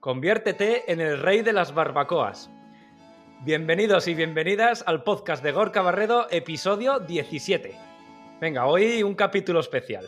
Conviértete 0.00 0.92
en 0.92 1.00
el 1.00 1.20
rey 1.20 1.42
de 1.42 1.52
las 1.52 1.74
barbacoas. 1.74 2.48
Bienvenidos 3.40 4.06
y 4.06 4.14
bienvenidas 4.14 4.84
al 4.86 5.02
podcast 5.02 5.42
de 5.42 5.50
Gorka 5.50 5.82
Barredo, 5.82 6.28
episodio 6.30 7.00
17. 7.00 7.76
Venga, 8.40 8.66
hoy 8.66 9.02
un 9.02 9.16
capítulo 9.16 9.58
especial. 9.58 10.06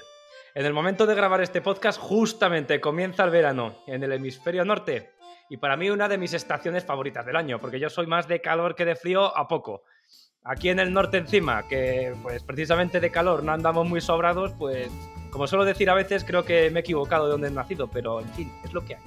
En 0.55 0.65
el 0.65 0.73
momento 0.73 1.07
de 1.07 1.17
grabar 1.17 1.41
este 1.41 1.61
podcast 1.61 1.99
justamente 1.99 2.81
comienza 2.81 3.25
el 3.25 3.31
verano 3.31 3.79
en 3.89 4.05
el 4.05 4.13
hemisferio 4.13 4.65
norte 4.65 5.11
y 5.49 5.57
para 5.57 5.77
mí 5.77 5.91
una 5.91 6.09
de 6.09 6.19
mis 6.19 6.35
estaciones 6.35 6.85
favoritas 6.85 7.27
del 7.27 7.35
año, 7.35 7.61
porque 7.61 7.81
yo 7.81 7.91
soy 7.91 8.07
más 8.07 8.29
de 8.29 8.41
calor 8.41 8.77
que 8.77 8.85
de 8.85 8.95
frío 8.95 9.37
a 9.37 9.49
poco. 9.49 9.83
Aquí 10.45 10.69
en 10.69 10.79
el 10.79 10.93
norte 10.93 11.19
encima, 11.19 11.67
que 11.67 12.15
pues 12.23 12.45
precisamente 12.45 13.01
de 13.01 13.11
calor 13.11 13.43
no 13.43 13.51
andamos 13.51 13.89
muy 13.89 14.01
sobrados, 14.01 14.53
pues 14.57 14.89
como 15.33 15.49
suelo 15.49 15.65
decir 15.65 15.91
a 15.91 15.95
veces, 15.95 16.25
creo 16.25 16.45
que 16.45 16.71
me 16.71 16.79
he 16.79 16.83
equivocado 16.83 17.25
de 17.25 17.33
dónde 17.33 17.49
he 17.49 17.51
nacido, 17.51 17.89
pero 17.91 18.21
en 18.21 18.29
fin, 18.35 18.53
es 18.65 18.73
lo 18.73 18.85
que 18.85 18.95
hay, 18.95 19.03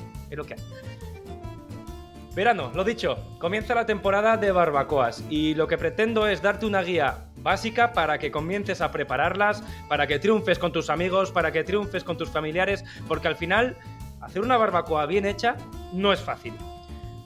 Verano, 2.35 2.71
lo 2.73 2.83
dicho, 2.83 3.17
comienza 3.37 3.75
la 3.75 3.85
temporada 3.85 4.37
de 4.37 4.51
barbacoas 4.51 5.23
y 5.29 5.53
lo 5.53 5.67
que 5.67 5.77
pretendo 5.77 6.27
es 6.27 6.41
darte 6.41 6.65
una 6.65 6.81
guía 6.81 7.25
básica 7.37 7.93
para 7.93 8.17
que 8.17 8.31
comiences 8.31 8.81
a 8.81 8.91
prepararlas, 8.91 9.63
para 9.87 10.07
que 10.07 10.17
triunfes 10.17 10.57
con 10.57 10.71
tus 10.71 10.89
amigos, 10.89 11.31
para 11.31 11.51
que 11.51 11.63
triunfes 11.63 12.03
con 12.03 12.17
tus 12.17 12.29
familiares, 12.29 12.83
porque 13.07 13.27
al 13.27 13.35
final 13.35 13.77
hacer 14.19 14.41
una 14.41 14.57
barbacoa 14.57 15.05
bien 15.05 15.27
hecha 15.27 15.57
no 15.91 16.11
es 16.11 16.21
fácil. 16.21 16.53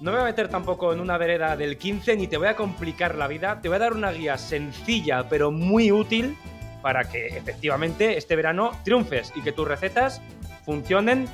No 0.01 0.11
me 0.11 0.17
voy 0.17 0.21
a 0.27 0.31
meter 0.31 0.49
tampoco 0.49 0.91
en 0.91 0.99
una 0.99 1.17
vereda 1.17 1.55
del 1.55 1.77
15 1.77 2.17
ni 2.17 2.27
te 2.27 2.37
voy 2.37 2.47
a 2.47 2.55
complicar 2.57 3.15
la 3.15 3.27
vida, 3.27 3.61
te 3.61 3.69
voy 3.69 3.77
a 3.77 3.79
dar 3.79 3.93
una 3.93 4.11
guía 4.11 4.37
sencilla 4.37 5.29
pero 5.29 5.51
muy 5.51 5.91
útil 5.91 6.37
para 6.81 7.05
que 7.05 7.27
efectivamente 7.27 8.17
este 8.17 8.35
verano 8.35 8.71
triunfes 8.83 9.31
y 9.35 9.41
que 9.41 9.53
tus 9.53 9.67
recetas 9.67 10.21
funcionen 10.65 11.27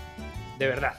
de 0.60 0.68
verdad. 0.68 0.94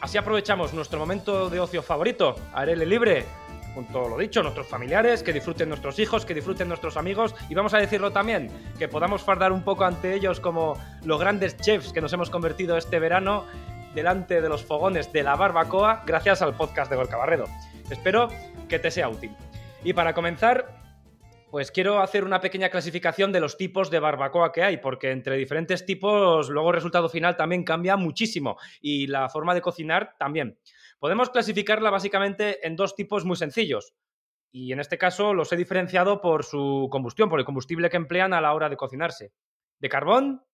Así 0.00 0.16
aprovechamos 0.16 0.72
nuestro 0.72 0.98
momento 0.98 1.50
de 1.50 1.60
ocio 1.60 1.82
favorito, 1.82 2.34
aire 2.54 2.74
libre, 2.86 3.26
junto 3.74 4.08
lo 4.08 4.16
dicho, 4.16 4.42
nuestros 4.42 4.66
familiares, 4.66 5.22
que 5.22 5.32
disfruten 5.32 5.68
nuestros 5.68 5.98
hijos, 5.98 6.24
que 6.24 6.34
disfruten 6.34 6.68
nuestros 6.68 6.96
amigos 6.96 7.34
y 7.48 7.54
vamos 7.54 7.74
a 7.74 7.78
decirlo 7.78 8.10
también, 8.10 8.50
que 8.78 8.88
podamos 8.88 9.22
fardar 9.22 9.52
un 9.52 9.62
poco 9.62 9.84
ante 9.84 10.14
ellos 10.14 10.40
como 10.40 10.80
los 11.04 11.20
grandes 11.20 11.56
chefs 11.58 11.92
que 11.92 12.00
nos 12.00 12.12
hemos 12.12 12.30
convertido 12.30 12.76
este 12.76 12.98
verano 12.98 13.44
delante 13.94 14.40
de 14.40 14.48
los 14.48 14.64
fogones 14.64 15.12
de 15.12 15.22
la 15.22 15.36
barbacoa 15.36 16.02
gracias 16.06 16.42
al 16.42 16.54
podcast 16.54 16.90
de 16.90 16.96
Gorka 16.96 17.16
Barredo. 17.16 17.44
Espero 17.90 18.28
que 18.68 18.78
te 18.78 18.90
sea 18.90 19.08
útil. 19.08 19.36
Y 19.84 19.92
para 19.92 20.14
comenzar, 20.14 20.79
pues 21.50 21.70
quiero 21.70 22.00
hacer 22.00 22.24
una 22.24 22.40
pequeña 22.40 22.70
clasificación 22.70 23.32
de 23.32 23.40
los 23.40 23.56
tipos 23.56 23.90
de 23.90 23.98
barbacoa 23.98 24.52
que 24.52 24.62
hay, 24.62 24.76
porque 24.76 25.10
entre 25.10 25.36
diferentes 25.36 25.84
tipos 25.84 26.48
luego 26.48 26.70
el 26.70 26.76
resultado 26.76 27.08
final 27.08 27.36
también 27.36 27.64
cambia 27.64 27.96
muchísimo 27.96 28.56
y 28.80 29.06
la 29.08 29.28
forma 29.28 29.54
de 29.54 29.60
cocinar 29.60 30.16
también. 30.18 30.58
Podemos 30.98 31.30
clasificarla 31.30 31.90
básicamente 31.90 32.66
en 32.66 32.76
dos 32.76 32.94
tipos 32.94 33.24
muy 33.24 33.36
sencillos. 33.36 33.94
Y 34.52 34.72
en 34.72 34.80
este 34.80 34.98
caso 34.98 35.32
los 35.32 35.52
he 35.52 35.56
diferenciado 35.56 36.20
por 36.20 36.44
su 36.44 36.88
combustión, 36.90 37.28
por 37.28 37.38
el 37.38 37.46
combustible 37.46 37.88
que 37.88 37.96
emplean 37.96 38.32
a 38.32 38.40
la 38.40 38.52
hora 38.52 38.68
de 38.68 38.76
cocinarse. 38.76 39.32
De 39.78 39.88
carbón 39.88 40.44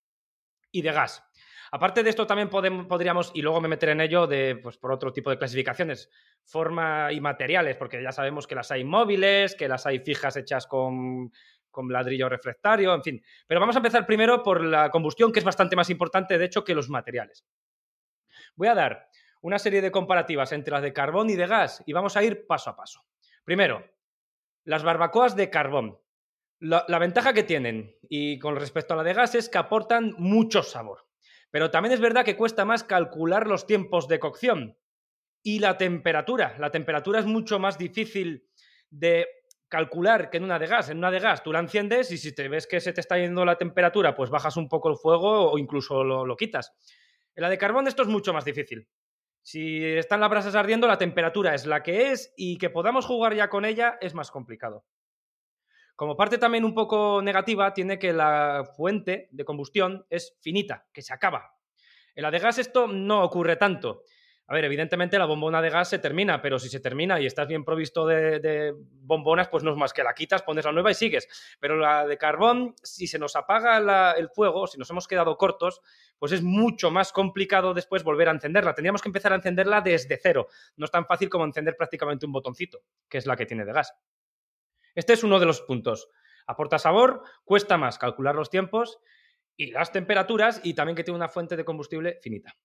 y 0.70 0.82
de 0.82 0.92
gas. 0.92 1.24
Aparte 1.72 2.02
de 2.02 2.10
esto, 2.10 2.26
también 2.26 2.48
podríamos, 2.48 3.32
y 3.34 3.42
luego 3.42 3.60
me 3.60 3.68
meteré 3.68 3.92
en 3.92 4.00
ello, 4.00 4.26
de, 4.26 4.56
pues, 4.62 4.76
por 4.78 4.92
otro 4.92 5.12
tipo 5.12 5.30
de 5.30 5.38
clasificaciones, 5.38 6.10
forma 6.44 7.12
y 7.12 7.20
materiales, 7.20 7.76
porque 7.76 8.02
ya 8.02 8.12
sabemos 8.12 8.46
que 8.46 8.54
las 8.54 8.70
hay 8.70 8.84
móviles, 8.84 9.54
que 9.54 9.68
las 9.68 9.86
hay 9.86 10.00
fijas 10.00 10.36
hechas 10.36 10.66
con, 10.66 11.32
con 11.70 11.92
ladrillo 11.92 12.28
reflectario, 12.28 12.94
en 12.94 13.02
fin. 13.02 13.22
Pero 13.46 13.60
vamos 13.60 13.76
a 13.76 13.80
empezar 13.80 14.06
primero 14.06 14.42
por 14.42 14.64
la 14.64 14.90
combustión, 14.90 15.30
que 15.30 15.40
es 15.40 15.44
bastante 15.44 15.76
más 15.76 15.90
importante, 15.90 16.38
de 16.38 16.44
hecho, 16.46 16.64
que 16.64 16.74
los 16.74 16.88
materiales. 16.88 17.44
Voy 18.54 18.68
a 18.68 18.74
dar 18.74 19.08
una 19.42 19.58
serie 19.58 19.82
de 19.82 19.90
comparativas 19.90 20.52
entre 20.52 20.72
las 20.72 20.82
de 20.82 20.92
carbón 20.92 21.30
y 21.30 21.36
de 21.36 21.46
gas 21.46 21.82
y 21.86 21.92
vamos 21.92 22.16
a 22.16 22.22
ir 22.22 22.46
paso 22.46 22.70
a 22.70 22.76
paso. 22.76 23.04
Primero, 23.44 23.84
las 24.64 24.82
barbacoas 24.82 25.36
de 25.36 25.50
carbón. 25.50 26.00
La, 26.58 26.86
la, 26.88 26.98
ventaja 26.98 27.34
que 27.34 27.42
tienen 27.42 27.94
y 28.08 28.38
con 28.38 28.56
respecto 28.56 28.94
a 28.94 28.96
la 28.96 29.02
de 29.02 29.12
gas 29.12 29.34
es 29.34 29.50
que 29.50 29.58
aportan 29.58 30.14
mucho 30.16 30.62
sabor. 30.62 31.05
Pero 31.56 31.70
también 31.70 31.94
es 31.94 32.00
verdad 32.00 32.22
que 32.22 32.36
cuesta 32.36 32.66
más 32.66 32.84
calcular 32.84 33.46
los 33.46 33.66
tiempos 33.66 34.08
de 34.08 34.18
cocción 34.18 34.76
y 35.42 35.58
la 35.58 35.78
temperatura. 35.78 36.54
La 36.58 36.70
temperatura 36.70 37.18
es 37.18 37.24
mucho 37.24 37.58
más 37.58 37.78
difícil 37.78 38.46
de 38.90 39.26
calcular 39.66 40.28
que 40.28 40.36
en 40.36 40.44
una 40.44 40.58
de 40.58 40.66
gas. 40.66 40.90
En 40.90 40.98
una 40.98 41.10
de 41.10 41.18
gas 41.18 41.42
tú 41.42 41.54
la 41.54 41.60
enciendes 41.60 42.12
y 42.12 42.18
si 42.18 42.34
te 42.34 42.46
ves 42.50 42.66
que 42.66 42.78
se 42.78 42.92
te 42.92 43.00
está 43.00 43.16
yendo 43.16 43.42
la 43.46 43.56
temperatura, 43.56 44.14
pues 44.14 44.28
bajas 44.28 44.58
un 44.58 44.68
poco 44.68 44.90
el 44.90 44.98
fuego 44.98 45.50
o 45.50 45.56
incluso 45.56 46.04
lo, 46.04 46.26
lo 46.26 46.36
quitas. 46.36 46.74
En 47.34 47.40
la 47.40 47.48
de 47.48 47.56
carbón 47.56 47.88
esto 47.88 48.02
es 48.02 48.08
mucho 48.08 48.34
más 48.34 48.44
difícil. 48.44 48.86
Si 49.40 49.82
están 49.82 50.20
las 50.20 50.28
brasas 50.28 50.56
ardiendo, 50.56 50.86
la 50.86 50.98
temperatura 50.98 51.54
es 51.54 51.64
la 51.64 51.82
que 51.82 52.12
es 52.12 52.34
y 52.36 52.58
que 52.58 52.68
podamos 52.68 53.06
jugar 53.06 53.34
ya 53.34 53.48
con 53.48 53.64
ella 53.64 53.96
es 54.02 54.12
más 54.12 54.30
complicado. 54.30 54.84
Como 55.96 56.14
parte 56.14 56.36
también 56.36 56.64
un 56.64 56.74
poco 56.74 57.22
negativa, 57.22 57.72
tiene 57.72 57.98
que 57.98 58.12
la 58.12 58.70
fuente 58.76 59.28
de 59.32 59.44
combustión 59.46 60.06
es 60.10 60.36
finita, 60.42 60.86
que 60.92 61.00
se 61.00 61.14
acaba. 61.14 61.54
En 62.14 62.22
la 62.22 62.30
de 62.30 62.38
gas 62.38 62.58
esto 62.58 62.86
no 62.86 63.24
ocurre 63.24 63.56
tanto. 63.56 64.02
A 64.48 64.54
ver, 64.54 64.64
evidentemente 64.64 65.18
la 65.18 65.24
bombona 65.24 65.60
de 65.60 65.70
gas 65.70 65.88
se 65.88 65.98
termina, 65.98 66.40
pero 66.40 66.58
si 66.58 66.68
se 66.68 66.78
termina 66.78 67.18
y 67.18 67.26
estás 67.26 67.48
bien 67.48 67.64
provisto 67.64 68.06
de, 68.06 68.74
bombonas, 68.78 69.48
pues 69.48 69.64
no 69.64 69.72
es 69.72 69.76
más 69.76 69.92
que 69.92 70.04
la 70.04 70.14
quitas, 70.14 70.42
pones 70.42 70.64
la 70.66 70.70
nueva 70.70 70.90
y 70.90 70.94
sigues. 70.94 71.56
Pero 71.58 71.76
la 71.76 72.06
de 72.06 72.16
carbón, 72.16 72.74
si 72.82 73.08
se 73.08 73.18
nos 73.18 73.34
apaga 73.34 74.12
el 74.12 74.28
fuego, 74.28 74.66
si 74.66 74.78
nos 74.78 74.88
hemos 74.90 75.08
quedado 75.08 75.36
cortos, 75.36 75.80
pues 76.18 76.30
es 76.30 76.42
mucho 76.42 76.90
más 76.90 77.10
complicado 77.10 77.74
después 77.74 78.04
volver 78.04 78.28
a 78.28 78.32
encenderla. 78.32 78.74
Tendríamos 78.74 79.02
que 79.02 79.08
empezar 79.08 79.32
a 79.32 79.36
encenderla 79.36 79.80
desde 79.80 80.16
cero. 80.22 80.46
No 80.76 80.84
es 80.84 80.90
tan 80.90 81.06
fácil 81.06 81.28
como 81.28 81.44
encender 81.44 81.74
prácticamente 81.76 82.26
un 82.26 82.32
botoncito, 82.32 82.82
que 83.08 83.18
es 83.18 83.26
la 83.26 83.34
que 83.34 83.46
tiene 83.46 83.64
de 83.64 83.72
gas. 83.72 83.94
Este 84.96 85.12
es 85.12 85.22
uno 85.22 85.38
de 85.38 85.46
los 85.46 85.60
puntos. 85.60 86.08
Aporta 86.46 86.78
sabor, 86.78 87.22
cuesta 87.44 87.76
más 87.76 87.98
calcular 87.98 88.34
los 88.34 88.50
tiempos 88.50 88.98
y 89.56 89.70
las 89.70 89.92
temperaturas 89.92 90.60
y 90.64 90.74
también 90.74 90.96
que 90.96 91.04
tiene 91.04 91.16
una 91.16 91.28
fuente 91.28 91.56
de 91.56 91.64
combustible 91.64 92.18
finita. 92.22 92.56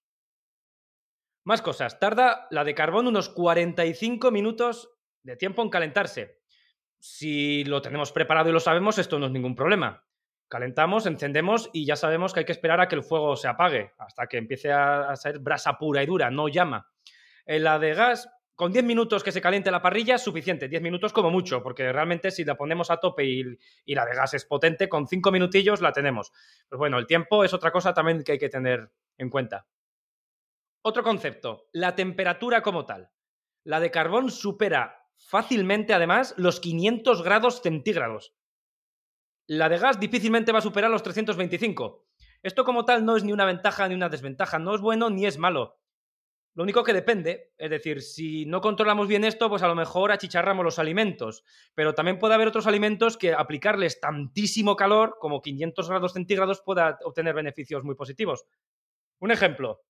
Más 1.44 1.62
cosas. 1.62 2.00
Tarda 2.00 2.48
la 2.50 2.64
de 2.64 2.74
carbón 2.74 3.08
unos 3.08 3.30
45 3.30 4.32
minutos 4.32 4.94
de 5.24 5.36
tiempo 5.36 5.62
en 5.62 5.70
calentarse. 5.70 6.40
Si 7.00 7.66
lo 7.66 7.82
tenemos 7.82 8.12
preparado 8.12 8.50
y 8.50 8.54
lo 8.54 8.60
sabemos, 8.60 8.98
esto 8.98 9.20
no 9.20 9.26
es 9.26 9.32
ningún 9.32 9.56
problema. 9.56 10.06
Calentamos, 10.48 11.08
encendemos 11.08 11.70
y 11.74 11.86
ya 11.86 11.96
sabemos 11.96 12.34
que 12.34 12.42
hay 12.42 12.46
que 12.46 12.52
esperar 12.52 12.80
a 12.80 12.88
que 12.88 12.96
el 12.96 13.04
fuego 13.04 13.36
se 13.36 13.48
apague, 13.48 13.92
hasta 13.98 14.28
que 14.28 14.38
empiece 14.38 14.72
a 14.72 15.16
ser 15.16 15.40
brasa 15.40 15.78
pura 15.78 16.04
y 16.04 16.06
dura, 16.06 16.30
no 16.30 16.48
llama. 16.48 16.92
En 17.46 17.64
la 17.64 17.80
de 17.80 17.94
gas 17.94 18.30
con 18.62 18.72
10 18.72 18.86
minutos 18.86 19.24
que 19.24 19.32
se 19.32 19.42
caliente 19.42 19.72
la 19.72 19.82
parrilla 19.82 20.20
suficiente, 20.20 20.68
10 20.70 20.84
minutos 20.84 21.12
como 21.12 21.32
mucho, 21.32 21.64
porque 21.64 21.92
realmente 21.92 22.30
si 22.30 22.46
la 22.46 22.56
ponemos 22.56 22.92
a 22.92 22.98
tope 22.98 23.26
y, 23.26 23.96
la 23.96 24.06
de 24.06 24.14
gas 24.14 24.36
es 24.36 24.46
potente, 24.46 24.88
con 24.88 25.08
5 25.08 25.32
minutillos 25.32 25.82
la 25.82 25.92
tenemos. 25.92 26.32
Pues 26.70 26.78
bueno, 26.78 27.00
el 27.00 27.08
tiempo 27.08 27.44
es 27.44 27.56
otra 27.56 27.72
cosa 27.72 27.96
también 27.96 28.24
que 28.24 28.34
hay 28.34 28.38
que 28.38 28.50
tener 28.50 28.92
en 29.18 29.32
cuenta. 29.32 29.66
Otro 30.84 31.02
concepto, 31.02 31.70
la 31.72 31.96
temperatura 31.96 32.62
como 32.62 32.86
tal. 32.86 33.10
La 33.64 33.80
de 33.80 33.90
carbón 33.90 34.30
supera 34.30 35.08
fácilmente, 35.18 35.96
además, 35.96 36.36
los 36.38 36.60
500 36.60 37.24
grados 37.24 37.64
centígrados. 37.64 38.36
La 39.48 39.70
de 39.70 39.80
gas 39.80 40.00
difícilmente 40.00 40.52
va 40.52 40.60
a 40.60 40.62
superar 40.62 40.92
los 40.92 41.02
325. 41.02 42.06
Esto 42.44 42.64
como 42.64 42.86
tal 42.86 43.06
no 43.06 43.18
es 43.18 43.24
ni 43.24 43.34
una 43.34 43.46
ventaja 43.46 43.88
ni 43.88 43.96
una 43.96 44.10
desventaja, 44.10 44.60
no 44.60 44.76
es 44.76 44.82
bueno 44.82 45.10
ni 45.10 45.26
es 45.26 45.40
malo. 45.40 45.81
Lo 46.54 46.64
único 46.64 46.84
que 46.84 46.94
depende, 46.94 47.54
es 47.58 47.70
decir, 47.70 48.02
si 48.02 48.46
no 48.46 48.60
controlamos 48.60 49.08
bien 49.08 49.24
esto, 49.24 49.50
pues 49.50 49.64
a 49.64 49.70
lo 49.70 49.76
mejor 49.76 50.12
achicharramos 50.12 50.66
los 50.66 50.80
alimentos, 50.80 51.46
pero 51.74 51.94
también 51.94 52.20
puede 52.20 52.34
haber 52.34 52.50
otros 52.50 52.68
alimentos 52.68 53.18
que 53.18 53.34
aplicarles 53.34 54.02
tantísimo 54.02 54.76
calor 54.76 55.16
como 55.20 55.42
500 55.42 55.90
grados 55.90 56.14
centígrados 56.14 56.62
pueda 56.62 57.00
obtener 57.06 57.36
beneficios 57.36 57.86
muy 57.86 57.96
positivos. 57.96 58.46
Un 59.20 59.32
ejemplo, 59.32 59.86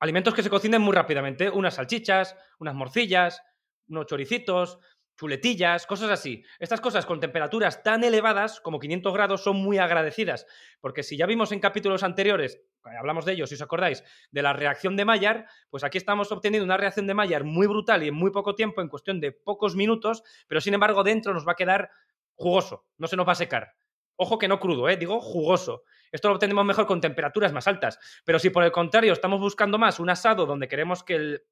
alimentos 0.00 0.34
que 0.34 0.42
se 0.42 0.50
cocinen 0.50 0.82
muy 0.82 0.94
rápidamente, 0.94 1.48
unas 1.48 1.74
salchichas, 1.74 2.36
unas 2.58 2.74
morcillas, 2.74 3.40
unos 3.88 4.06
choricitos, 4.06 4.78
chuletillas, 5.18 5.86
cosas 5.86 6.10
así. 6.10 6.44
Estas 6.58 6.80
cosas 6.80 7.04
con 7.04 7.20
temperaturas 7.20 7.82
tan 7.82 8.04
elevadas 8.04 8.60
como 8.60 8.78
500 8.78 9.12
grados 9.12 9.42
son 9.42 9.56
muy 9.56 9.78
agradecidas, 9.78 10.46
porque 10.80 11.02
si 11.02 11.16
ya 11.16 11.26
vimos 11.26 11.50
en 11.52 11.60
capítulos 11.60 12.02
anteriores, 12.02 12.62
hablamos 12.98 13.24
de 13.24 13.32
ellos, 13.32 13.48
si 13.48 13.56
os 13.56 13.62
acordáis, 13.62 14.04
de 14.30 14.42
la 14.42 14.52
reacción 14.52 14.96
de 14.96 15.04
Maillard, 15.04 15.46
pues 15.70 15.82
aquí 15.84 15.98
estamos 15.98 16.30
obteniendo 16.30 16.64
una 16.64 16.76
reacción 16.76 17.06
de 17.06 17.14
Maillard 17.14 17.44
muy 17.44 17.66
brutal 17.66 18.04
y 18.04 18.08
en 18.08 18.14
muy 18.14 18.30
poco 18.30 18.54
tiempo, 18.54 18.80
en 18.80 18.88
cuestión 18.88 19.20
de 19.20 19.32
pocos 19.32 19.74
minutos, 19.74 20.22
pero 20.46 20.60
sin 20.60 20.74
embargo 20.74 21.02
dentro 21.02 21.34
nos 21.34 21.46
va 21.46 21.52
a 21.52 21.56
quedar 21.56 21.90
jugoso, 22.34 22.86
no 22.96 23.08
se 23.08 23.16
nos 23.16 23.26
va 23.26 23.32
a 23.32 23.36
secar. 23.36 23.74
Ojo 24.20 24.38
que 24.38 24.48
no 24.48 24.58
crudo, 24.58 24.88
¿eh? 24.88 24.96
digo 24.96 25.20
jugoso. 25.20 25.84
Esto 26.10 26.28
lo 26.28 26.34
obtenemos 26.34 26.64
mejor 26.64 26.86
con 26.86 27.00
temperaturas 27.00 27.52
más 27.52 27.68
altas. 27.68 28.00
Pero 28.24 28.40
si 28.40 28.50
por 28.50 28.64
el 28.64 28.72
contrario 28.72 29.12
estamos 29.12 29.38
buscando 29.38 29.78
más 29.78 30.00
un 30.00 30.10
asado 30.10 30.44
donde 30.44 30.66
queremos 30.66 31.04
que 31.04 31.14
el, 31.14 31.42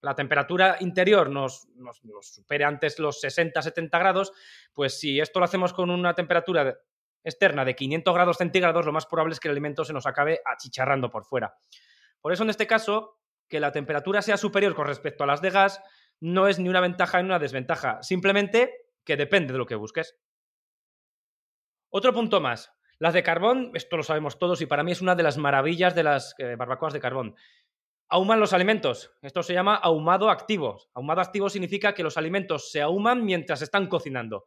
la 0.00 0.14
temperatura 0.14 0.76
interior 0.80 1.30
nos, 1.30 1.68
supere 2.20 2.64
antes 2.64 2.98
los 2.98 3.22
60-70 3.22 3.90
grados, 3.98 4.32
pues 4.72 4.98
si 4.98 5.20
esto 5.20 5.40
lo 5.40 5.44
hacemos 5.44 5.72
con 5.72 5.90
una 5.90 6.14
temperatura 6.14 6.78
externa 7.24 7.64
de 7.64 7.74
500 7.74 8.14
grados 8.14 8.36
centígrados, 8.36 8.86
lo 8.86 8.92
más 8.92 9.06
probable 9.06 9.34
es 9.34 9.40
que 9.40 9.48
el 9.48 9.52
alimento 9.52 9.84
se 9.84 9.92
nos 9.92 10.06
acabe 10.06 10.40
achicharrando 10.44 11.10
por 11.10 11.24
fuera. 11.24 11.58
Por 12.20 12.32
eso 12.32 12.44
en 12.44 12.50
este 12.50 12.66
caso, 12.66 13.18
que 13.48 13.60
la 13.60 13.72
temperatura 13.72 14.22
sea 14.22 14.36
superior 14.36 14.74
con 14.74 14.86
respecto 14.86 15.24
a 15.24 15.26
las 15.26 15.40
de 15.40 15.50
gas 15.50 15.82
no 16.20 16.48
es 16.48 16.58
ni 16.58 16.68
una 16.68 16.80
ventaja 16.80 17.20
ni 17.20 17.26
una 17.26 17.38
desventaja, 17.38 18.02
simplemente 18.02 18.72
que 19.04 19.16
depende 19.16 19.52
de 19.52 19.58
lo 19.58 19.66
que 19.66 19.74
busques. 19.74 20.16
Otro 21.90 22.12
punto 22.12 22.40
más. 22.40 22.72
Las 22.98 23.14
de 23.14 23.22
carbón, 23.22 23.70
esto 23.74 23.96
lo 23.96 24.02
sabemos 24.02 24.38
todos 24.38 24.60
y 24.60 24.66
para 24.66 24.82
mí 24.82 24.92
es 24.92 25.00
una 25.00 25.14
de 25.14 25.22
las 25.22 25.38
maravillas 25.38 25.94
de 25.94 26.02
las 26.02 26.34
eh, 26.38 26.56
barbacoas 26.56 26.92
de 26.92 27.00
carbón. 27.00 27.36
Ahuman 28.10 28.40
los 28.40 28.54
alimentos. 28.54 29.12
Esto 29.20 29.42
se 29.42 29.52
llama 29.52 29.74
ahumado 29.74 30.30
activo. 30.30 30.80
Ahumado 30.94 31.20
activo 31.20 31.50
significa 31.50 31.92
que 31.92 32.02
los 32.02 32.16
alimentos 32.16 32.70
se 32.70 32.80
ahuman 32.80 33.24
mientras 33.24 33.60
están 33.60 33.86
cocinando. 33.86 34.46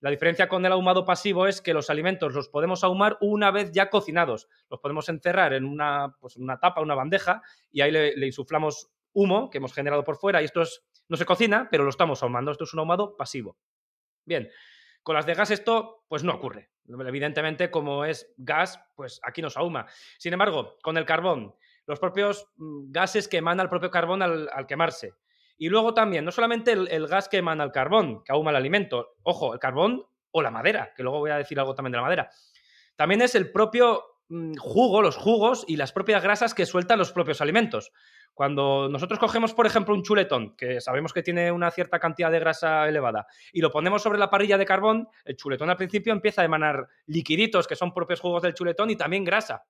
La 0.00 0.10
diferencia 0.10 0.48
con 0.48 0.64
el 0.64 0.72
ahumado 0.72 1.04
pasivo 1.04 1.46
es 1.46 1.60
que 1.60 1.74
los 1.74 1.90
alimentos 1.90 2.34
los 2.34 2.48
podemos 2.48 2.82
ahumar 2.82 3.18
una 3.20 3.50
vez 3.50 3.70
ya 3.70 3.90
cocinados. 3.90 4.48
Los 4.68 4.80
podemos 4.80 5.08
encerrar 5.08 5.52
en 5.52 5.64
una, 5.64 6.16
pues, 6.20 6.36
una 6.36 6.58
tapa, 6.58 6.80
una 6.80 6.94
bandeja, 6.94 7.42
y 7.70 7.82
ahí 7.82 7.92
le, 7.92 8.26
insuflamos 8.26 8.90
humo 9.12 9.48
que 9.50 9.58
hemos 9.58 9.74
generado 9.74 10.02
por 10.02 10.16
fuera. 10.16 10.42
Y 10.42 10.46
esto 10.46 10.64
no 11.08 11.16
se 11.16 11.24
cocina, 11.26 11.68
pero 11.70 11.84
lo 11.84 11.90
estamos 11.90 12.22
ahumando. 12.22 12.50
Esto 12.50 12.64
es 12.64 12.72
un 12.72 12.80
ahumado 12.80 13.16
pasivo. 13.16 13.58
Bien, 14.24 14.50
con 15.02 15.14
las 15.14 15.26
de 15.26 15.34
gas 15.34 15.50
esto 15.50 16.04
pues 16.08 16.24
no 16.24 16.34
ocurre. 16.34 16.70
Evidentemente, 16.88 17.70
como 17.70 18.04
es 18.04 18.32
gas, 18.38 18.80
pues 18.96 19.20
aquí 19.22 19.42
nos 19.42 19.56
ahuma. 19.56 19.86
Sin 20.18 20.32
embargo, 20.32 20.78
con 20.82 20.96
el 20.96 21.04
carbón, 21.04 21.54
los 21.86 21.98
propios 21.98 22.46
mm, 22.56 22.90
gases 22.90 23.28
que 23.28 23.38
emana 23.38 23.62
el 23.62 23.68
propio 23.68 23.90
carbón 23.90 24.22
al 24.22 24.66
quemarse, 24.66 25.14
y 25.62 25.68
luego 25.68 25.94
también, 25.94 26.24
no 26.24 26.32
solamente 26.32 26.72
el, 26.72 27.06
gas 27.06 27.28
que 27.28 27.36
emana 27.36 27.62
el 27.62 27.70
carbón, 27.70 28.24
que 28.24 28.32
ahuma 28.32 28.50
el 28.50 28.56
alimento, 28.56 29.14
ojo, 29.22 29.52
el 29.52 29.60
carbón 29.60 30.04
o 30.32 30.42
la 30.42 30.50
madera, 30.50 30.92
que 30.96 31.04
luego 31.04 31.20
voy 31.20 31.30
a 31.30 31.36
decir 31.36 31.60
algo 31.60 31.72
también 31.72 31.92
de 31.92 31.98
la 31.98 32.02
madera. 32.02 32.30
También 32.96 33.22
es 33.22 33.36
el 33.36 33.52
propio 33.52 34.02
mm, 34.28 34.56
jugo, 34.56 35.02
los 35.02 35.16
jugos 35.16 35.64
y 35.68 35.76
las 35.76 35.92
propias 35.92 36.20
grasas 36.20 36.52
que 36.52 36.66
sueltan 36.66 36.98
los 36.98 37.12
propios 37.12 37.40
alimentos. 37.40 37.92
Cuando 38.34 38.88
nosotros 38.88 39.20
cogemos, 39.20 39.54
por 39.54 39.66
ejemplo, 39.66 39.94
un 39.94 40.02
chuletón, 40.02 40.56
que 40.56 40.80
sabemos 40.80 41.12
que 41.12 41.22
tiene 41.22 41.52
una 41.52 41.70
cierta 41.70 42.00
cantidad 42.00 42.32
de 42.32 42.40
grasa 42.40 42.88
elevada, 42.88 43.28
y 43.52 43.60
lo 43.60 43.70
ponemos 43.70 44.02
sobre 44.02 44.18
la 44.18 44.30
parrilla 44.30 44.58
de 44.58 44.66
carbón, 44.66 45.08
el 45.24 45.36
chuletón 45.36 45.70
al 45.70 45.76
principio 45.76 46.12
empieza 46.12 46.42
a 46.42 46.44
emanar 46.44 46.88
liquiditos, 47.06 47.68
que 47.68 47.76
son 47.76 47.94
propios 47.94 48.18
jugos 48.18 48.42
del 48.42 48.54
chuletón, 48.54 48.90
y 48.90 48.96
también 48.96 49.22
grasa. 49.22 49.64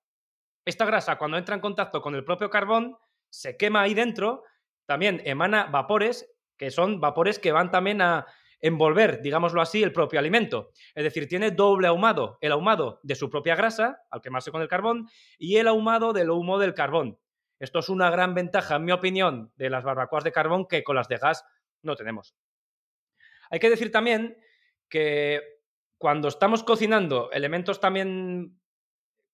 Esta 0.65 0.85
grasa, 0.85 1.17
cuando 1.17 1.37
entra 1.37 1.55
en 1.55 1.61
contacto 1.61 2.01
con 2.01 2.15
el 2.15 2.23
propio 2.23 2.49
carbón, 2.49 2.97
se 3.29 3.57
quema 3.57 3.81
ahí 3.81 3.93
dentro 3.93 4.43
también 4.85 5.21
emana 5.25 5.65
vapores, 5.65 6.29
que 6.57 6.71
son 6.71 6.99
vapores 6.99 7.39
que 7.39 7.51
van 7.51 7.71
también 7.71 8.01
a 8.01 8.25
envolver, 8.59 9.21
digámoslo 9.21 9.61
así, 9.61 9.83
el 9.83 9.91
propio 9.91 10.19
alimento. 10.19 10.71
Es 10.95 11.03
decir, 11.03 11.27
tiene 11.27 11.51
doble 11.51 11.87
ahumado, 11.87 12.37
el 12.41 12.53
ahumado 12.53 12.99
de 13.03 13.15
su 13.15 13.29
propia 13.29 13.55
grasa, 13.55 14.01
al 14.09 14.21
quemarse 14.21 14.51
con 14.51 14.61
el 14.61 14.69
carbón, 14.69 15.09
y 15.37 15.57
el 15.57 15.67
ahumado 15.67 16.13
del 16.13 16.29
humo 16.29 16.59
del 16.59 16.73
carbón. 16.73 17.19
Esto 17.59 17.79
es 17.79 17.89
una 17.89 18.09
gran 18.09 18.33
ventaja, 18.33 18.77
en 18.77 18.85
mi 18.85 18.91
opinión, 18.91 19.51
de 19.55 19.69
las 19.69 19.83
barbacoas 19.83 20.23
de 20.23 20.31
carbón 20.31 20.67
que 20.67 20.83
con 20.83 20.95
las 20.95 21.07
de 21.07 21.17
gas 21.17 21.45
no 21.81 21.95
tenemos. 21.95 22.35
Hay 23.49 23.59
que 23.59 23.69
decir 23.69 23.91
también 23.91 24.37
que 24.89 25.41
cuando 25.97 26.27
estamos 26.27 26.63
cocinando 26.63 27.31
elementos 27.31 27.79
también 27.79 28.59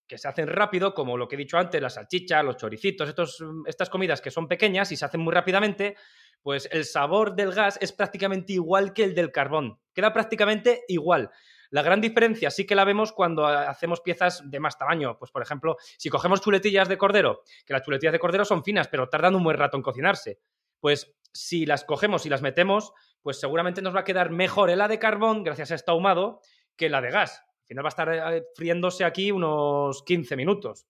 que 0.09 0.17
se 0.17 0.27
hacen 0.27 0.47
rápido, 0.47 0.93
como 0.93 1.15
lo 1.15 1.27
que 1.27 1.35
he 1.35 1.37
dicho 1.37 1.57
antes, 1.57 1.81
la 1.81 1.89
salchicha, 1.89 2.41
los 2.41 2.57
choricitos, 2.57 3.07
estos, 3.07 3.41
estas 3.67 3.89
comidas 3.89 4.19
que 4.19 4.31
son 4.31 4.47
pequeñas 4.47 4.91
y 4.91 4.97
se 4.97 5.05
hacen 5.05 5.21
muy 5.21 5.31
rápidamente, 5.31 5.95
pues 6.41 6.67
el 6.71 6.83
sabor 6.83 7.35
del 7.35 7.53
gas 7.53 7.77
es 7.79 7.93
prácticamente 7.93 8.53
igual 8.53 8.91
que 8.91 9.03
el 9.03 9.13
del 9.13 9.31
carbón. 9.31 9.79
Queda 9.93 10.11
prácticamente 10.11 10.83
igual. 10.87 11.29
La 11.69 11.83
gran 11.83 12.01
diferencia 12.01 12.49
sí 12.49 12.65
que 12.65 12.73
la 12.73 12.85
vemos 12.85 13.13
cuando 13.13 13.45
hacemos 13.45 14.01
piezas 14.01 14.41
de 14.49 14.59
más 14.59 14.79
tamaño. 14.79 15.19
Pues, 15.19 15.29
por 15.29 15.43
ejemplo, 15.43 15.77
si 15.97 16.09
cogemos 16.09 16.41
chuletillas 16.41 16.89
de 16.89 16.97
cordero, 16.97 17.43
que 17.65 17.73
las 17.73 17.83
chuletillas 17.83 18.13
de 18.13 18.19
cordero 18.19 18.43
son 18.43 18.63
finas, 18.63 18.87
pero 18.87 19.09
tardan 19.09 19.35
un 19.35 19.43
buen 19.43 19.57
rato 19.57 19.77
en 19.77 19.83
cocinarse. 19.83 20.39
Pues 20.79 21.13
si 21.31 21.67
las 21.67 21.83
cogemos 21.83 22.25
y 22.25 22.29
las 22.29 22.41
metemos, 22.41 22.93
pues 23.21 23.39
seguramente 23.39 23.83
nos 23.83 23.95
va 23.95 23.99
a 23.99 24.05
quedar 24.05 24.31
mejor 24.31 24.75
la 24.75 24.87
de 24.87 24.97
carbón, 24.97 25.43
gracias 25.43 25.69
a 25.69 25.75
este 25.75 25.91
ahumado, 25.91 26.41
que 26.75 26.89
la 26.89 27.01
de 27.01 27.11
gas 27.11 27.43
final 27.69 27.85
va 27.85 27.87
a 27.87 27.95
estar 27.95 28.33
eh, 28.33 28.43
friéndose 28.55 29.05
aquí 29.05 29.31
unos 29.31 30.03
15 30.03 30.35
minutos. 30.35 30.87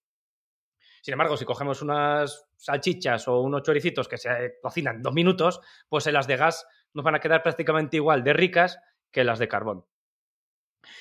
Sin 1.01 1.13
embargo, 1.13 1.37
si 1.37 1.45
cogemos 1.45 1.81
unas 1.81 2.47
salchichas 2.57 3.27
o 3.27 3.41
unos 3.41 3.63
choricitos 3.63 4.07
que 4.07 4.17
se 4.17 4.57
cocinan 4.61 5.01
dos 5.01 5.13
minutos, 5.13 5.59
pues 5.87 6.07
en 6.07 6.13
las 6.13 6.27
de 6.27 6.37
gas 6.37 6.65
nos 6.93 7.03
van 7.03 7.15
a 7.15 7.19
quedar 7.19 7.43
prácticamente 7.43 7.97
igual 7.97 8.23
de 8.23 8.33
ricas 8.33 8.79
que 9.11 9.23
las 9.23 9.39
de 9.39 9.47
carbón. 9.47 9.85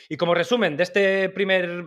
Y 0.09 0.17
como 0.17 0.35
resumen 0.35 0.77
de, 0.77 0.83
este 0.83 1.29
primer, 1.31 1.85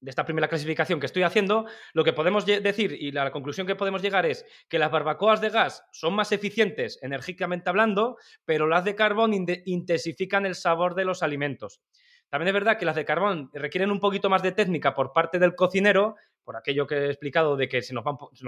de 0.00 0.10
esta 0.10 0.24
primera 0.24 0.48
clasificación 0.48 0.98
que 0.98 1.06
estoy 1.06 1.22
haciendo, 1.22 1.66
lo 1.92 2.04
que 2.04 2.12
podemos 2.12 2.46
decir 2.46 2.92
y 2.92 3.12
la 3.12 3.30
conclusión 3.30 3.66
que 3.66 3.76
podemos 3.76 4.00
llegar 4.02 4.24
es 4.24 4.46
que 4.68 4.78
las 4.78 4.90
barbacoas 4.90 5.40
de 5.40 5.50
gas 5.50 5.84
son 5.92 6.14
más 6.14 6.32
eficientes 6.32 6.98
enérgicamente 7.02 7.68
hablando, 7.68 8.16
pero 8.46 8.66
las 8.66 8.84
de 8.84 8.94
carbón 8.94 9.32
intensifican 9.34 10.46
el 10.46 10.54
sabor 10.54 10.94
de 10.94 11.04
los 11.04 11.22
alimentos. 11.22 11.80
También 12.28 12.48
es 12.48 12.54
verdad 12.54 12.78
que 12.78 12.84
las 12.84 12.96
de 12.96 13.04
carbón 13.04 13.50
requieren 13.52 13.90
un 13.90 14.00
poquito 14.00 14.28
más 14.28 14.42
de 14.42 14.52
técnica 14.52 14.94
por 14.94 15.12
parte 15.12 15.38
del 15.38 15.54
cocinero, 15.54 16.16
por 16.44 16.56
aquello 16.56 16.86
que 16.86 16.96
he 16.96 17.06
explicado 17.06 17.56
de 17.56 17.68
que 17.68 17.82
se 17.82 17.94
nos, 17.94 18.04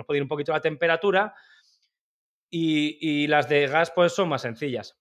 puede 0.06 0.18
ir 0.18 0.22
un 0.22 0.28
poquito 0.28 0.52
la 0.52 0.60
temperatura, 0.60 1.34
y, 2.50 3.26
las 3.26 3.48
de 3.48 3.66
gas 3.66 3.90
pues 3.90 4.12
son 4.14 4.28
más 4.28 4.42
sencillas. 4.42 4.98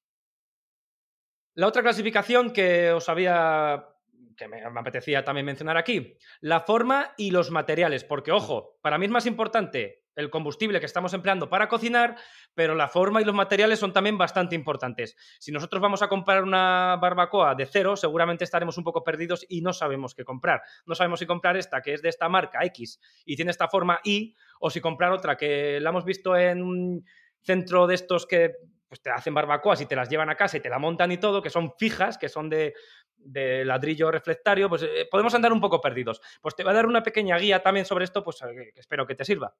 La 1.53 1.67
otra 1.67 1.81
clasificación 1.81 2.51
que 2.51 2.91
os 2.91 3.09
había 3.09 3.87
que 4.35 4.47
me, 4.47 4.61
apetecía 4.61 5.25
también 5.25 5.45
mencionar 5.45 5.77
aquí, 5.77 6.15
la 6.41 6.59
forma 6.61 7.13
y 7.17 7.31
los 7.31 7.49
materiales, 7.49 8.03
porque 8.03 8.31
ojo, 8.31 8.77
para 8.81 8.97
mí 8.97 9.05
es 9.05 9.11
más 9.11 9.25
importante 9.25 10.06
el 10.17 10.29
combustible 10.29 10.79
que 10.79 10.85
estamos 10.85 11.13
empleando 11.13 11.47
para 11.47 11.69
cocinar, 11.69 12.17
pero 12.53 12.75
la 12.75 12.87
forma 12.87 13.21
y 13.21 13.25
los 13.25 13.35
materiales 13.35 13.79
son 13.79 13.93
también 13.93 14.17
bastante 14.17 14.55
importantes. 14.55 15.15
Si 15.39 15.51
nosotros 15.51 15.81
vamos 15.81 16.01
a 16.01 16.09
comprar 16.09 16.43
una 16.43 16.97
barbacoa 16.99 17.55
de 17.55 17.67
cero, 17.67 17.95
seguramente 17.95 18.43
estaremos 18.43 18.77
un 18.77 18.83
poco 18.83 19.03
perdidos 19.03 19.45
y 19.47 19.61
no 19.61 19.73
sabemos 19.73 20.15
qué 20.15 20.25
comprar. 20.25 20.61
No 20.85 20.95
sabemos 20.95 21.19
si 21.19 21.27
comprar 21.27 21.55
esta, 21.55 21.81
que 21.81 21.93
es 21.93 22.01
de 22.01 22.09
esta 22.09 22.27
marca 22.27 22.65
X 22.65 22.99
y 23.25 23.35
tiene 23.35 23.51
esta 23.51 23.67
forma 23.67 23.99
Y, 24.03 24.35
o 24.59 24.69
si 24.69 24.81
comprar 24.81 25.11
otra 25.11 25.37
que 25.37 25.79
la 25.79 25.91
hemos 25.91 26.03
visto 26.03 26.35
en 26.35 26.63
un 26.63 27.05
centro 27.41 27.85
de 27.85 27.95
estos 27.95 28.25
que 28.25 28.55
pues, 28.89 29.01
te 29.01 29.11
hacen 29.11 29.33
barbacoas 29.33 29.81
y 29.81 29.85
te 29.85 29.95
las 29.95 30.09
llevan 30.09 30.29
a 30.29 30.35
casa 30.35 30.57
y 30.57 30.61
te 30.61 30.69
la 30.69 30.79
montan 30.79 31.11
y 31.11 31.17
todo, 31.17 31.41
que 31.41 31.49
son 31.49 31.73
fijas, 31.77 32.17
que 32.17 32.29
son 32.29 32.49
de, 32.49 32.73
ladrillo 33.65 34.09
reflectario, 34.09 34.67
pues 34.67 34.83
eh, 34.83 35.07
podemos 35.11 35.33
andar 35.35 35.53
un 35.53 35.61
poco 35.61 35.79
perdidos. 35.79 36.21
Pues 36.41 36.55
te 36.55 36.63
voy 36.63 36.71
a 36.71 36.75
dar 36.75 36.85
una 36.85 37.03
pequeña 37.03 37.37
guía 37.37 37.61
también 37.61 37.85
sobre 37.85 38.05
esto, 38.05 38.23
pues 38.23 38.41
eh, 38.41 38.71
espero 38.75 39.05
que 39.05 39.15
te 39.15 39.25
sirva. 39.25 39.53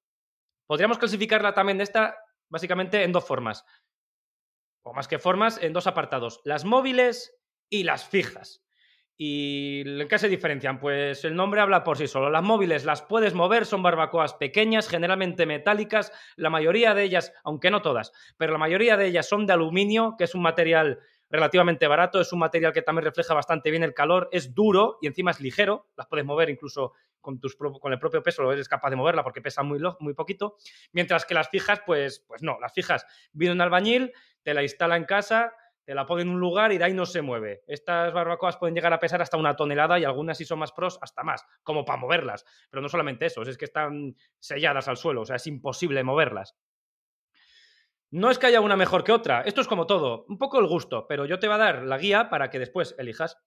Podríamos 0.67 0.97
clasificarla 0.97 1.53
también 1.53 1.77
de 1.77 1.85
esta 1.85 2.17
básicamente 2.49 3.03
en 3.03 3.11
dos 3.11 3.25
formas, 3.25 3.65
o 4.83 4.93
más 4.93 5.07
que 5.07 5.19
formas, 5.19 5.61
en 5.61 5.73
dos 5.73 5.87
apartados, 5.87 6.39
las 6.43 6.63
móviles 6.63 7.35
y 7.69 7.83
las 7.83 8.05
fijas. 8.05 8.63
¿Y 9.19 9.81
en 9.81 10.07
qué 10.07 10.19
se 10.19 10.29
diferencian? 10.29 10.79
Pues 10.79 11.25
el 11.25 11.35
nombre 11.35 11.59
habla 11.59 11.83
por 11.83 11.97
sí 11.97 12.05
solo. 12.05 12.29
Las 12.29 12.43
móviles 12.43 12.85
las 12.85 13.01
puedes 13.01 13.33
mover, 13.33 13.65
son 13.65 13.81
barbacoas 13.81 14.35
pequeñas, 14.35 14.87
generalmente 14.87 15.47
metálicas, 15.47 16.11
la 16.35 16.51
mayoría 16.51 16.93
de 16.93 17.03
ellas, 17.03 17.33
aunque 17.43 17.71
no 17.71 17.81
todas, 17.81 18.11
pero 18.37 18.53
la 18.53 18.59
mayoría 18.59 18.95
de 18.95 19.07
ellas 19.07 19.27
son 19.27 19.47
de 19.47 19.53
aluminio, 19.53 20.15
que 20.19 20.25
es 20.25 20.35
un 20.35 20.43
material 20.43 20.99
relativamente 21.29 21.87
barato, 21.87 22.21
es 22.21 22.31
un 22.33 22.39
material 22.39 22.73
que 22.73 22.81
también 22.81 23.05
refleja 23.05 23.33
bastante 23.33 23.71
bien 23.71 23.83
el 23.83 23.93
calor, 23.93 24.29
es 24.31 24.53
duro 24.53 24.97
y 25.01 25.07
encima 25.07 25.31
es 25.31 25.39
ligero, 25.39 25.87
las 25.95 26.07
puedes 26.07 26.25
mover 26.25 26.49
incluso 26.49 26.93
con, 27.19 27.39
tus, 27.39 27.55
con 27.55 27.91
el 27.91 27.99
propio 27.99 28.23
peso, 28.23 28.49
eres 28.51 28.69
capaz 28.69 28.89
de 28.89 28.95
moverla 28.95 29.23
porque 29.23 29.41
pesa 29.41 29.63
muy, 29.63 29.79
muy 29.99 30.13
poquito, 30.13 30.55
mientras 30.93 31.25
que 31.25 31.33
las 31.33 31.49
fijas, 31.49 31.81
pues, 31.85 32.23
pues 32.27 32.41
no, 32.41 32.57
las 32.59 32.73
fijas 32.73 33.05
viene 33.33 33.53
un 33.53 33.61
albañil, 33.61 34.13
te 34.43 34.53
la 34.53 34.63
instala 34.63 34.95
en 34.95 35.05
casa, 35.05 35.53
te 35.87 35.95
la 35.95 36.05
pone 36.05 36.23
en 36.23 36.29
un 36.29 36.39
lugar 36.41 36.73
y 36.73 36.77
de 36.77 36.83
ahí 36.83 36.93
no 36.93 37.05
se 37.05 37.21
mueve. 37.21 37.63
Estas 37.65 38.11
barbacoas 38.11 38.57
pueden 38.57 38.75
llegar 38.75 38.91
a 38.91 38.99
pesar 38.99 39.21
hasta 39.21 39.37
una 39.37 39.55
tonelada 39.55 39.97
y 39.97 40.03
algunas 40.03 40.37
si 40.37 40.43
son 40.43 40.59
más 40.59 40.73
pros 40.73 40.99
hasta 41.01 41.23
más, 41.23 41.45
como 41.63 41.85
para 41.85 41.97
moverlas. 41.97 42.45
Pero 42.69 42.81
no 42.81 42.89
solamente 42.89 43.25
eso, 43.25 43.41
es 43.43 43.57
que 43.57 43.63
están 43.63 44.13
selladas 44.37 44.89
al 44.89 44.97
suelo, 44.97 45.21
o 45.21 45.25
sea, 45.25 45.37
es 45.37 45.47
imposible 45.47 46.03
moverlas. 46.03 46.57
No 48.09 48.31
es 48.31 48.39
que 48.39 48.47
haya 48.47 48.61
una 48.61 48.77
mejor 48.77 49.03
que 49.03 49.11
otra, 49.11 49.41
esto 49.41 49.59
es 49.59 49.67
como 49.67 49.85
todo, 49.85 50.23
un 50.29 50.37
poco 50.37 50.59
el 50.59 50.67
gusto, 50.67 51.07
pero 51.09 51.25
yo 51.25 51.39
te 51.39 51.47
voy 51.47 51.55
a 51.55 51.57
dar 51.57 51.83
la 51.83 51.97
guía 51.97 52.29
para 52.29 52.49
que 52.49 52.57
después 52.57 52.95
elijas. 52.97 53.37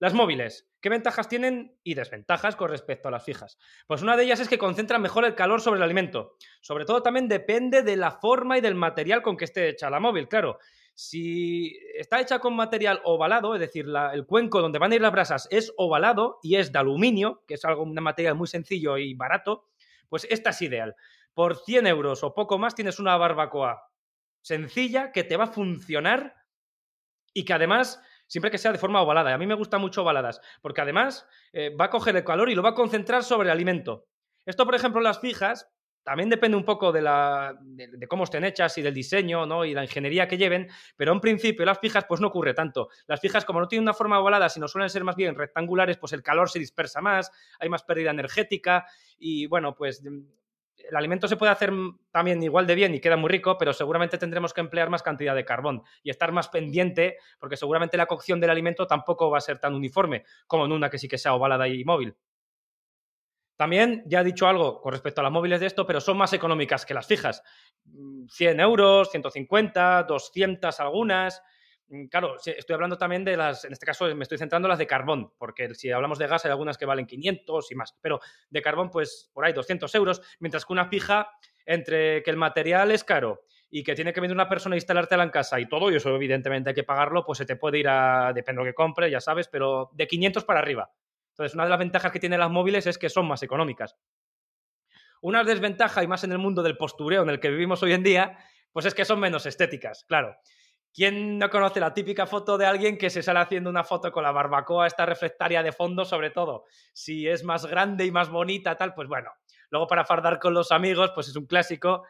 Las 0.00 0.12
móviles, 0.12 0.68
¿qué 0.80 0.88
ventajas 0.88 1.28
tienen 1.28 1.78
y 1.84 1.94
desventajas 1.94 2.56
con 2.56 2.68
respecto 2.68 3.06
a 3.06 3.10
las 3.12 3.24
fijas? 3.24 3.58
Pues 3.86 4.02
una 4.02 4.16
de 4.16 4.24
ellas 4.24 4.40
es 4.40 4.48
que 4.48 4.58
concentran 4.58 5.02
mejor 5.02 5.24
el 5.24 5.36
calor 5.36 5.60
sobre 5.60 5.78
el 5.78 5.84
alimento. 5.84 6.36
Sobre 6.60 6.84
todo 6.84 7.00
también 7.00 7.28
depende 7.28 7.82
de 7.82 7.96
la 7.96 8.10
forma 8.10 8.58
y 8.58 8.60
del 8.60 8.74
material 8.74 9.22
con 9.22 9.36
que 9.36 9.44
esté 9.44 9.68
hecha 9.68 9.88
la 9.88 10.00
móvil, 10.00 10.26
claro. 10.26 10.58
Si 10.94 11.78
está 11.96 12.20
hecha 12.20 12.40
con 12.40 12.56
material 12.56 13.00
ovalado, 13.04 13.54
es 13.54 13.60
decir, 13.60 13.86
el 14.12 14.26
cuenco 14.26 14.60
donde 14.60 14.80
van 14.80 14.90
a 14.90 14.96
ir 14.96 15.00
las 15.00 15.12
brasas 15.12 15.46
es 15.52 15.72
ovalado 15.76 16.40
y 16.42 16.56
es 16.56 16.72
de 16.72 16.78
aluminio, 16.80 17.44
que 17.46 17.54
es 17.54 17.64
algo, 17.64 17.84
un 17.84 17.94
material 17.94 18.34
muy 18.34 18.48
sencillo 18.48 18.98
y 18.98 19.14
barato, 19.14 19.66
pues 20.08 20.26
esta 20.28 20.50
es 20.50 20.62
ideal. 20.62 20.96
Por 21.34 21.56
100 21.56 21.86
euros 21.86 22.24
o 22.24 22.34
poco 22.34 22.58
más 22.58 22.74
tienes 22.74 22.98
una 22.98 23.16
barbacoa 23.16 23.87
sencilla 24.48 25.12
que 25.12 25.24
te 25.24 25.36
va 25.36 25.44
a 25.44 25.48
funcionar 25.48 26.34
y 27.34 27.44
que 27.44 27.52
además, 27.52 28.02
siempre 28.26 28.50
que 28.50 28.58
sea 28.58 28.72
de 28.72 28.78
forma 28.78 29.02
ovalada, 29.02 29.34
a 29.34 29.38
mí 29.38 29.46
me 29.46 29.54
gustan 29.54 29.82
mucho 29.82 30.02
ovaladas, 30.02 30.40
porque 30.62 30.80
además 30.80 31.26
eh, 31.52 31.74
va 31.76 31.86
a 31.86 31.90
coger 31.90 32.16
el 32.16 32.24
calor 32.24 32.48
y 32.48 32.54
lo 32.54 32.62
va 32.62 32.70
a 32.70 32.74
concentrar 32.74 33.22
sobre 33.22 33.48
el 33.48 33.52
alimento. 33.52 34.06
Esto, 34.46 34.64
por 34.64 34.74
ejemplo, 34.74 35.02
las 35.02 35.20
fijas, 35.20 35.70
también 36.02 36.30
depende 36.30 36.56
un 36.56 36.64
poco 36.64 36.90
de, 36.90 37.02
la, 37.02 37.58
de, 37.60 38.08
cómo 38.08 38.24
estén 38.24 38.42
hechas 38.42 38.78
y 38.78 38.82
del 38.82 38.94
diseño 38.94 39.44
¿no? 39.44 39.66
y 39.66 39.74
la 39.74 39.82
ingeniería 39.82 40.26
que 40.26 40.38
lleven, 40.38 40.68
pero 40.96 41.12
en 41.12 41.20
principio 41.20 41.66
las 41.66 41.78
fijas 41.78 42.06
pues 42.08 42.22
no 42.22 42.28
ocurre 42.28 42.54
tanto. 42.54 42.88
Las 43.06 43.20
fijas 43.20 43.44
como 43.44 43.60
no 43.60 43.68
tienen 43.68 43.82
una 43.82 43.92
forma 43.92 44.18
ovalada, 44.18 44.48
sino 44.48 44.66
suelen 44.66 44.88
ser 44.88 45.04
más 45.04 45.16
bien 45.16 45.34
rectangulares, 45.34 45.98
pues 45.98 46.14
el 46.14 46.22
calor 46.22 46.48
se 46.48 46.58
dispersa 46.58 47.02
más, 47.02 47.30
hay 47.60 47.68
más 47.68 47.82
pérdida 47.82 48.10
energética 48.10 48.86
y 49.18 49.46
bueno, 49.46 49.74
pues 49.74 50.02
el 50.78 50.96
alimento 50.96 51.28
se 51.28 51.36
puede 51.36 51.52
hacer 51.52 51.72
también 52.10 52.42
igual 52.42 52.66
de 52.66 52.74
bien 52.74 52.94
y 52.94 53.00
queda 53.00 53.16
muy 53.16 53.28
rico, 53.28 53.58
pero 53.58 53.72
seguramente 53.72 54.18
tendremos 54.18 54.54
que 54.54 54.60
emplear 54.60 54.90
más 54.90 55.02
cantidad 55.02 55.34
de 55.34 55.44
carbón 55.44 55.82
y 56.02 56.10
estar 56.10 56.32
más 56.32 56.48
pendiente, 56.48 57.18
porque 57.38 57.56
seguramente 57.56 57.96
la 57.96 58.06
cocción 58.06 58.40
del 58.40 58.50
alimento 58.50 58.86
tampoco 58.86 59.30
va 59.30 59.38
a 59.38 59.42
ser 59.42 59.58
tan 59.58 59.74
uniforme 59.74 60.24
como 60.46 60.64
en 60.66 60.72
una 60.72 60.90
que 60.90 60.98
sí 60.98 61.08
que 61.08 61.18
sea 61.18 61.34
ovalada 61.34 61.68
y 61.68 61.84
móvil. 61.84 62.16
También 63.56 64.04
ya 64.06 64.20
he 64.20 64.24
dicho 64.24 64.46
algo 64.46 64.80
con 64.80 64.92
respecto 64.92 65.20
a 65.20 65.24
las 65.24 65.32
móviles 65.32 65.58
de 65.58 65.66
esto, 65.66 65.84
pero 65.84 66.00
son 66.00 66.16
más 66.16 66.32
económicas 66.32 66.86
que 66.86 66.94
las 66.94 67.08
fijas. 67.08 67.42
100 68.28 68.56
mm, 68.56 68.60
euros, 68.60 69.10
150, 69.10 70.04
200 70.04 70.78
algunas. 70.78 71.42
Mm, 71.90 72.06
claro, 72.06 72.36
estoy 72.44 72.74
hablando 72.74 72.98
también 72.98 73.24
de 73.24 73.36
las, 73.36 73.64
en 73.64 73.72
este 73.72 73.86
caso 73.86 74.14
me 74.14 74.22
estoy 74.22 74.38
centrando 74.38 74.66
en 74.66 74.70
las 74.70 74.78
de 74.78 74.86
carbón, 74.86 75.32
porque 75.38 75.74
si 75.74 75.90
hablamos 75.90 76.18
de 76.18 76.26
gas 76.26 76.44
hay 76.44 76.50
algunas 76.50 76.76
que 76.76 76.84
valen 76.86 77.06
500 77.06 77.70
y 77.72 77.74
más, 77.74 77.96
pero 78.00 78.20
de 78.50 78.62
carbón 78.62 78.90
pues 78.90 79.30
por 79.32 79.44
ahí 79.44 79.52
200 79.52 79.94
euros, 79.94 80.20
mientras 80.40 80.66
que 80.66 80.72
una 80.72 80.88
fija, 80.88 81.30
entre 81.64 82.22
que 82.22 82.30
el 82.30 82.36
material 82.36 82.90
es 82.92 83.04
caro 83.04 83.42
y 83.70 83.82
que 83.84 83.94
tiene 83.94 84.12
que 84.12 84.20
venir 84.20 84.34
una 84.34 84.48
persona 84.48 84.74
a 84.74 84.78
instalártela 84.78 85.22
en 85.22 85.30
casa 85.30 85.60
y 85.60 85.68
todo, 85.68 85.90
y 85.90 85.96
eso 85.96 86.14
evidentemente 86.14 86.70
hay 86.70 86.74
que 86.74 86.84
pagarlo, 86.84 87.24
pues 87.24 87.38
se 87.38 87.46
te 87.46 87.56
puede 87.56 87.78
ir 87.78 87.88
a, 87.88 88.32
depende 88.34 88.60
de 88.60 88.64
lo 88.64 88.70
que 88.70 88.74
compre, 88.74 89.10
ya 89.10 89.20
sabes, 89.20 89.48
pero 89.48 89.90
de 89.92 90.06
500 90.06 90.44
para 90.44 90.60
arriba. 90.60 90.90
Entonces, 91.32 91.54
una 91.54 91.64
de 91.64 91.70
las 91.70 91.78
ventajas 91.78 92.10
que 92.10 92.18
tienen 92.18 92.40
las 92.40 92.50
móviles 92.50 92.86
es 92.86 92.96
que 92.98 93.10
son 93.10 93.28
más 93.28 93.42
económicas. 93.42 93.96
Una 95.20 95.44
desventaja, 95.44 96.02
y 96.02 96.06
más 96.06 96.24
en 96.24 96.32
el 96.32 96.38
mundo 96.38 96.62
del 96.62 96.76
postureo 96.76 97.22
en 97.22 97.28
el 97.28 97.40
que 97.40 97.50
vivimos 97.50 97.82
hoy 97.82 97.92
en 97.92 98.02
día, 98.02 98.38
pues 98.72 98.86
es 98.86 98.94
que 98.94 99.04
son 99.04 99.20
menos 99.20 99.46
estéticas, 99.46 100.04
claro. 100.04 100.36
¿Quién 100.92 101.38
no 101.38 101.50
conoce 101.50 101.80
la 101.80 101.94
típica 101.94 102.26
foto 102.26 102.58
de 102.58 102.66
alguien 102.66 102.98
que 102.98 103.10
se 103.10 103.22
sale 103.22 103.40
haciendo 103.40 103.70
una 103.70 103.84
foto 103.84 104.10
con 104.10 104.22
la 104.22 104.32
barbacoa, 104.32 104.86
esta 104.86 105.06
reflectaria 105.06 105.62
de 105.62 105.72
fondo, 105.72 106.04
sobre 106.04 106.30
todo? 106.30 106.64
Si 106.92 107.28
es 107.28 107.44
más 107.44 107.66
grande 107.66 108.04
y 108.04 108.10
más 108.10 108.30
bonita, 108.30 108.76
tal, 108.76 108.94
pues 108.94 109.08
bueno. 109.08 109.30
Luego 109.70 109.86
para 109.86 110.04
fardar 110.04 110.38
con 110.38 110.54
los 110.54 110.72
amigos, 110.72 111.12
pues 111.14 111.28
es 111.28 111.36
un 111.36 111.46
clásico. 111.46 112.04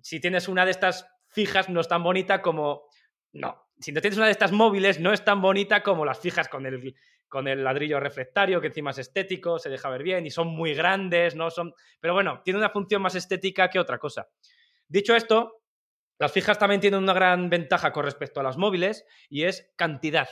Si 0.00 0.20
tienes 0.20 0.48
una 0.48 0.64
de 0.64 0.70
estas 0.72 1.06
fijas, 1.28 1.68
no 1.68 1.80
es 1.80 1.88
tan 1.88 2.02
bonita 2.02 2.42
como... 2.42 2.86
No, 3.32 3.68
si 3.78 3.92
no 3.92 4.00
tienes 4.00 4.16
una 4.16 4.26
de 4.26 4.32
estas 4.32 4.52
móviles, 4.52 4.98
no 4.98 5.12
es 5.12 5.24
tan 5.24 5.40
bonita 5.40 5.82
como 5.82 6.04
las 6.04 6.18
fijas 6.18 6.48
con 6.48 6.66
el, 6.66 6.94
con 7.28 7.46
el 7.46 7.62
ladrillo 7.62 8.00
reflectario, 8.00 8.60
que 8.60 8.68
encima 8.68 8.90
es 8.90 8.98
estético, 8.98 9.58
se 9.58 9.68
deja 9.68 9.90
ver 9.90 10.02
bien 10.02 10.26
y 10.26 10.30
son 10.30 10.48
muy 10.48 10.74
grandes, 10.74 11.36
¿no? 11.36 11.50
Son... 11.50 11.74
Pero 12.00 12.14
bueno, 12.14 12.40
tiene 12.42 12.58
una 12.58 12.70
función 12.70 13.02
más 13.02 13.14
estética 13.14 13.68
que 13.68 13.78
otra 13.78 13.98
cosa. 13.98 14.28
Dicho 14.88 15.14
esto, 15.14 15.60
las 16.18 16.32
fijas 16.32 16.58
también 16.58 16.80
tienen 16.80 17.02
una 17.02 17.12
gran 17.12 17.48
ventaja 17.50 17.92
con 17.92 18.04
respecto 18.04 18.40
a 18.40 18.42
las 18.42 18.56
móviles 18.56 19.06
y 19.28 19.44
es 19.44 19.72
cantidad. 19.76 20.28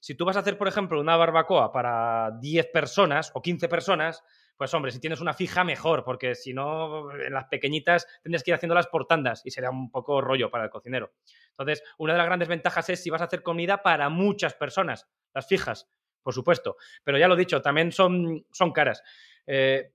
Si 0.00 0.14
tú 0.14 0.24
vas 0.24 0.36
a 0.36 0.40
hacer, 0.40 0.56
por 0.56 0.68
ejemplo, 0.68 1.00
una 1.00 1.16
barbacoa 1.16 1.72
para 1.72 2.32
10 2.40 2.66
personas 2.68 3.30
o 3.34 3.42
15 3.42 3.68
personas, 3.68 4.22
pues 4.56 4.72
hombre, 4.74 4.92
si 4.92 5.00
tienes 5.00 5.20
una 5.20 5.34
fija, 5.34 5.64
mejor, 5.64 6.04
porque 6.04 6.34
si 6.34 6.52
no, 6.52 7.10
en 7.12 7.32
las 7.32 7.46
pequeñitas 7.46 8.06
tendrías 8.22 8.42
que 8.42 8.50
ir 8.50 8.54
haciéndolas 8.54 8.86
por 8.86 9.06
tandas 9.06 9.42
y 9.44 9.50
sería 9.50 9.70
un 9.70 9.90
poco 9.90 10.20
rollo 10.20 10.50
para 10.50 10.64
el 10.64 10.70
cocinero. 10.70 11.12
Entonces, 11.50 11.82
una 11.98 12.14
de 12.14 12.18
las 12.18 12.26
grandes 12.26 12.48
ventajas 12.48 12.88
es 12.88 13.02
si 13.02 13.10
vas 13.10 13.20
a 13.22 13.24
hacer 13.24 13.42
comida 13.42 13.82
para 13.82 14.08
muchas 14.08 14.54
personas, 14.54 15.08
las 15.34 15.46
fijas 15.46 15.88
por 16.22 16.34
supuesto. 16.34 16.76
Pero 17.04 17.18
ya 17.18 17.28
lo 17.28 17.34
he 17.34 17.38
dicho, 17.38 17.60
también 17.62 17.92
son, 17.92 18.46
son 18.52 18.72
caras. 18.72 19.02
Eh, 19.46 19.92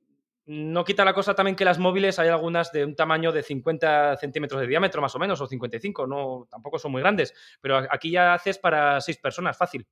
no 0.47 0.83
quita 0.83 1.03
la 1.03 1.13
cosa 1.13 1.33
también 1.33 1.55
que 1.55 1.65
las 1.65 1.79
móviles 1.79 2.19
hay 2.19 2.29
algunas 2.29 2.71
de 2.71 2.85
un 2.85 2.95
tamaño 2.95 3.31
de 3.31 3.41
50 3.41 4.17
centímetros 4.17 4.61
de 4.61 4.67
diámetro 4.67 5.01
más 5.01 5.15
o 5.15 5.19
menos, 5.19 5.41
o 5.41 5.47
55, 5.47 6.05
no, 6.05 6.47
tampoco 6.49 6.77
son 6.77 6.91
muy 6.91 7.01
grandes, 7.01 7.33
pero 7.61 7.77
aquí 7.89 8.11
ya 8.11 8.33
haces 8.33 8.57
para 8.57 9.01
seis 9.01 9.17
personas, 9.17 9.57
fácil. 9.57 9.87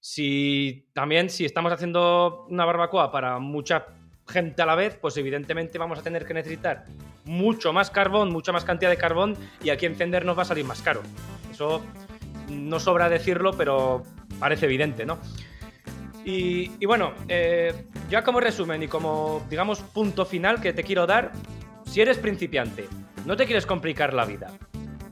Si 0.00 0.88
también, 0.92 1.28
si 1.28 1.44
estamos 1.44 1.72
haciendo 1.72 2.46
una 2.48 2.64
barbacoa 2.64 3.10
para 3.10 3.38
mucha 3.38 3.86
gente 4.26 4.62
a 4.62 4.66
la 4.66 4.74
vez, 4.74 4.96
pues 4.96 5.16
evidentemente 5.16 5.78
vamos 5.78 5.98
a 5.98 6.02
tener 6.02 6.24
que 6.24 6.34
necesitar 6.34 6.84
mucho 7.24 7.72
más 7.72 7.90
carbón, 7.90 8.30
mucha 8.30 8.52
más 8.52 8.64
cantidad 8.64 8.90
de 8.90 8.96
carbón, 8.96 9.36
y 9.62 9.70
aquí 9.70 9.86
encender 9.86 10.24
nos 10.24 10.38
va 10.38 10.42
a 10.42 10.46
salir 10.46 10.64
más 10.64 10.80
caro. 10.80 11.02
Eso 11.50 11.82
no 12.48 12.80
sobra 12.80 13.08
decirlo, 13.08 13.52
pero 13.52 14.02
parece 14.38 14.66
evidente, 14.66 15.04
¿no? 15.04 15.18
Y, 16.28 16.84
bueno, 16.86 17.12
eh, 17.28 17.72
ya 18.10 18.24
como 18.24 18.40
resumen 18.40 18.82
y 18.82 18.88
como, 18.88 19.46
digamos, 19.48 19.78
punto 19.78 20.26
final 20.26 20.60
que 20.60 20.72
te 20.72 20.82
quiero 20.82 21.06
dar, 21.06 21.30
si 21.84 22.00
eres 22.00 22.18
principiante, 22.18 22.88
no 23.24 23.36
te 23.36 23.46
quieres 23.46 23.64
complicar 23.64 24.12
la 24.12 24.24
vida 24.24 24.48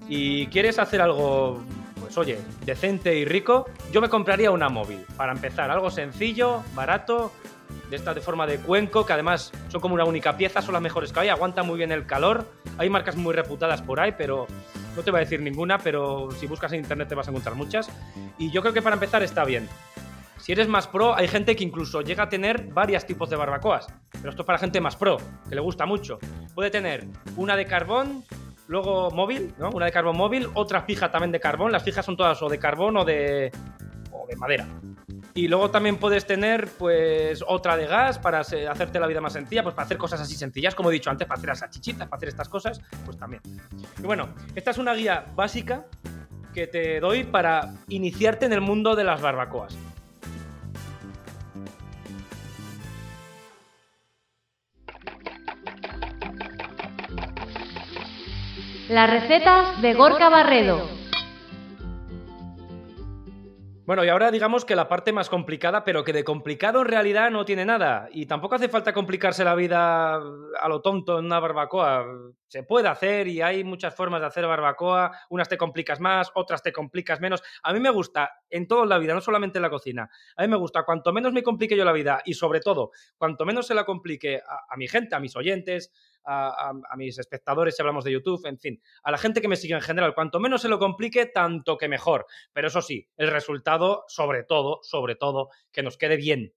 y 0.09 0.49
quieres 0.49 0.81
hacer 0.81 1.01
algo, 1.01 1.63
pues 2.01 2.19
oye, 2.19 2.41
decente 2.67 3.15
y 3.15 3.25
rico, 3.25 3.67
yo 3.93 4.01
me 4.01 4.09
compraría 4.09 4.51
una 4.51 4.69
móvil, 4.69 5.07
para 5.17 5.31
empezar, 5.31 5.71
algo 5.71 5.89
sencillo, 5.89 6.65
barato, 6.75 7.31
de 7.91 7.95
esta 7.95 8.13
de 8.13 8.21
forma 8.21 8.45
de 8.45 8.59
cuenco, 8.59 9.07
que 9.07 9.13
además 9.13 9.53
son 9.69 9.81
como 9.81 9.95
una 9.95 10.05
única 10.05 10.37
pieza, 10.37 10.63
son 10.63 10.73
las 10.73 10.83
mejores 10.83 11.13
que 11.13 11.21
hay, 11.21 11.29
aguanta 11.29 11.63
muy 11.63 11.79
bien 11.79 11.93
el 11.93 12.07
calor, 12.07 12.45
hay 12.77 12.91
marcas 12.91 13.15
muy 13.15 13.33
reputadas 13.33 13.83
por 13.83 14.01
ahí, 14.01 14.15
pero 14.19 14.49
no 14.97 15.03
te 15.03 15.13
voy 15.13 15.19
a 15.19 15.21
decir 15.21 15.41
ninguna, 15.41 15.79
pero 15.79 16.31
si 16.33 16.49
buscas 16.49 16.73
en 16.73 16.81
internet 16.81 17.09
te 17.09 17.15
vas 17.15 17.29
a 17.29 17.31
encontrar 17.31 17.55
muchas. 17.55 17.89
Y 18.37 18.51
yo 18.51 18.63
creo 18.63 18.75
que 18.75 18.83
para 18.83 18.95
empezar 18.95 19.23
está 19.23 19.45
bien. 19.45 19.69
Si 20.45 20.53
eres 20.53 20.69
más 20.69 20.87
pro, 20.87 21.17
hay 21.17 21.27
gente 21.27 21.57
que 21.57 21.65
incluso 21.65 22.03
llega 22.03 22.25
a 22.25 22.29
tener 22.29 22.67
varios 22.67 23.07
tipos 23.07 23.31
de 23.31 23.37
barbacoas. 23.37 23.87
Pero 24.11 24.29
esto 24.29 24.43
es 24.43 24.47
para 24.47 24.59
gente 24.59 24.79
más 24.79 24.95
pro, 24.95 25.17
que 25.49 25.55
le 25.55 25.61
gusta 25.63 25.87
mucho. 25.87 26.19
Puede 26.55 26.71
tener 26.71 27.07
una 27.39 27.57
de 27.57 27.65
carbón, 27.65 28.23
luego 28.69 29.11
móvil, 29.11 29.55
¿no? 29.59 29.71
Una 29.71 29.87
de 29.87 29.93
carbón 29.93 30.19
móvil, 30.19 30.51
otra 30.53 30.83
fija 30.83 31.11
también 31.11 31.33
de 31.33 31.41
carbón. 31.41 31.73
Las 31.73 31.83
fijas 31.83 32.05
son 32.05 32.19
todas 32.19 32.43
o 32.43 32.51
de 32.51 32.59
carbón 32.59 32.99
o 32.99 33.07
de, 33.07 33.51
o 34.13 34.27
de 34.27 34.37
madera. 34.37 34.67
Y 35.33 35.49
luego 35.49 35.71
también 35.71 35.97
puedes 35.97 36.27
tener, 36.27 36.69
pues, 36.79 37.43
otra 37.49 37.79
de 37.79 37.87
gas 37.87 38.19
para 38.19 38.41
hacerte 38.41 39.01
la 39.01 39.07
vida 39.07 39.23
más 39.23 39.33
sencilla, 39.33 39.63
pues 39.63 39.75
para 39.75 39.87
hacer 39.87 39.97
cosas 39.97 40.21
así 40.21 40.35
sencillas, 40.35 40.75
como 40.75 40.91
he 40.91 40.93
dicho 40.93 41.09
antes, 41.09 41.27
para 41.27 41.39
hacer 41.39 41.49
las 41.49 41.61
salchichitas, 41.61 42.07
para 42.07 42.19
hacer 42.19 42.29
estas 42.29 42.51
cosas, 42.51 42.83
pues 43.07 43.17
también. 43.17 43.41
Y 43.99 44.03
bueno, 44.03 44.29
esta 44.55 44.73
es 44.73 44.77
una 44.77 44.93
guía 44.93 45.25
básica 45.35 45.87
que 46.53 46.67
te 46.67 47.01
doy 47.01 47.25
para 47.25 47.73
iniciarte 47.89 48.45
en 48.45 48.53
el 48.53 48.61
mundo 48.61 48.95
de 48.95 49.05
las 49.05 49.23
barbacoas. 49.23 49.75
Las 58.89 59.11
recetas 59.11 59.81
de 59.81 59.95
Gorka 59.95 60.29
Barredo. 60.29 60.87
Bueno, 63.87 64.05
y 64.05 64.09
ahora 64.09 64.31
digamos 64.31 64.67
que 64.67 64.77
la 64.77 64.89
parte 64.89 65.11
más 65.11 65.31
complicada, 65.31 65.85
pero 65.85 66.05
que 66.05 66.13
de 66.13 66.23
complicado 66.23 66.83
en 66.83 66.89
realidad 66.89 67.31
no 67.31 67.47
tiene 67.47 67.65
nada. 67.65 68.09
Y 68.13 68.27
tampoco 68.27 68.57
hace 68.57 68.69
falta 68.69 68.93
complicarse 68.93 69.43
la 69.43 69.55
vida 69.55 70.17
a 70.17 70.69
lo 70.69 70.83
tonto 70.83 71.19
en 71.19 71.25
una 71.27 71.41
barbacoa. 71.41 72.05
Se 72.49 72.63
puede 72.63 72.89
hacer 72.89 73.27
y 73.27 73.41
hay 73.41 73.65
muchas 73.65 73.95
formas 73.95 74.21
de 74.21 74.27
hacer 74.27 74.47
barbacoa. 74.47 75.13
Unas 75.31 75.49
te 75.49 75.57
complicas 75.57 76.01
más, 76.01 76.31
otras 76.35 76.63
te 76.63 76.73
complicas 76.73 77.21
menos. 77.21 77.43
A 77.63 77.73
mí 77.73 77.81
me 77.81 77.91
gusta 77.91 78.43
en 78.49 78.69
toda 78.69 78.87
la 78.87 78.99
vida, 78.99 79.15
no 79.15 79.21
solamente 79.21 79.59
en 79.59 79.63
la 79.63 79.71
cocina. 79.71 80.09
A 80.37 80.43
mí 80.43 80.49
me 80.49 80.57
gusta 80.57 80.85
cuanto 80.85 81.13
menos 81.13 81.33
me 81.33 81.43
complique 81.43 81.77
yo 81.77 81.85
la 81.85 81.93
vida 81.93 82.23
y 82.25 82.35
sobre 82.35 82.61
todo, 82.61 82.93
cuanto 83.17 83.45
menos 83.45 83.67
se 83.67 83.75
la 83.75 83.85
complique 83.85 84.41
a 84.47 84.77
mi 84.77 84.89
gente, 84.89 85.15
a 85.17 85.21
mis 85.21 85.35
oyentes, 85.37 85.91
a, 86.25 86.97
mis 86.97 87.19
espectadores 87.19 87.77
si 87.77 87.83
hablamos 87.83 88.05
de 88.05 88.13
YouTube, 88.13 88.47
en 88.47 88.59
fin, 88.59 88.81
a 89.03 89.11
la 89.11 89.19
gente 89.19 89.41
que 89.41 89.49
me 89.49 89.57
sigue 89.57 89.75
en 89.75 89.81
general. 89.81 90.15
Cuanto 90.15 90.41
menos 90.41 90.63
se 90.63 90.69
lo 90.69 90.79
complique, 90.79 91.27
tanto 91.27 91.77
que 91.77 91.89
mejor. 91.89 92.27
Pero 92.53 92.69
eso 92.69 92.83
sí, 92.83 93.09
el 93.17 93.29
resultado, 93.29 94.05
sobre 94.09 94.45
todo, 94.45 94.81
sobre 94.83 95.17
todo, 95.17 95.51
que 95.73 95.83
nos 95.83 95.99
quede 95.99 96.17
bien. 96.17 96.53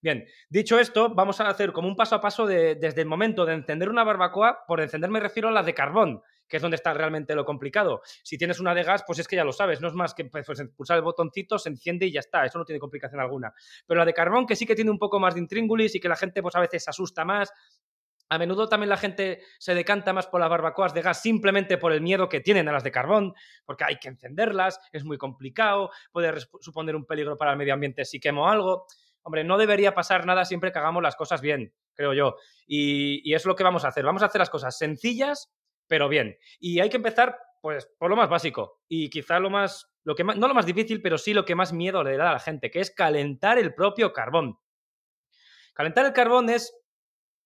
Bien, 0.00 0.26
dicho 0.48 0.78
esto, 0.78 1.12
vamos 1.14 1.40
a 1.40 1.48
hacer 1.48 1.72
como 1.72 1.88
un 1.88 1.96
paso 1.96 2.14
a 2.14 2.20
paso 2.20 2.46
desde 2.46 3.00
el 3.00 3.06
momento 3.06 3.44
de 3.44 3.54
encender 3.54 3.88
una 3.88 4.04
barbacoa. 4.04 4.64
Por 4.66 4.80
encender 4.80 5.10
me 5.10 5.20
refiero 5.20 5.48
a 5.48 5.52
la 5.52 5.62
de 5.62 5.74
carbón, 5.74 6.22
que 6.48 6.56
es 6.56 6.62
donde 6.62 6.76
está 6.76 6.94
realmente 6.94 7.34
lo 7.34 7.44
complicado. 7.44 8.02
Si 8.22 8.38
tienes 8.38 8.60
una 8.60 8.74
de 8.74 8.84
gas, 8.84 9.02
pues 9.06 9.18
es 9.18 9.26
que 9.26 9.36
ya 9.36 9.44
lo 9.44 9.52
sabes, 9.52 9.80
no 9.80 9.88
es 9.88 9.94
más 9.94 10.14
que 10.14 10.24
pues, 10.26 10.46
pulsar 10.76 10.98
el 10.98 11.02
botoncito, 11.02 11.58
se 11.58 11.68
enciende 11.68 12.06
y 12.06 12.12
ya 12.12 12.20
está, 12.20 12.44
eso 12.44 12.58
no 12.58 12.64
tiene 12.64 12.78
complicación 12.78 13.20
alguna. 13.20 13.52
Pero 13.86 13.98
la 13.98 14.04
de 14.04 14.14
carbón, 14.14 14.46
que 14.46 14.54
sí 14.54 14.66
que 14.66 14.76
tiene 14.76 14.90
un 14.90 14.98
poco 14.98 15.18
más 15.18 15.34
de 15.34 15.40
intríngulis 15.40 15.94
y 15.94 16.00
que 16.00 16.08
la 16.08 16.16
gente 16.16 16.42
pues 16.42 16.54
a 16.54 16.60
veces 16.60 16.84
se 16.84 16.90
asusta 16.90 17.24
más, 17.24 17.52
a 18.32 18.38
menudo 18.38 18.68
también 18.68 18.88
la 18.88 18.96
gente 18.96 19.40
se 19.58 19.74
decanta 19.74 20.12
más 20.12 20.28
por 20.28 20.40
las 20.40 20.48
barbacoas 20.48 20.94
de 20.94 21.02
gas 21.02 21.20
simplemente 21.20 21.78
por 21.78 21.92
el 21.92 22.00
miedo 22.00 22.28
que 22.28 22.38
tienen 22.38 22.68
a 22.68 22.72
las 22.72 22.84
de 22.84 22.92
carbón, 22.92 23.34
porque 23.66 23.82
hay 23.82 23.96
que 23.96 24.08
encenderlas, 24.08 24.78
es 24.92 25.04
muy 25.04 25.18
complicado, 25.18 25.90
puede 26.12 26.32
suponer 26.60 26.94
un 26.94 27.04
peligro 27.04 27.36
para 27.36 27.50
el 27.50 27.58
medio 27.58 27.74
ambiente 27.74 28.04
si 28.04 28.20
quemo 28.20 28.48
algo. 28.48 28.86
Hombre, 29.22 29.44
no 29.44 29.58
debería 29.58 29.94
pasar 29.94 30.26
nada 30.26 30.44
siempre 30.44 30.72
que 30.72 30.78
hagamos 30.78 31.02
las 31.02 31.16
cosas 31.16 31.40
bien, 31.40 31.74
creo 31.94 32.14
yo. 32.14 32.36
Y, 32.66 33.34
es 33.34 33.44
lo 33.44 33.54
que 33.54 33.64
vamos 33.64 33.84
a 33.84 33.88
hacer. 33.88 34.04
Vamos 34.04 34.22
a 34.22 34.26
hacer 34.26 34.38
las 34.38 34.50
cosas 34.50 34.76
sencillas, 34.78 35.52
pero 35.86 36.08
bien. 36.08 36.38
Y 36.58 36.80
hay 36.80 36.88
que 36.88 36.96
empezar, 36.96 37.38
pues, 37.60 37.88
por 37.98 38.10
lo 38.10 38.16
más 38.16 38.28
básico. 38.28 38.80
Y 38.88 39.10
quizá 39.10 39.38
lo 39.38 39.50
más, 39.50 39.92
lo 40.04 40.14
que 40.14 40.24
no 40.24 40.48
lo 40.48 40.54
más 40.54 40.66
difícil, 40.66 41.02
pero 41.02 41.18
sí 41.18 41.34
lo 41.34 41.44
que 41.44 41.54
más 41.54 41.72
miedo 41.72 42.02
le 42.02 42.16
da 42.16 42.30
a 42.30 42.34
la 42.34 42.40
gente, 42.40 42.70
que 42.70 42.80
es 42.80 42.90
calentar 42.90 43.58
el 43.58 43.74
propio 43.74 44.12
carbón. 44.12 44.58
Calentar 45.74 46.06
el 46.06 46.12
carbón 46.12 46.48
es 46.50 46.74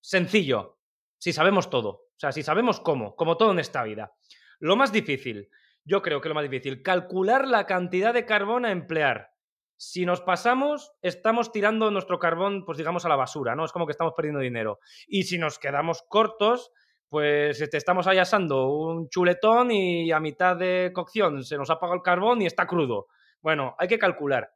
sencillo 0.00 0.78
si 1.19 1.33
sabemos 1.33 1.71
todo. 1.71 1.88
O 1.88 2.19
sea, 2.19 2.33
si 2.33 2.43
sabemos 2.43 2.81
cómo, 2.81 3.16
como 3.16 3.37
todo 3.37 3.52
en 3.52 3.59
esta 3.59 3.83
vida. 3.83 4.14
Lo 4.61 4.76
más 4.76 4.93
difícil, 4.93 5.50
yo 5.85 6.02
creo 6.02 6.21
que 6.21 6.28
lo 6.28 6.35
más 6.35 6.45
difícil, 6.45 6.83
calcular 6.83 7.49
la 7.49 7.66
cantidad 7.66 8.14
de 8.14 8.25
carbón 8.25 8.64
a 8.64 8.71
emplear. 8.71 9.33
Si 9.76 10.07
nos 10.07 10.21
pasamos, 10.21 10.93
estamos 11.02 11.52
tirando 11.52 11.90
nuestro 11.90 12.19
carbón, 12.19 12.64
pues 12.64 12.78
digamos, 12.78 13.04
a 13.04 13.09
la 13.09 13.16
basura, 13.16 13.54
¿no? 13.54 13.64
Es 13.64 13.73
como 13.73 13.87
que 13.87 13.93
estamos 13.93 14.14
perdiendo 14.16 14.40
dinero. 14.40 14.78
Y 15.07 15.25
si 15.25 15.38
nos 15.38 15.59
quedamos 15.59 16.02
cortos, 16.09 16.73
pues 17.09 17.59
te 17.71 17.76
estamos 17.76 18.07
ahí 18.07 18.19
un 18.40 19.09
chuletón 19.09 19.71
y 19.71 20.11
a 20.11 20.21
mitad 20.21 20.57
de 20.57 20.90
cocción 20.93 21.45
se 21.45 21.57
nos 21.57 21.71
apaga 21.71 21.95
el 21.95 22.02
carbón 22.02 22.43
y 22.43 22.47
está 22.47 22.66
crudo. 22.66 23.07
Bueno, 23.40 23.75
hay 23.78 23.88
que 23.88 23.99
calcular. 23.99 24.52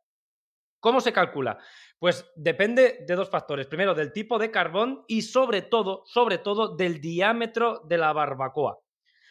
¿Cómo 0.81 1.01
se 1.01 1.13
calcula? 1.13 1.59
Pues 1.99 2.31
depende 2.37 3.05
de 3.07 3.15
dos 3.15 3.31
factores. 3.31 3.67
Primero, 3.67 3.95
del 3.95 4.13
tipo 4.13 4.39
de 4.39 4.51
carbón 4.51 5.05
y 5.09 5.23
sobre 5.23 5.63
todo, 5.63 6.03
sobre 6.07 6.39
todo, 6.39 6.77
del 6.77 7.01
diámetro 7.01 7.81
de 7.85 7.99
la 7.99 8.13
barbacoa. 8.13 8.79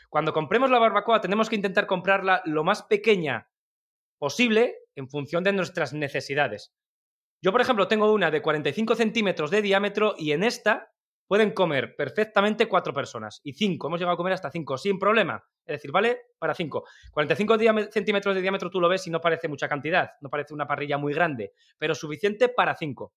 Cuando 0.09 0.33
compremos 0.33 0.69
la 0.69 0.79
barbacoa 0.79 1.21
tenemos 1.21 1.49
que 1.49 1.55
intentar 1.55 1.85
comprarla 1.87 2.41
lo 2.45 2.63
más 2.63 2.83
pequeña 2.83 3.49
posible 4.17 4.86
en 4.97 5.09
función 5.09 5.43
de 5.43 5.53
nuestras 5.53 5.93
necesidades. 5.93 6.73
Yo, 7.41 7.51
por 7.51 7.61
ejemplo, 7.61 7.87
tengo 7.87 8.11
una 8.11 8.31
de 8.31 8.41
45 8.41 8.95
centímetros 8.95 9.51
de 9.51 9.61
diámetro 9.61 10.15
y 10.17 10.31
en 10.31 10.43
esta 10.43 10.91
pueden 11.27 11.51
comer 11.51 11.95
perfectamente 11.95 12.67
cuatro 12.67 12.93
personas 12.93 13.41
y 13.43 13.53
cinco. 13.53 13.87
Hemos 13.87 13.99
llegado 13.99 14.15
a 14.15 14.17
comer 14.17 14.33
hasta 14.33 14.49
cinco 14.49 14.77
sin 14.77 14.97
problema. 14.97 15.43
Es 15.65 15.75
decir, 15.75 15.91
vale 15.91 16.21
para 16.39 16.55
cinco. 16.55 16.85
45 17.11 17.57
centímetros 17.91 18.33
de 18.33 18.41
diámetro 18.41 18.69
tú 18.69 18.79
lo 18.79 18.89
ves 18.89 19.05
y 19.07 19.11
no 19.11 19.21
parece 19.21 19.47
mucha 19.47 19.67
cantidad, 19.67 20.11
no 20.21 20.29
parece 20.29 20.53
una 20.53 20.65
parrilla 20.65 20.97
muy 20.97 21.13
grande, 21.13 21.53
pero 21.77 21.93
suficiente 21.93 22.49
para 22.49 22.75
cinco. 22.75 23.13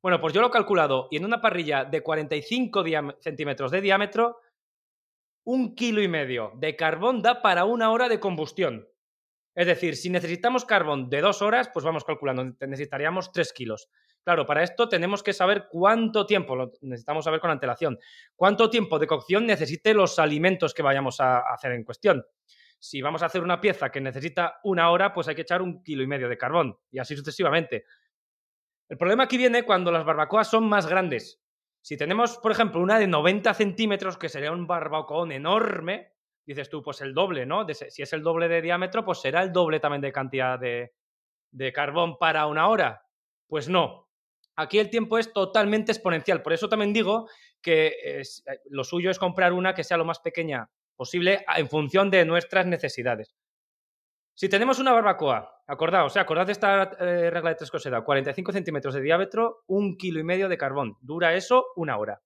Bueno, 0.00 0.20
pues 0.20 0.32
yo 0.32 0.40
lo 0.40 0.48
he 0.48 0.50
calculado 0.50 1.08
y 1.10 1.16
en 1.16 1.24
una 1.24 1.40
parrilla 1.40 1.84
de 1.84 2.02
45 2.02 2.84
centímetros 3.20 3.70
de 3.70 3.80
diámetro, 3.80 4.38
un 5.44 5.74
kilo 5.74 6.02
y 6.02 6.08
medio 6.08 6.52
de 6.56 6.76
carbón 6.76 7.20
da 7.20 7.42
para 7.42 7.64
una 7.64 7.90
hora 7.90 8.08
de 8.08 8.20
combustión. 8.20 8.88
Es 9.54 9.66
decir, 9.66 9.96
si 9.96 10.08
necesitamos 10.08 10.64
carbón 10.64 11.10
de 11.10 11.20
dos 11.20 11.42
horas, 11.42 11.68
pues 11.72 11.84
vamos 11.84 12.04
calculando, 12.04 12.56
necesitaríamos 12.60 13.32
tres 13.32 13.52
kilos. 13.52 13.90
Claro, 14.24 14.46
para 14.46 14.62
esto 14.62 14.88
tenemos 14.88 15.22
que 15.22 15.32
saber 15.32 15.66
cuánto 15.70 16.24
tiempo, 16.24 16.56
lo 16.56 16.72
necesitamos 16.80 17.24
saber 17.24 17.40
con 17.40 17.50
antelación, 17.50 17.98
cuánto 18.34 18.70
tiempo 18.70 18.98
de 18.98 19.06
cocción 19.06 19.44
necesite 19.44 19.92
los 19.94 20.18
alimentos 20.18 20.72
que 20.72 20.82
vayamos 20.82 21.20
a 21.20 21.40
hacer 21.52 21.72
en 21.72 21.84
cuestión. 21.84 22.24
Si 22.78 23.02
vamos 23.02 23.22
a 23.22 23.26
hacer 23.26 23.42
una 23.42 23.60
pieza 23.60 23.90
que 23.90 24.00
necesita 24.00 24.60
una 24.64 24.90
hora, 24.90 25.12
pues 25.12 25.28
hay 25.28 25.34
que 25.34 25.42
echar 25.42 25.60
un 25.60 25.82
kilo 25.82 26.02
y 26.02 26.06
medio 26.06 26.28
de 26.28 26.38
carbón 26.38 26.78
y 26.90 26.98
así 26.98 27.16
sucesivamente. 27.16 27.84
El 28.88 28.96
problema 28.96 29.24
aquí 29.24 29.36
viene 29.36 29.64
cuando 29.64 29.92
las 29.92 30.04
barbacoas 30.04 30.48
son 30.48 30.68
más 30.68 30.86
grandes. 30.86 31.42
Si 31.80 31.96
tenemos, 31.96 32.38
por 32.38 32.52
ejemplo, 32.52 32.80
una 32.80 32.98
de 32.98 33.08
90 33.08 33.54
centímetros, 33.54 34.16
que 34.16 34.28
sería 34.28 34.52
un 34.52 34.66
barbacoón 34.66 35.32
enorme, 35.32 36.11
dices 36.44 36.68
tú, 36.68 36.82
pues 36.82 37.00
el 37.00 37.14
doble, 37.14 37.46
¿no? 37.46 37.66
si 37.68 38.02
es 38.02 38.12
el 38.12 38.22
doble 38.22 38.48
de 38.48 38.62
diámetro, 38.62 39.04
pues 39.04 39.20
será 39.20 39.42
el 39.42 39.52
doble 39.52 39.80
también 39.80 40.02
de 40.02 40.12
cantidad 40.12 40.58
de, 40.58 40.92
de 41.50 41.72
carbón 41.72 42.18
para 42.18 42.46
una 42.46 42.68
hora. 42.68 43.06
Pues 43.46 43.68
no, 43.68 44.08
Aquí 44.56 44.78
el 44.78 44.90
tiempo 44.90 45.18
es 45.18 45.32
totalmente 45.32 45.92
exponencial. 45.92 46.42
Por 46.42 46.52
eso 46.52 46.68
también 46.68 46.92
digo 46.92 47.28
que 47.62 47.94
eh, 48.04 48.22
lo 48.68 48.84
suyo 48.84 49.10
es 49.10 49.18
comprar 49.18 49.52
una 49.52 49.74
que 49.74 49.84
sea 49.84 49.96
lo 49.96 50.04
más 50.04 50.20
pequeña 50.20 50.70
posible 50.94 51.44
en 51.56 51.68
función 51.68 52.10
de 52.10 52.24
nuestras 52.24 52.66
necesidades. 52.66 53.34
Si 54.34 54.48
tenemos 54.48 54.78
una 54.78 54.92
barbacoa, 54.92 55.62
acordaos, 55.66 56.16
acordad 56.16 56.46
de 56.46 56.52
esta 56.52 56.82
eh, 57.00 57.30
regla 57.30 57.50
de 57.50 57.56
tres 57.56 57.70
cosas, 57.70 57.92
45 58.02 58.52
centímetros 58.52 58.94
de 58.94 59.00
diámetro, 59.00 59.64
un 59.66 59.96
kilo 59.96 60.20
y 60.20 60.24
medio 60.24 60.48
de 60.48 60.58
carbón. 60.58 60.96
Dura 61.00 61.34
eso 61.34 61.66
una 61.76 61.96
hora. 61.96 62.20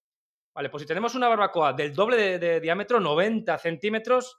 Vale, 0.56 0.70
pues 0.70 0.80
si 0.80 0.86
tenemos 0.86 1.14
una 1.14 1.28
barbacoa 1.28 1.74
del 1.74 1.92
doble 1.92 2.38
de, 2.38 2.60
diámetro, 2.60 2.98
90 2.98 3.58
centímetros, 3.58 4.38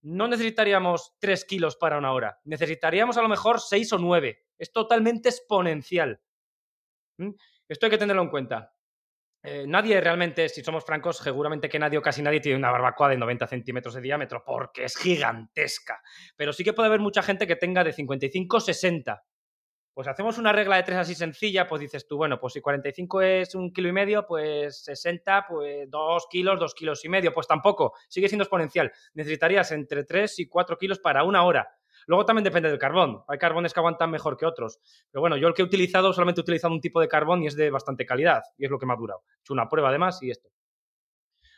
no 0.00 0.26
necesitaríamos 0.26 1.18
3 1.18 1.44
kilos 1.44 1.76
para 1.76 1.98
una 1.98 2.12
hora. 2.12 2.40
Necesitaríamos 2.44 3.18
a 3.18 3.22
lo 3.22 3.28
mejor 3.28 3.60
6 3.60 3.92
o 3.92 3.98
9. 3.98 4.46
Es 4.56 4.72
totalmente 4.72 5.28
exponencial. 5.28 6.22
Esto 7.68 7.84
hay 7.84 7.90
que 7.90 7.98
tenerlo 7.98 8.22
en 8.22 8.30
cuenta. 8.30 8.74
Eh, 9.42 9.66
nadie 9.68 10.00
realmente, 10.00 10.48
si 10.48 10.64
somos 10.64 10.86
francos, 10.86 11.18
seguramente 11.18 11.68
que 11.68 11.78
nadie 11.78 11.98
o 11.98 12.02
casi 12.02 12.22
nadie 12.22 12.40
tiene 12.40 12.56
una 12.56 12.70
barbacoa 12.70 13.10
de 13.10 13.18
90 13.18 13.46
centímetros 13.46 13.92
de 13.92 14.00
diámetro, 14.00 14.42
porque 14.46 14.84
es 14.84 14.96
gigantesca. 14.96 16.00
Pero 16.34 16.54
sí 16.54 16.64
que 16.64 16.72
puede 16.72 16.86
haber 16.86 17.00
mucha 17.00 17.22
gente 17.22 17.46
que 17.46 17.56
tenga 17.56 17.84
de 17.84 17.92
55 17.92 18.60
60. 18.60 19.22
Pues 19.98 20.06
hacemos 20.06 20.38
una 20.38 20.52
regla 20.52 20.76
de 20.76 20.84
tres 20.84 20.96
así 20.96 21.16
sencilla, 21.16 21.66
pues 21.66 21.80
dices 21.80 22.06
tú, 22.06 22.16
bueno, 22.16 22.38
pues 22.38 22.52
si 22.52 22.60
45 22.60 23.20
es 23.20 23.56
un 23.56 23.72
kilo 23.72 23.88
y 23.88 23.92
medio, 23.92 24.24
pues 24.28 24.84
60, 24.84 25.46
pues 25.48 25.90
2 25.90 26.26
kilos, 26.30 26.60
2 26.60 26.72
kilos 26.72 27.04
y 27.04 27.08
medio, 27.08 27.32
pues 27.32 27.48
tampoco, 27.48 27.94
sigue 28.06 28.28
siendo 28.28 28.44
exponencial. 28.44 28.92
Necesitarías 29.14 29.72
entre 29.72 30.04
3 30.04 30.38
y 30.38 30.46
4 30.46 30.78
kilos 30.78 31.00
para 31.00 31.24
una 31.24 31.42
hora. 31.42 31.76
Luego 32.06 32.24
también 32.24 32.44
depende 32.44 32.68
del 32.68 32.78
carbón. 32.78 33.24
Hay 33.26 33.38
carbones 33.38 33.74
que 33.74 33.80
aguantan 33.80 34.12
mejor 34.12 34.36
que 34.36 34.46
otros. 34.46 34.78
Pero 35.10 35.20
bueno, 35.20 35.36
yo 35.36 35.48
el 35.48 35.54
que 35.54 35.62
he 35.62 35.64
utilizado 35.64 36.12
solamente 36.12 36.42
he 36.42 36.42
utilizado 36.42 36.72
un 36.72 36.80
tipo 36.80 37.00
de 37.00 37.08
carbón 37.08 37.42
y 37.42 37.48
es 37.48 37.56
de 37.56 37.68
bastante 37.68 38.06
calidad. 38.06 38.44
Y 38.56 38.66
es 38.66 38.70
lo 38.70 38.78
que 38.78 38.86
me 38.86 38.92
ha 38.92 38.96
durado. 38.96 39.24
He 39.28 39.40
hecho 39.40 39.52
una 39.52 39.68
prueba 39.68 39.88
además 39.88 40.22
y 40.22 40.30
esto. 40.30 40.48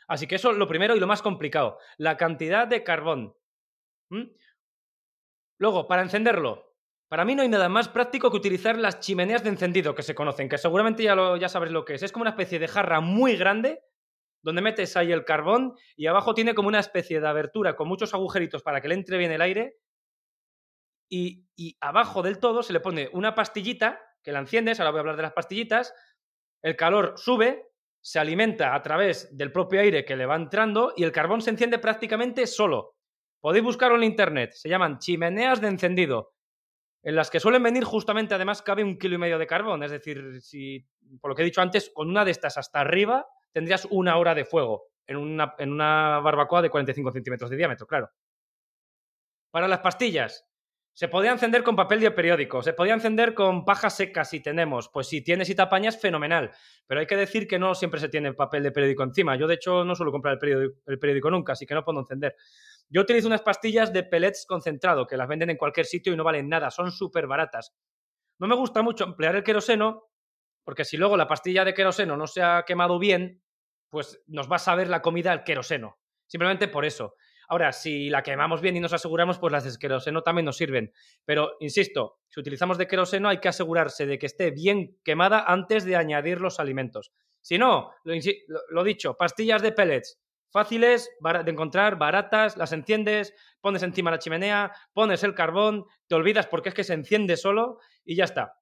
Así 0.07 0.25
que 0.25 0.33
eso 0.33 0.49
es 0.49 0.57
lo 0.57 0.67
primero 0.67 0.95
y 0.95 0.99
lo 0.99 1.05
más 1.05 1.21
complicado. 1.21 1.77
La 1.97 2.17
cantidad 2.17 2.67
de 2.67 2.83
carbón. 2.83 3.35
Luego, 5.59 5.87
para 5.87 6.01
encenderlo. 6.01 6.70
Para 7.11 7.25
mí 7.25 7.35
no 7.35 7.41
hay 7.41 7.49
nada 7.49 7.67
más 7.67 7.89
práctico 7.89 8.31
que 8.31 8.37
utilizar 8.37 8.77
las 8.77 9.01
chimeneas 9.01 9.43
de 9.43 9.49
encendido 9.49 9.93
que 9.93 10.01
se 10.01 10.15
conocen, 10.15 10.47
que 10.47 10.57
seguramente 10.57 11.03
ya, 11.03 11.13
ya 11.37 11.49
sabes 11.49 11.69
lo 11.69 11.83
que 11.83 11.95
es. 11.95 12.03
Es 12.03 12.13
como 12.13 12.23
una 12.23 12.29
especie 12.29 12.57
de 12.57 12.69
jarra 12.69 13.01
muy 13.01 13.35
grande 13.35 13.83
donde 14.41 14.61
metes 14.61 14.95
ahí 14.95 15.11
el 15.11 15.25
carbón 15.25 15.75
y 15.97 16.07
abajo 16.07 16.33
tiene 16.33 16.55
como 16.55 16.69
una 16.69 16.79
especie 16.79 17.19
de 17.19 17.27
abertura 17.27 17.75
con 17.75 17.89
muchos 17.89 18.13
agujeritos 18.13 18.63
para 18.63 18.79
que 18.79 18.87
le 18.87 18.95
entre 18.95 19.17
bien 19.17 19.33
el 19.33 19.41
aire 19.41 19.75
y, 21.09 21.49
abajo 21.81 22.23
del 22.23 22.39
todo 22.39 22.63
se 22.63 22.71
le 22.71 22.79
pone 22.79 23.09
una 23.11 23.35
pastillita 23.35 23.99
que 24.23 24.31
la 24.31 24.39
enciendes, 24.39 24.79
ahora 24.79 24.91
voy 24.91 24.99
a 24.99 25.01
hablar 25.01 25.17
de 25.17 25.23
las 25.23 25.33
pastillitas, 25.33 25.93
el 26.61 26.77
calor 26.77 27.15
sube, 27.17 27.73
se 27.99 28.19
alimenta 28.19 28.73
a 28.73 28.81
través 28.81 29.35
del 29.37 29.51
propio 29.51 29.81
aire 29.81 30.05
que 30.05 30.15
le 30.15 30.25
va 30.25 30.37
entrando 30.37 30.93
y 30.95 31.03
el 31.03 31.11
carbón 31.11 31.41
se 31.41 31.49
enciende 31.49 31.77
prácticamente 31.77 32.47
solo. 32.47 32.95
Podéis 33.41 33.65
buscarlo 33.65 33.97
en 33.97 34.03
internet, 34.03 34.53
se 34.53 34.69
llaman 34.69 34.99
chimeneas 34.99 35.59
de 35.59 35.67
encendido, 35.67 36.35
en 37.03 37.15
las 37.15 37.29
que 37.29 37.39
suelen 37.39 37.63
venir 37.63 37.83
justamente 37.83 38.35
además 38.35 38.61
cabe 38.61 38.83
un 38.83 38.97
kilo 38.97 39.15
y 39.15 39.17
medio 39.17 39.39
de 39.39 39.47
carbón, 39.47 39.83
es 39.83 39.91
decir, 39.91 40.41
si, 40.41 40.85
por 41.19 41.29
lo 41.29 41.35
que 41.35 41.41
he 41.41 41.45
dicho 41.45 41.61
antes, 41.61 41.91
con 41.93 42.09
una 42.09 42.25
de 42.25 42.31
estas 42.31 42.57
hasta 42.57 42.79
arriba 42.79 43.27
tendrías 43.51 43.87
una 43.89 44.17
hora 44.17 44.35
de 44.35 44.45
fuego 44.45 44.87
en 45.07 45.17
una, 45.17 45.55
en 45.57 45.71
una 45.71 46.19
barbacoa 46.19 46.61
de 46.61 46.69
45 46.69 47.11
centímetros 47.11 47.49
de 47.49 47.57
diámetro, 47.57 47.87
claro. 47.87 48.09
Para 49.51 49.67
las 49.67 49.79
pastillas, 49.79 50.47
se 50.93 51.07
podía 51.07 51.31
encender 51.31 51.63
con 51.63 51.75
papel 51.75 52.01
de 52.01 52.11
periódico, 52.11 52.61
se 52.61 52.73
podía 52.73 52.93
encender 52.93 53.33
con 53.33 53.63
paja 53.63 53.89
seca 53.89 54.25
si 54.25 54.41
tenemos. 54.41 54.89
Pues 54.89 55.07
si 55.07 55.21
tienes 55.21 55.49
y 55.49 55.55
te 55.55 55.61
apañas, 55.61 55.99
fenomenal. 55.99 56.51
Pero 56.85 56.99
hay 56.99 57.07
que 57.07 57.15
decir 57.15 57.47
que 57.47 57.57
no 57.57 57.73
siempre 57.75 57.99
se 57.99 58.09
tiene 58.09 58.33
papel 58.33 58.63
de 58.63 58.71
periódico 58.71 59.03
encima. 59.03 59.35
Yo, 59.35 59.47
de 59.47 59.55
hecho, 59.55 59.85
no 59.85 59.95
suelo 59.95 60.11
comprar 60.11 60.37
el 60.41 60.99
periódico, 60.99 61.31
nunca, 61.31 61.53
así 61.53 61.65
que 61.65 61.73
no 61.73 61.83
puedo 61.83 62.01
encender. 62.01 62.35
Yo 62.89 63.01
utilizo 63.01 63.27
unas 63.27 63.41
pastillas 63.41 63.93
de 63.93 64.03
pellets 64.03 64.45
concentrado, 64.45 65.07
que 65.07 65.15
las 65.15 65.27
venden 65.27 65.49
en 65.49 65.57
cualquier 65.57 65.85
sitio 65.85 66.11
y 66.11 66.17
no 66.17 66.25
valen 66.25 66.49
nada, 66.49 66.69
son 66.69 66.91
súper 66.91 67.25
baratas. 67.25 67.73
No 68.37 68.47
me 68.47 68.55
gusta 68.55 68.81
mucho 68.81 69.05
emplear 69.05 69.35
el 69.37 69.43
queroseno, 69.43 70.09
porque 70.65 70.83
si 70.83 70.97
luego 70.97 71.15
la 71.15 71.27
pastilla 71.27 71.63
de 71.63 71.73
queroseno 71.73 72.17
no 72.17 72.27
se 72.27 72.41
ha 72.41 72.63
quemado 72.67 72.99
bien, 72.99 73.41
pues 73.89 74.21
nos 74.27 74.51
va 74.51 74.57
a 74.57 74.59
saber 74.59 74.89
la 74.89 75.01
comida 75.01 75.31
al 75.31 75.43
queroseno. 75.43 75.99
Simplemente 76.27 76.67
por 76.67 76.85
eso. 76.85 77.15
Ahora, 77.51 77.73
si 77.73 78.09
la 78.09 78.23
quemamos 78.23 78.61
bien 78.61 78.77
y 78.77 78.79
nos 78.79 78.93
aseguramos, 78.93 79.37
pues 79.37 79.51
las 79.51 79.65
de 79.65 79.77
queroseno 79.77 80.23
también 80.23 80.45
nos 80.45 80.55
sirven. 80.55 80.93
Pero, 81.25 81.57
insisto, 81.59 82.21
si 82.29 82.39
utilizamos 82.39 82.77
de 82.77 82.87
queroseno 82.87 83.27
hay 83.27 83.39
que 83.39 83.49
asegurarse 83.49 84.05
de 84.05 84.17
que 84.17 84.27
esté 84.27 84.51
bien 84.51 84.97
quemada 85.03 85.43
antes 85.45 85.83
de 85.83 85.97
añadir 85.97 86.39
los 86.39 86.61
alimentos. 86.61 87.11
Si 87.41 87.57
no, 87.57 87.91
lo, 88.05 88.83
dicho, 88.85 89.17
pastillas 89.17 89.61
de 89.61 89.73
pellets, 89.73 90.21
fáciles 90.49 91.09
de 91.43 91.51
encontrar, 91.51 91.97
baratas, 91.97 92.55
las 92.55 92.71
enciendes, 92.71 93.33
pones 93.59 93.83
encima 93.83 94.11
la 94.11 94.19
chimenea, 94.19 94.71
pones 94.93 95.21
el 95.25 95.35
carbón, 95.35 95.83
te 96.07 96.15
olvidas 96.15 96.47
porque 96.47 96.69
es 96.69 96.75
que 96.75 96.85
se 96.85 96.93
enciende 96.93 97.35
solo 97.35 97.79
y 98.05 98.15
ya 98.15 98.23
está. 98.23 98.61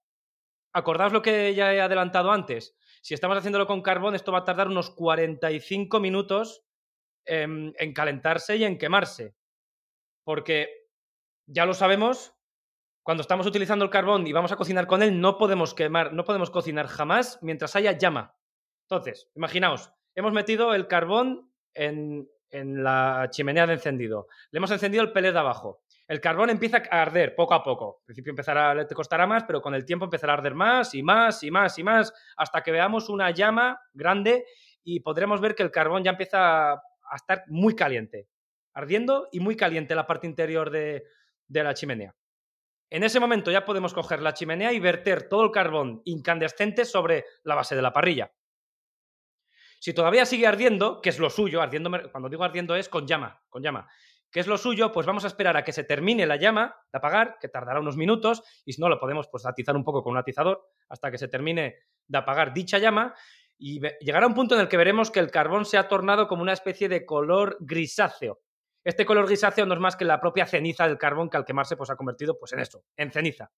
Acordaos 0.73 1.13
lo 1.13 1.21
que 1.21 1.53
ya 1.53 1.75
he 1.75 1.79
adelantado 1.79 2.31
antes. 2.31 2.75
Si 3.03 3.13
estamos 3.13 3.37
haciéndolo 3.37 3.67
con 3.67 3.83
carbón, 3.83 4.15
esto 4.15 4.31
va 4.31 4.39
a 4.39 4.45
tardar 4.45 4.67
unos 4.67 4.89
45 4.89 5.99
minutos 5.99 6.63
en, 7.25 7.73
calentarse 7.93 8.57
y 8.57 8.63
en 8.63 8.77
quemarse. 8.77 9.35
Porque 10.23 10.87
ya 11.45 11.65
lo 11.65 11.73
sabemos, 11.73 12.33
cuando 13.03 13.21
estamos 13.21 13.47
utilizando 13.47 13.85
el 13.85 13.91
carbón 13.91 14.27
y 14.27 14.33
vamos 14.33 14.51
a 14.51 14.55
cocinar 14.55 14.87
con 14.87 15.01
él, 15.01 15.19
no 15.19 15.37
podemos 15.37 15.73
quemar, 15.73 16.13
no 16.13 16.25
podemos 16.25 16.49
cocinar 16.49 16.87
jamás 16.87 17.39
mientras 17.41 17.75
haya 17.75 17.93
llama. 17.93 18.35
Entonces, 18.83 19.29
imaginaos, 19.35 19.91
hemos 20.15 20.33
metido 20.33 20.73
el 20.73 20.87
carbón 20.87 21.51
en, 21.73 22.27
en 22.51 22.83
la 22.83 23.27
chimenea 23.31 23.67
de 23.67 23.73
encendido. 23.73 24.27
Le 24.51 24.57
hemos 24.57 24.71
encendido 24.71 25.03
el 25.03 25.11
pellet 25.11 25.31
de 25.33 25.39
abajo. 25.39 25.83
El 26.07 26.21
carbón 26.21 26.49
empieza 26.49 26.81
a 26.89 27.03
arder 27.03 27.35
poco 27.35 27.53
a 27.53 27.63
poco. 27.63 27.99
Al 27.99 28.05
principio 28.05 28.31
empezará, 28.31 28.87
te 28.87 28.95
costará 28.95 29.27
más, 29.27 29.43
pero 29.43 29.61
con 29.61 29.75
el 29.75 29.85
tiempo 29.85 30.05
empezará 30.05 30.33
a 30.33 30.37
arder 30.37 30.55
más 30.55 30.95
y 30.95 31.03
más 31.03 31.43
y 31.43 31.51
más 31.51 31.77
y 31.77 31.83
más 31.83 32.11
hasta 32.35 32.63
que 32.63 32.71
veamos 32.71 33.09
una 33.09 33.29
llama 33.29 33.79
grande 33.93 34.45
y 34.83 35.01
podremos 35.01 35.39
ver 35.39 35.53
que 35.53 35.61
el 35.61 35.69
carbón 35.69 36.03
ya 36.03 36.09
empieza 36.09 36.81
a 37.09 37.15
estar 37.15 37.43
muy 37.47 37.75
caliente, 37.75 38.29
ardiendo 38.73 39.27
y 39.31 39.39
muy 39.39 39.55
caliente 39.55 39.95
la 39.95 40.07
parte 40.07 40.27
interior 40.27 40.69
de, 40.69 41.05
de 41.47 41.63
la 41.63 41.73
chimenea. 41.73 42.15
En 42.89 43.03
ese 43.03 43.19
momento 43.19 43.51
ya 43.51 43.65
podemos 43.65 43.93
coger 43.93 44.21
la 44.21 44.33
chimenea 44.33 44.73
y 44.73 44.79
verter 44.79 45.29
todo 45.29 45.43
el 45.43 45.51
carbón 45.51 46.01
incandescente 46.05 46.85
sobre 46.85 47.25
la 47.43 47.55
base 47.55 47.75
de 47.75 47.81
la 47.81 47.93
parrilla. 47.93 48.31
Si 49.79 49.93
todavía 49.93 50.25
sigue 50.25 50.47
ardiendo, 50.47 51.01
que 51.01 51.09
es 51.09 51.19
lo 51.19 51.29
suyo, 51.29 51.61
ardiendo, 51.61 51.89
cuando 52.11 52.29
digo 52.29 52.43
ardiendo 52.43 52.75
es 52.75 52.89
con 52.89 53.07
llama, 53.07 53.41
con 53.47 53.63
llama, 53.63 53.87
que 54.31 54.39
es 54.39 54.47
lo 54.47 54.57
suyo, 54.57 54.91
pues 54.91 55.07
vamos 55.07 55.23
a 55.23 55.27
esperar 55.27 55.55
a 55.57 55.63
que 55.63 55.71
se 55.71 55.83
termine 55.83 56.25
la 56.25 56.35
llama 56.35 56.75
de 56.91 56.97
apagar, 56.97 57.37
que 57.39 57.47
tardará 57.47 57.79
unos 57.79 57.95
minutos, 57.95 58.43
y 58.65 58.73
si 58.73 58.81
no, 58.81 58.89
lo 58.89 58.99
podemos 58.99 59.27
pues 59.27 59.45
atizar 59.45 59.75
un 59.75 59.83
poco 59.83 60.03
con 60.03 60.11
un 60.11 60.19
atizador 60.19 60.67
hasta 60.89 61.09
que 61.09 61.17
se 61.17 61.27
termine 61.27 61.77
de 62.07 62.17
apagar 62.17 62.53
dicha 62.53 62.77
llama, 62.77 63.15
y 63.59 63.81
llegará 63.99 64.25
un 64.25 64.33
punto 64.33 64.55
en 64.55 64.61
el 64.61 64.67
que 64.67 64.77
veremos 64.77 65.11
que 65.11 65.19
el 65.19 65.29
carbón 65.29 65.65
se 65.65 65.77
ha 65.77 65.87
tornado 65.87 66.27
como 66.27 66.41
una 66.41 66.53
especie 66.53 66.89
de 66.89 67.05
color 67.05 67.57
grisáceo. 67.59 68.39
Este 68.83 69.05
color 69.05 69.27
grisáceo 69.27 69.65
no 69.65 69.73
es 69.73 69.79
más 69.79 69.95
que 69.95 70.05
la 70.05 70.19
propia 70.19 70.45
ceniza 70.47 70.87
del 70.87 70.97
carbón 70.97 71.29
que 71.29 71.37
al 71.37 71.45
quemarse 71.45 71.75
pues 71.75 71.89
ha 71.89 71.95
convertido 71.95 72.39
pues 72.39 72.53
en 72.53 72.61
eso, 72.61 72.85
en 72.95 73.11
ceniza. 73.11 73.51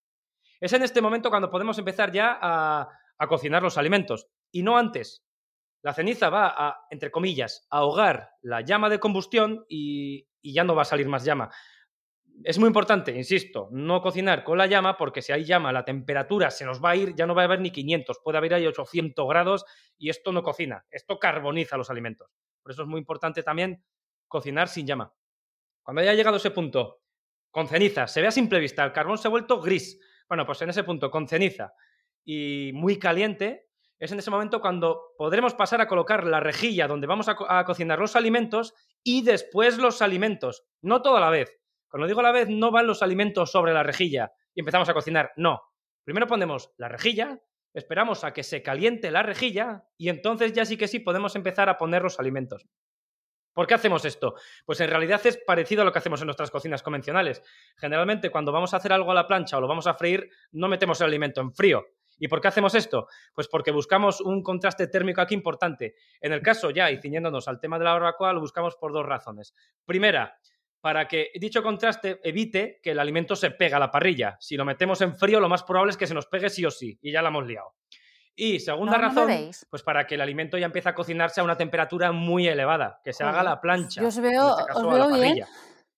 Es 0.59 0.73
en 0.73 0.83
este 0.83 1.01
momento 1.01 1.29
cuando 1.29 1.49
podemos 1.49 1.77
empezar 1.77 2.11
ya 2.11 2.37
a, 2.41 2.89
a 3.17 3.27
cocinar 3.27 3.61
los 3.61 3.77
alimentos, 3.77 4.27
y 4.51 4.63
no 4.63 4.77
antes. 4.77 5.23
La 5.83 5.93
ceniza 5.93 6.29
va 6.29 6.47
a, 6.47 6.87
entre 6.89 7.11
comillas, 7.11 7.65
ahogar 7.69 8.31
la 8.41 8.61
llama 8.61 8.89
de 8.89 8.99
combustión 8.99 9.65
y, 9.67 10.27
ya 10.43 10.63
no 10.63 10.73
va 10.73 10.81
a 10.81 10.85
salir 10.85 11.07
más 11.07 11.23
llama. 11.23 11.51
Es 12.43 12.57
muy 12.57 12.67
importante, 12.67 13.15
insisto, 13.15 13.69
no 13.71 14.01
cocinar 14.01 14.43
con 14.43 14.57
la 14.57 14.65
llama 14.65 14.97
porque 14.97 15.21
si 15.21 15.31
hay 15.31 15.45
llama 15.45 15.71
la 15.71 15.85
temperatura 15.85 16.49
se 16.49 16.65
nos 16.65 16.83
va 16.83 16.91
a 16.91 16.95
ir, 16.95 17.15
ya 17.15 17.25
no 17.25 17.35
va 17.35 17.43
a 17.43 17.45
haber 17.45 17.59
ni 17.59 17.71
500, 17.71 18.19
puede 18.23 18.37
haber 18.37 18.53
ahí 18.53 18.65
800 18.65 19.27
grados 19.27 19.65
y 19.97 20.09
esto 20.09 20.31
no 20.31 20.41
cocina, 20.41 20.85
esto 20.89 21.19
carboniza 21.19 21.77
los 21.77 21.89
alimentos. 21.89 22.29
Por 22.63 22.71
eso 22.71 22.83
es 22.83 22.87
muy 22.87 22.99
importante 22.99 23.43
también 23.43 23.83
cocinar 24.27 24.67
sin 24.67 24.87
llama. 24.87 25.13
Cuando 25.83 26.01
haya 26.01 26.13
llegado 26.13 26.37
ese 26.37 26.51
punto, 26.51 27.01
con 27.51 27.67
ceniza, 27.67 28.07
se 28.07 28.21
ve 28.21 28.27
a 28.27 28.31
simple 28.31 28.59
vista, 28.59 28.83
el 28.83 28.93
carbón 28.93 29.17
se 29.17 29.27
ha 29.27 29.31
vuelto 29.31 29.59
gris. 29.59 29.99
Bueno, 30.27 30.45
pues 30.45 30.61
en 30.61 30.69
ese 30.69 30.83
punto, 30.83 31.11
con 31.11 31.27
ceniza 31.27 31.73
y 32.23 32.71
muy 32.73 32.97
caliente, 32.97 33.67
es 33.99 34.11
en 34.11 34.19
ese 34.19 34.31
momento 34.31 34.61
cuando 34.61 35.13
podremos 35.15 35.53
pasar 35.53 35.79
a 35.81 35.87
colocar 35.87 36.25
la 36.25 36.39
rejilla 36.39 36.87
donde 36.87 37.05
vamos 37.05 37.27
a, 37.29 37.65
cocinar 37.65 37.99
los 37.99 38.15
alimentos 38.15 38.73
y 39.03 39.21
después 39.21 39.77
los 39.77 40.01
alimentos, 40.01 40.65
no 40.81 41.03
toda 41.03 41.19
la 41.19 41.29
vez. 41.29 41.60
Cuando 41.91 42.07
digo 42.07 42.21
a 42.21 42.23
la 42.23 42.31
vez, 42.31 42.47
no 42.49 42.71
van 42.71 42.87
los 42.87 43.03
alimentos 43.03 43.51
sobre 43.51 43.73
la 43.73 43.83
rejilla 43.83 44.31
y 44.55 44.61
empezamos 44.61 44.87
a 44.87 44.93
cocinar, 44.93 45.33
no. 45.35 45.61
Primero 46.05 46.25
ponemos 46.25 46.71
la 46.77 46.87
rejilla, 46.87 47.41
esperamos 47.73 48.23
a 48.23 48.31
que 48.31 48.43
se 48.43 48.63
caliente 48.63 49.11
la 49.11 49.23
rejilla 49.23 49.83
y 49.97 50.07
entonces 50.07 50.53
ya 50.53 50.63
sí 50.63 50.77
que 50.77 50.87
sí 50.87 50.99
podemos 50.99 51.35
empezar 51.35 51.67
a 51.67 51.77
poner 51.77 52.01
los 52.01 52.17
alimentos. 52.17 52.65
¿Por 53.53 53.67
qué 53.67 53.73
hacemos 53.73 54.05
esto? 54.05 54.35
Pues 54.65 54.79
en 54.79 54.89
realidad 54.89 55.19
es 55.25 55.37
parecido 55.45 55.81
a 55.81 55.85
lo 55.85 55.91
que 55.91 55.99
hacemos 55.99 56.21
en 56.21 56.27
nuestras 56.27 56.49
cocinas 56.49 56.81
convencionales. 56.81 57.43
Generalmente 57.75 58.31
cuando 58.31 58.53
vamos 58.53 58.73
a 58.73 58.77
hacer 58.77 58.93
algo 58.93 59.11
a 59.11 59.15
la 59.15 59.27
plancha 59.27 59.57
o 59.57 59.61
lo 59.61 59.67
vamos 59.67 59.87
a 59.87 59.93
freír, 59.93 60.29
no 60.53 60.69
metemos 60.69 61.01
el 61.01 61.07
alimento 61.07 61.41
en 61.41 61.53
frío, 61.53 61.85
¿Y 62.21 62.27
por 62.27 62.39
qué 62.39 62.49
hacemos 62.49 62.75
esto? 62.75 63.07
Pues 63.33 63.47
porque 63.47 63.71
buscamos 63.71 64.21
un 64.21 64.43
contraste 64.43 64.85
térmico 64.85 65.21
aquí 65.21 65.33
importante. 65.33 65.95
En 66.21 66.31
el 66.31 66.43
caso 66.43 66.69
ya, 66.69 66.91
y 66.91 67.01
ciñéndonos 67.01 67.47
al 67.47 67.59
tema 67.59 67.79
de 67.79 67.85
la 67.85 67.93
barbacoa, 67.93 68.31
lo 68.31 68.41
buscamos 68.41 68.75
por 68.75 68.93
dos 68.93 69.07
razones. 69.07 69.55
Primera, 69.85 70.37
para 70.81 71.07
que 71.07 71.31
dicho 71.39 71.63
contraste 71.63 72.19
evite 72.23 72.79
que 72.83 72.91
el 72.91 72.99
alimento 72.99 73.35
se 73.35 73.51
pegue 73.51 73.75
a 73.75 73.79
la 73.79 73.91
parrilla. 73.91 74.37
Si 74.39 74.57
lo 74.57 74.65
metemos 74.65 74.99
en 75.01 75.15
frío, 75.15 75.39
lo 75.39 75.47
más 75.47 75.63
probable 75.63 75.91
es 75.91 75.97
que 75.97 76.07
se 76.07 76.13
nos 76.13 76.25
pegue 76.25 76.49
sí 76.49 76.65
o 76.65 76.71
sí, 76.71 76.97
y 77.01 77.11
ya 77.11 77.21
la 77.21 77.29
hemos 77.29 77.45
liado. 77.45 77.75
Y 78.35 78.59
segunda 78.59 78.97
razón, 78.97 79.29
pues 79.69 79.83
para 79.83 80.07
que 80.07 80.15
el 80.15 80.21
alimento 80.21 80.57
ya 80.57 80.65
empiece 80.65 80.89
a 80.89 80.95
cocinarse 80.95 81.41
a 81.41 81.43
una 81.43 81.57
temperatura 81.57 82.11
muy 82.11 82.47
elevada, 82.47 82.99
que 83.03 83.13
se 83.13 83.23
haga 83.23 83.41
a 83.41 83.43
la 83.43 83.61
plancha. 83.61 84.01
Yo 84.01 84.07
os 84.07 84.19
veo, 84.19 84.57
este 84.57 84.71
os 84.73 84.93
veo 84.93 85.21
bien. 85.21 85.45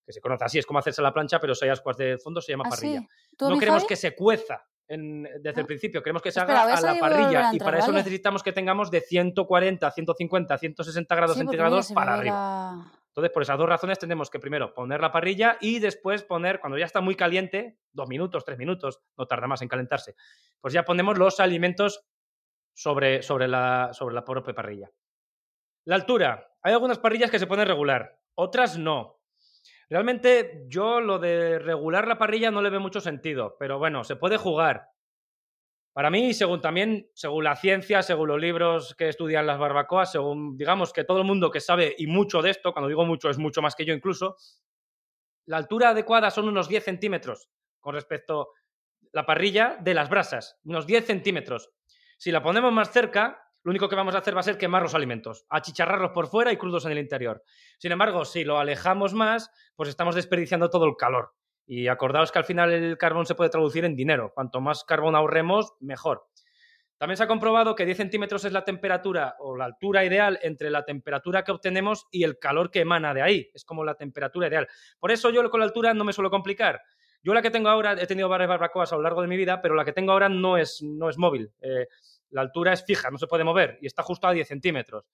Que 0.05 0.11
se 0.11 0.19
conoce 0.19 0.43
así, 0.43 0.59
es 0.59 0.65
como 0.65 0.79
hacerse 0.79 1.01
la 1.01 1.13
plancha, 1.13 1.39
pero 1.39 1.55
si 1.55 1.63
hay 1.63 1.71
ascuas 1.71 1.95
de 1.95 2.17
fondo 2.17 2.41
se 2.41 2.51
llama 2.51 2.65
¿Ah, 2.67 2.69
parrilla. 2.69 3.07
No 3.39 3.57
queremos 3.57 3.85
que 3.85 3.95
se 3.95 4.13
cueza 4.13 4.65
desde 4.87 5.59
el 5.59 5.63
ah. 5.63 5.65
principio. 5.65 6.03
Queremos 6.03 6.21
que 6.21 6.31
se 6.31 6.41
haga 6.41 6.63
a 6.63 6.81
la 6.81 6.99
parrilla 6.99 7.51
y 7.53 7.59
para 7.59 7.79
eso 7.79 7.91
necesitamos 7.91 8.43
que 8.43 8.51
tengamos 8.51 8.91
de 8.91 8.99
140, 8.99 9.91
150, 9.91 10.57
160 10.57 11.15
grados 11.15 11.37
centígrados 11.37 11.91
para 11.93 12.15
arriba. 12.15 12.91
Entonces, 13.13 13.31
por 13.31 13.43
esas 13.43 13.59
dos 13.59 13.69
razones 13.69 13.99
tenemos 13.99 14.31
que 14.31 14.39
primero 14.39 14.73
poner 14.73 14.99
la 14.99 15.11
parrilla 15.11 15.59
y 15.61 15.77
después 15.77 16.23
poner, 16.23 16.59
cuando 16.59 16.79
ya 16.79 16.85
está 16.85 16.99
muy 16.99 17.15
caliente, 17.15 17.77
dos 17.91 18.09
minutos, 18.09 18.43
tres 18.43 18.57
minutos, 18.57 19.01
no 19.15 19.27
tarda 19.27 19.45
más 19.45 19.61
en 19.61 19.67
calentarse, 19.67 20.15
pues 20.59 20.73
ya 20.73 20.83
ponemos 20.83 21.19
los 21.19 21.39
alimentos 21.39 22.07
sobre, 22.73 23.21
sobre, 23.21 23.47
la, 23.47 23.91
sobre 23.93 24.15
la 24.15 24.25
propia 24.25 24.55
parrilla. 24.55 24.89
La 25.85 25.93
altura. 25.93 26.49
Hay 26.63 26.73
algunas 26.73 26.97
parrillas 26.97 27.29
que 27.29 27.37
se 27.37 27.45
pueden 27.45 27.67
regular, 27.67 28.19
otras 28.33 28.79
no. 28.79 29.19
Realmente 29.89 30.63
yo 30.67 30.99
lo 30.99 31.19
de 31.19 31.59
regular 31.59 32.07
la 32.07 32.17
parrilla 32.17 32.49
no 32.49 32.63
le 32.63 32.71
veo 32.71 32.79
mucho 32.79 32.99
sentido, 32.99 33.57
pero 33.59 33.77
bueno, 33.77 34.03
se 34.03 34.15
puede 34.15 34.37
jugar. 34.37 34.92
Para 35.93 36.09
mí, 36.09 36.33
según 36.33 36.59
también, 36.59 37.07
según 37.13 37.43
la 37.43 37.55
ciencia, 37.55 38.01
según 38.01 38.29
los 38.29 38.41
libros 38.41 38.95
que 38.95 39.09
estudian 39.09 39.45
las 39.45 39.59
barbacoas, 39.59 40.11
según 40.11 40.57
digamos 40.57 40.91
que 40.91 41.03
todo 41.03 41.19
el 41.19 41.25
mundo 41.25 41.51
que 41.51 41.59
sabe 41.59 41.95
y 41.97 42.07
mucho 42.07 42.41
de 42.41 42.49
esto, 42.49 42.73
cuando 42.73 42.89
digo 42.89 43.05
mucho 43.05 43.29
es 43.29 43.37
mucho 43.37 43.61
más 43.61 43.75
que 43.75 43.85
yo 43.85 43.93
incluso, 43.93 44.35
la 45.45 45.57
altura 45.57 45.89
adecuada 45.89 46.31
son 46.31 46.47
unos 46.47 46.67
10 46.67 46.83
centímetros 46.83 47.49
con 47.79 47.93
respecto 47.93 48.41
a 48.41 48.47
la 49.11 49.25
parrilla 49.25 49.77
de 49.79 49.93
las 49.93 50.09
brasas, 50.09 50.59
unos 50.63 50.87
10 50.87 51.05
centímetros. 51.05 51.69
Si 52.17 52.31
la 52.31 52.41
ponemos 52.41 52.73
más 52.73 52.91
cerca, 52.91 53.43
lo 53.63 53.69
único 53.69 53.87
que 53.87 53.95
vamos 53.95 54.15
a 54.15 54.19
hacer 54.19 54.35
va 54.35 54.39
a 54.39 54.43
ser 54.43 54.57
quemar 54.57 54.81
los 54.81 54.95
alimentos, 54.95 55.45
achicharrarlos 55.49 56.11
por 56.11 56.27
fuera 56.27 56.51
y 56.51 56.57
crudos 56.57 56.85
en 56.85 56.93
el 56.93 56.97
interior. 56.97 57.43
Sin 57.77 57.91
embargo, 57.91 58.25
si 58.25 58.43
lo 58.43 58.57
alejamos 58.57 59.13
más, 59.13 59.51
pues 59.75 59.89
estamos 59.89 60.15
desperdiciando 60.15 60.69
todo 60.69 60.85
el 60.85 60.95
calor. 60.97 61.33
Y 61.65 61.87
acordaos 61.87 62.31
que 62.31 62.39
al 62.39 62.45
final 62.45 62.71
el 62.71 62.97
carbón 62.97 63.25
se 63.25 63.35
puede 63.35 63.49
traducir 63.49 63.85
en 63.85 63.95
dinero. 63.95 64.31
Cuanto 64.33 64.61
más 64.61 64.83
carbón 64.83 65.15
ahorremos, 65.15 65.73
mejor. 65.79 66.27
También 66.97 67.17
se 67.17 67.23
ha 67.23 67.27
comprobado 67.27 67.75
que 67.75 67.85
10 67.85 67.97
centímetros 67.97 68.45
es 68.45 68.53
la 68.53 68.63
temperatura 68.63 69.35
o 69.39 69.57
la 69.57 69.65
altura 69.65 70.05
ideal 70.05 70.39
entre 70.41 70.69
la 70.69 70.85
temperatura 70.85 71.43
que 71.43 71.51
obtenemos 71.51 72.07
y 72.11 72.23
el 72.23 72.39
calor 72.39 72.71
que 72.71 72.79
emana 72.79 73.13
de 73.13 73.21
ahí. 73.21 73.49
Es 73.53 73.65
como 73.65 73.83
la 73.83 73.95
temperatura 73.95 74.47
ideal. 74.47 74.67
Por 74.99 75.11
eso 75.11 75.29
yo 75.29 75.49
con 75.49 75.59
la 75.59 75.65
altura 75.65 75.93
no 75.93 76.05
me 76.05 76.13
suelo 76.13 76.29
complicar. 76.29 76.81
Yo 77.21 77.33
la 77.33 77.41
que 77.41 77.51
tengo 77.51 77.69
ahora, 77.69 77.93
he 77.93 78.07
tenido 78.07 78.29
varias 78.29 78.49
barbacoas 78.49 78.91
a 78.93 78.95
lo 78.95 79.01
largo 79.01 79.21
de 79.21 79.27
mi 79.27 79.37
vida, 79.37 79.61
pero 79.61 79.75
la 79.75 79.85
que 79.85 79.93
tengo 79.93 80.11
ahora 80.11 80.29
no 80.29 80.57
es, 80.57 80.81
no 80.81 81.09
es 81.09 81.17
móvil. 81.17 81.51
Eh, 81.61 81.87
la 82.29 82.41
altura 82.41 82.73
es 82.73 82.85
fija, 82.85 83.11
no 83.11 83.17
se 83.17 83.27
puede 83.27 83.43
mover 83.43 83.77
y 83.81 83.87
está 83.87 84.03
justo 84.03 84.27
a 84.27 84.33
10 84.33 84.47
centímetros. 84.47 85.05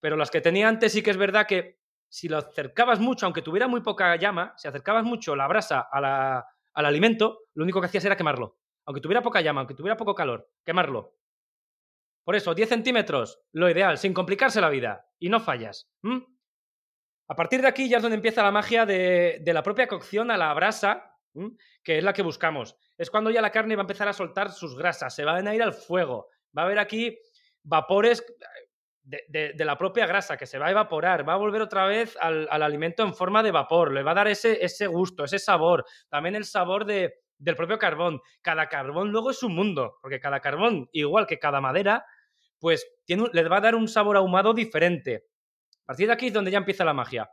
Pero 0.00 0.16
las 0.16 0.30
que 0.30 0.40
tenía 0.40 0.68
antes 0.68 0.92
sí 0.92 1.02
que 1.02 1.10
es 1.10 1.16
verdad 1.16 1.46
que 1.46 1.78
si 2.14 2.28
lo 2.28 2.38
acercabas 2.38 3.00
mucho, 3.00 3.26
aunque 3.26 3.42
tuviera 3.42 3.66
muy 3.66 3.80
poca 3.80 4.14
llama, 4.14 4.54
si 4.56 4.68
acercabas 4.68 5.02
mucho 5.02 5.34
la 5.34 5.48
brasa 5.48 5.88
al 5.90 6.86
alimento, 6.86 7.40
lo 7.54 7.64
único 7.64 7.80
que 7.80 7.86
hacías 7.86 8.04
era 8.04 8.16
quemarlo. 8.16 8.60
Aunque 8.86 9.00
tuviera 9.00 9.20
poca 9.20 9.40
llama, 9.40 9.62
aunque 9.62 9.74
tuviera 9.74 9.96
poco 9.96 10.14
calor, 10.14 10.48
quemarlo. 10.64 11.16
Por 12.22 12.36
eso, 12.36 12.54
10 12.54 12.68
centímetros, 12.68 13.40
lo 13.50 13.68
ideal, 13.68 13.98
sin 13.98 14.14
complicarse 14.14 14.60
la 14.60 14.68
vida. 14.68 15.08
Y 15.18 15.28
no 15.28 15.40
fallas. 15.40 15.90
A 17.26 17.34
partir 17.34 17.62
de 17.62 17.66
aquí 17.66 17.88
ya 17.88 17.96
es 17.96 18.02
donde 18.04 18.14
empieza 18.14 18.44
la 18.44 18.52
magia 18.52 18.86
de, 18.86 19.42
la 19.44 19.64
propia 19.64 19.88
cocción 19.88 20.30
a 20.30 20.36
la 20.36 20.54
brasa, 20.54 21.18
que 21.82 21.98
es 21.98 22.04
la 22.04 22.12
que 22.12 22.22
buscamos. 22.22 22.76
Es 22.96 23.10
cuando 23.10 23.32
ya 23.32 23.42
la 23.42 23.50
carne 23.50 23.74
va 23.74 23.82
a 23.82 23.88
empezar 23.88 24.06
a 24.06 24.12
soltar 24.12 24.52
sus 24.52 24.78
grasas, 24.78 25.12
se 25.16 25.24
van 25.24 25.48
a 25.48 25.54
ir 25.56 25.64
al 25.64 25.72
fuego, 25.72 26.28
va 26.56 26.62
a 26.62 26.64
haber 26.66 26.78
aquí 26.78 27.18
vapores 27.64 28.24
de, 29.04 29.54
la 29.58 29.76
propia 29.76 30.06
grasa 30.06 30.36
que 30.36 30.46
se 30.46 30.58
va 30.58 30.66
a 30.66 30.70
evaporar, 30.70 31.28
va 31.28 31.34
a 31.34 31.38
volver 31.38 31.62
otra 31.62 31.86
vez 31.86 32.16
al, 32.20 32.48
alimento 32.50 33.02
en 33.02 33.14
forma 33.14 33.42
de 33.42 33.52
vapor, 33.52 33.92
le 33.92 34.02
va 34.02 34.12
a 34.12 34.14
dar 34.14 34.28
ese, 34.28 34.64
ese 34.64 34.86
gusto, 34.86 35.24
ese 35.24 35.38
sabor, 35.38 35.84
también 36.08 36.34
el 36.34 36.44
sabor 36.44 36.84
de, 36.84 37.14
del 37.38 37.56
propio 37.56 37.78
carbón. 37.78 38.20
Cada 38.42 38.68
carbón 38.68 39.10
luego 39.10 39.30
es 39.30 39.42
un 39.42 39.54
mundo, 39.54 39.98
porque 40.00 40.20
cada 40.20 40.40
carbón, 40.40 40.88
igual 40.92 41.26
que 41.26 41.38
cada 41.38 41.60
madera, 41.60 42.04
pues 42.58 42.86
tiene, 43.04 43.28
le 43.32 43.48
va 43.48 43.58
a 43.58 43.62
dar 43.62 43.74
un 43.74 43.88
sabor 43.88 44.16
ahumado 44.16 44.54
diferente. 44.54 45.26
A 45.82 45.86
partir 45.86 46.06
de 46.06 46.14
aquí 46.14 46.28
es 46.28 46.32
donde 46.32 46.50
ya 46.50 46.58
empieza 46.58 46.84
la 46.84 46.94
magia. 46.94 47.30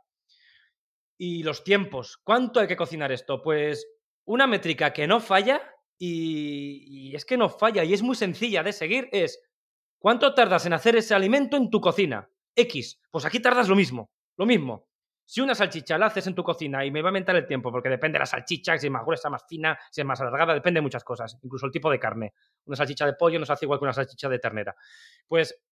Y 1.16 1.42
los 1.42 1.64
tiempos. 1.64 2.18
¿Cuánto 2.22 2.60
hay 2.60 2.66
que 2.66 2.76
cocinar 2.76 3.12
esto? 3.12 3.40
Pues 3.40 3.86
una 4.24 4.46
métrica 4.46 4.92
que 4.92 5.06
no 5.06 5.20
falla 5.20 5.62
y, 5.98 7.14
es 7.14 7.24
que 7.24 7.36
no 7.36 7.48
falla 7.48 7.84
y 7.84 7.94
es 7.94 8.02
muy 8.02 8.16
sencilla 8.16 8.62
de 8.62 8.72
seguir, 8.72 9.08
es 9.12 9.40
¿cuánto 10.02 10.34
tardas 10.34 10.66
en 10.66 10.74
hacer 10.74 10.96
ese 10.96 11.14
alimento 11.14 11.56
en 11.56 11.70
tu 11.70 11.80
cocina? 11.80 12.28
X, 12.54 13.00
pues 13.10 13.24
aquí 13.24 13.40
tardas 13.40 13.68
lo 13.68 13.76
mismo, 13.76 14.10
lo 14.36 14.44
mismo. 14.44 14.88
Si 15.24 15.40
una 15.40 15.54
salchicha 15.54 15.96
la 15.96 16.06
haces 16.06 16.26
en 16.26 16.34
tu 16.34 16.42
cocina 16.42 16.84
y 16.84 16.90
me 16.90 17.00
va 17.00 17.08
a 17.08 17.10
aumentar 17.10 17.36
el 17.36 17.46
tiempo, 17.46 17.70
porque 17.70 17.88
depende 17.88 18.16
de 18.16 18.20
la 18.20 18.26
salchicha, 18.26 18.76
si 18.76 18.88
es 18.88 18.92
más 18.92 19.04
gruesa, 19.04 19.30
más 19.30 19.44
fina, 19.48 19.78
si 19.90 20.00
es 20.00 20.06
más 20.06 20.20
alargada, 20.20 20.52
depende 20.52 20.78
de 20.78 20.82
muchas 20.82 21.04
cosas, 21.04 21.38
incluso 21.40 21.64
el 21.64 21.72
tipo 21.72 21.90
de 21.90 21.98
carne. 21.98 22.34
Una 22.66 22.76
salchicha 22.76 23.06
de 23.06 23.14
pollo 23.14 23.38
no 23.38 23.46
se 23.46 23.52
hace 23.52 23.64
igual 23.64 23.78
que 23.78 23.84
una 23.84 23.92
salchicha 23.94 24.28
de 24.28 24.38
ternera. 24.40 24.74
Pues 25.26 25.62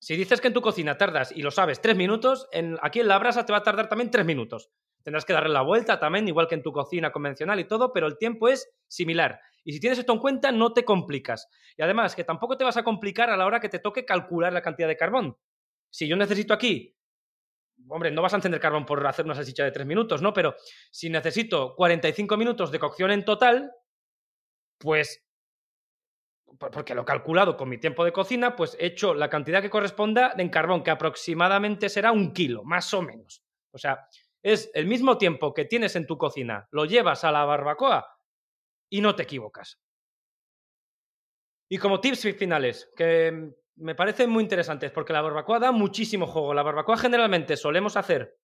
si 0.00 0.16
dices 0.16 0.40
que 0.40 0.48
en 0.48 0.54
tu 0.54 0.62
cocina 0.62 0.96
tardas, 0.96 1.30
y 1.30 1.42
lo 1.42 1.50
sabes, 1.50 1.80
tres 1.80 1.96
minutos, 1.96 2.48
en, 2.52 2.78
aquí 2.82 3.00
en 3.00 3.08
la 3.08 3.18
brasa 3.18 3.44
te 3.44 3.52
va 3.52 3.58
a 3.58 3.62
tardar 3.62 3.88
también 3.88 4.10
tres 4.10 4.24
minutos. 4.26 4.70
Tendrás 5.06 5.24
que 5.24 5.32
darle 5.32 5.50
la 5.50 5.62
vuelta 5.62 6.00
también, 6.00 6.26
igual 6.26 6.48
que 6.48 6.56
en 6.56 6.64
tu 6.64 6.72
cocina 6.72 7.12
convencional 7.12 7.60
y 7.60 7.64
todo, 7.68 7.92
pero 7.92 8.08
el 8.08 8.18
tiempo 8.18 8.48
es 8.48 8.74
similar. 8.88 9.40
Y 9.62 9.72
si 9.72 9.78
tienes 9.78 10.00
esto 10.00 10.12
en 10.12 10.18
cuenta, 10.18 10.50
no 10.50 10.72
te 10.72 10.84
complicas. 10.84 11.48
Y 11.76 11.82
además, 11.82 12.16
que 12.16 12.24
tampoco 12.24 12.56
te 12.56 12.64
vas 12.64 12.76
a 12.76 12.82
complicar 12.82 13.30
a 13.30 13.36
la 13.36 13.46
hora 13.46 13.60
que 13.60 13.68
te 13.68 13.78
toque 13.78 14.04
calcular 14.04 14.52
la 14.52 14.62
cantidad 14.62 14.88
de 14.88 14.96
carbón. 14.96 15.38
Si 15.90 16.08
yo 16.08 16.16
necesito 16.16 16.52
aquí, 16.52 16.96
hombre, 17.86 18.10
no 18.10 18.20
vas 18.20 18.32
a 18.32 18.38
encender 18.38 18.60
carbón 18.60 18.84
por 18.84 19.06
hacer 19.06 19.24
una 19.24 19.36
salchicha 19.36 19.62
de 19.62 19.70
tres 19.70 19.86
minutos, 19.86 20.22
¿no? 20.22 20.32
Pero 20.32 20.56
si 20.90 21.08
necesito 21.08 21.76
45 21.76 22.36
minutos 22.36 22.72
de 22.72 22.80
cocción 22.80 23.12
en 23.12 23.24
total, 23.24 23.70
pues 24.76 25.24
porque 26.58 26.96
lo 26.96 27.02
he 27.02 27.04
calculado 27.04 27.56
con 27.56 27.68
mi 27.68 27.78
tiempo 27.78 28.04
de 28.04 28.10
cocina, 28.10 28.56
pues 28.56 28.76
he 28.80 28.86
hecho 28.86 29.14
la 29.14 29.30
cantidad 29.30 29.62
que 29.62 29.70
corresponda 29.70 30.34
en 30.36 30.48
carbón, 30.48 30.82
que 30.82 30.90
aproximadamente 30.90 31.88
será 31.88 32.10
un 32.10 32.32
kilo, 32.32 32.64
más 32.64 32.92
o 32.92 33.02
menos. 33.02 33.44
O 33.70 33.78
sea, 33.78 34.08
es 34.46 34.70
el 34.74 34.86
mismo 34.86 35.18
tiempo 35.18 35.52
que 35.52 35.64
tienes 35.64 35.96
en 35.96 36.06
tu 36.06 36.16
cocina, 36.16 36.68
lo 36.70 36.84
llevas 36.84 37.24
a 37.24 37.32
la 37.32 37.44
barbacoa 37.44 38.16
y 38.88 39.00
no 39.00 39.16
te 39.16 39.24
equivocas. 39.24 39.80
Y 41.68 41.78
como 41.78 42.00
tips 42.00 42.36
finales, 42.38 42.88
que 42.96 43.50
me 43.74 43.96
parecen 43.96 44.30
muy 44.30 44.44
interesantes, 44.44 44.92
porque 44.92 45.12
la 45.12 45.20
barbacoa 45.20 45.58
da 45.58 45.72
muchísimo 45.72 46.28
juego. 46.28 46.54
La 46.54 46.62
barbacoa 46.62 46.96
generalmente 46.96 47.56
solemos 47.56 47.96
hacer 47.96 48.38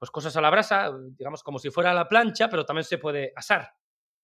pues 0.00 0.10
cosas 0.10 0.36
a 0.36 0.40
la 0.40 0.50
brasa, 0.50 0.90
digamos 1.16 1.44
como 1.44 1.60
si 1.60 1.70
fuera 1.70 1.92
a 1.92 1.94
la 1.94 2.08
plancha, 2.08 2.48
pero 2.50 2.66
también 2.66 2.82
se 2.82 2.98
puede 2.98 3.32
asar. 3.36 3.68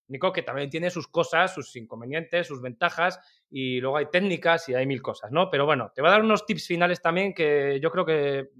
Nico, 0.08 0.32
que 0.32 0.42
también 0.42 0.68
tiene 0.68 0.90
sus 0.90 1.06
cosas, 1.06 1.54
sus 1.54 1.76
inconvenientes, 1.76 2.48
sus 2.48 2.61
ventajas, 2.61 3.20
y 3.48 3.80
luego 3.80 3.98
hay 3.98 4.06
técnicas 4.11 4.68
y 4.68 4.74
hay 4.74 4.84
mil 4.84 5.00
cosas, 5.00 5.30
¿no? 5.30 5.48
Pero 5.48 5.64
bueno, 5.64 5.92
te 5.94 6.00
voy 6.02 6.08
a 6.08 6.12
dar 6.14 6.22
unos 6.22 6.44
tips 6.44 6.66
finales 6.66 7.00
también 7.00 7.32
que 7.32 7.78
yo 7.80 7.92
creo 7.92 8.04
que 8.04 8.50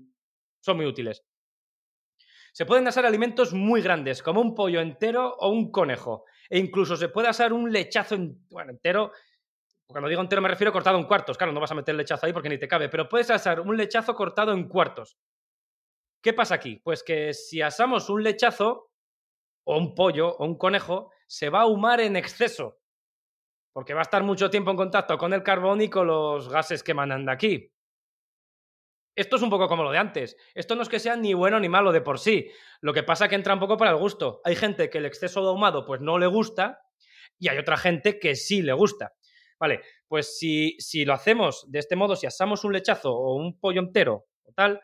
son 0.61 0.77
muy 0.77 0.87
útiles. 0.87 1.25
Se 2.59 2.67
pueden 2.67 2.89
asar 2.89 3.07
alimentos 3.07 3.55
muy 3.55 3.83
grandes, 3.83 4.21
como 4.21 4.41
un 4.41 4.53
pollo 4.53 4.81
entero 4.81 5.37
o 5.39 5.49
un 5.49 5.71
conejo. 5.71 6.25
E 6.51 6.59
incluso 6.59 6.97
se 6.97 7.09
puede 7.09 7.29
asar 7.29 7.53
un 7.53 7.71
lechazo 7.71 8.17
entero. 8.17 9.13
Cuando 9.87 10.09
digo 10.09 10.21
entero 10.21 10.43
me 10.43 10.49
refiero 10.49 10.73
cortado 10.73 10.99
en 10.99 11.05
cuartos. 11.05 11.39
Claro, 11.39 11.53
no 11.53 11.61
vas 11.61 11.71
a 11.71 11.77
meter 11.77 11.95
lechazo 11.95 12.27
ahí 12.27 12.33
porque 12.33 12.49
ni 12.49 12.59
te 12.59 12.67
cabe, 12.67 12.89
pero 12.89 13.09
puedes 13.09 13.31
asar 13.31 13.61
un 13.61 13.77
lechazo 13.77 14.13
cortado 14.13 14.53
en 14.53 14.67
cuartos. 14.67 15.17
¿Qué 16.21 16.33
pasa 16.33 16.57
aquí? 16.57 16.81
Pues 16.83 17.05
que 17.05 17.33
si 17.33 17.63
asamos 17.63 18.11
un 18.11 18.25
lechazo, 18.25 18.91
o 19.63 19.79
un 19.79 19.95
pollo, 19.95 20.35
o 20.35 20.45
un 20.45 20.59
conejo, 20.59 21.13
se 21.29 21.51
va 21.51 21.61
a 21.61 21.63
ahumar 21.63 22.01
en 22.01 22.17
exceso, 22.17 22.81
porque 23.73 23.95
va 23.95 24.01
a 24.01 24.03
estar 24.03 24.25
mucho 24.25 24.51
tiempo 24.51 24.73
en 24.73 24.79
contacto 24.79 25.17
con 25.17 25.33
el 25.33 25.45
carbón 25.45 25.81
y 25.81 25.89
con 25.89 26.09
los 26.09 26.49
gases 26.49 26.83
que 26.83 26.91
emanan 26.91 27.25
de 27.25 27.31
aquí. 27.31 27.73
Esto 29.19 29.35
es 29.35 29.43
un 29.43 29.51
poco 29.51 29.67
como 29.67 29.83
lo 29.83 29.91
de 29.91 29.99
antes. 29.99 30.37
Esto 30.55 30.77
no 30.77 30.83
es 30.83 30.89
que 30.89 31.01
sea 31.01 31.17
ni 31.17 31.35
bueno 31.35 31.59
ni 31.59 31.69
malo 31.69 31.91
de 31.91 32.01
por 32.01 32.21
sí. 32.21 32.53
Lo 32.81 32.95
que 32.95 33.03
pasa 33.03 33.25
es 33.25 33.31
que 33.31 33.35
entra 33.35 33.53
un 33.53 33.59
poco 33.59 33.77
para 33.77 33.91
el 33.91 33.97
gusto. 33.97 34.41
Hay 34.45 34.55
gente 34.55 34.89
que 34.91 34.99
el 34.99 35.07
exceso 35.07 35.43
de 35.43 35.49
ahumado 35.49 35.85
pues 35.85 36.01
no 36.01 36.21
le 36.21 36.29
gusta 36.29 36.83
y 37.37 37.49
hay 37.49 37.59
otra 37.59 37.77
gente 37.77 38.21
que 38.21 38.37
sí 38.37 38.63
le 38.63 38.73
gusta. 38.75 39.15
Vale, 39.59 39.81
pues 40.07 40.39
si, 40.39 40.77
si 40.79 41.05
lo 41.05 41.15
hacemos 41.15 41.65
de 41.69 41.81
este 41.81 41.97
modo, 41.97 42.15
si 42.15 42.29
asamos 42.29 42.63
un 42.63 42.73
lechazo 42.73 43.13
o 43.13 43.35
un 43.35 43.59
pollo 43.59 43.81
entero 43.81 44.27
o 44.45 44.53
tal, 44.53 44.81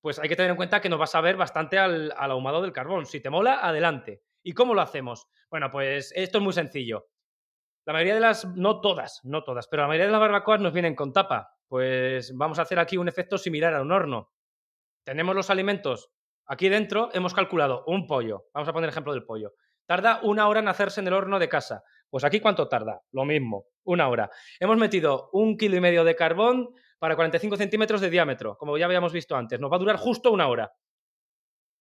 pues 0.00 0.20
hay 0.20 0.28
que 0.28 0.36
tener 0.36 0.52
en 0.52 0.56
cuenta 0.56 0.80
que 0.80 0.88
nos 0.88 1.00
va 1.00 1.04
a 1.04 1.08
saber 1.08 1.36
bastante 1.36 1.76
al, 1.76 2.14
al 2.16 2.30
ahumado 2.30 2.62
del 2.62 2.72
carbón. 2.72 3.06
Si 3.06 3.18
te 3.18 3.28
mola, 3.28 3.58
adelante. 3.58 4.22
¿Y 4.44 4.52
cómo 4.52 4.74
lo 4.74 4.82
hacemos? 4.82 5.26
Bueno, 5.50 5.68
pues 5.72 6.12
esto 6.14 6.38
es 6.38 6.44
muy 6.44 6.52
sencillo. 6.52 7.08
La 7.86 7.92
mayoría 7.92 8.14
de 8.14 8.20
las, 8.20 8.46
no 8.56 8.80
todas, 8.80 9.20
no 9.24 9.42
todas, 9.42 9.66
pero 9.66 9.82
la 9.82 9.88
mayoría 9.88 10.06
de 10.06 10.12
las 10.12 10.20
barbacoas 10.20 10.60
nos 10.60 10.72
vienen 10.72 10.94
con 10.94 11.12
tapa. 11.12 11.56
Pues 11.74 12.32
vamos 12.36 12.60
a 12.60 12.62
hacer 12.62 12.78
aquí 12.78 12.96
un 12.98 13.08
efecto 13.08 13.36
similar 13.36 13.74
a 13.74 13.82
un 13.82 13.90
horno. 13.90 14.30
Tenemos 15.02 15.34
los 15.34 15.50
alimentos 15.50 16.08
aquí 16.46 16.68
dentro, 16.68 17.08
hemos 17.14 17.34
calculado 17.34 17.82
un 17.88 18.06
pollo. 18.06 18.44
Vamos 18.54 18.68
a 18.68 18.72
poner 18.72 18.86
el 18.86 18.92
ejemplo 18.92 19.12
del 19.12 19.24
pollo. 19.24 19.54
Tarda 19.84 20.20
una 20.22 20.46
hora 20.46 20.60
en 20.60 20.68
hacerse 20.68 21.00
en 21.00 21.08
el 21.08 21.14
horno 21.14 21.40
de 21.40 21.48
casa. 21.48 21.82
Pues 22.08 22.22
aquí 22.22 22.38
cuánto 22.38 22.68
tarda? 22.68 23.02
Lo 23.10 23.24
mismo, 23.24 23.64
una 23.82 24.08
hora. 24.08 24.30
Hemos 24.60 24.76
metido 24.76 25.30
un 25.32 25.56
kilo 25.56 25.76
y 25.76 25.80
medio 25.80 26.04
de 26.04 26.14
carbón 26.14 26.68
para 27.00 27.16
45 27.16 27.56
centímetros 27.56 28.00
de 28.00 28.10
diámetro, 28.10 28.56
como 28.56 28.78
ya 28.78 28.84
habíamos 28.84 29.12
visto 29.12 29.34
antes. 29.34 29.58
Nos 29.58 29.72
va 29.72 29.74
a 29.74 29.80
durar 29.80 29.96
justo 29.96 30.30
una 30.30 30.46
hora. 30.46 30.72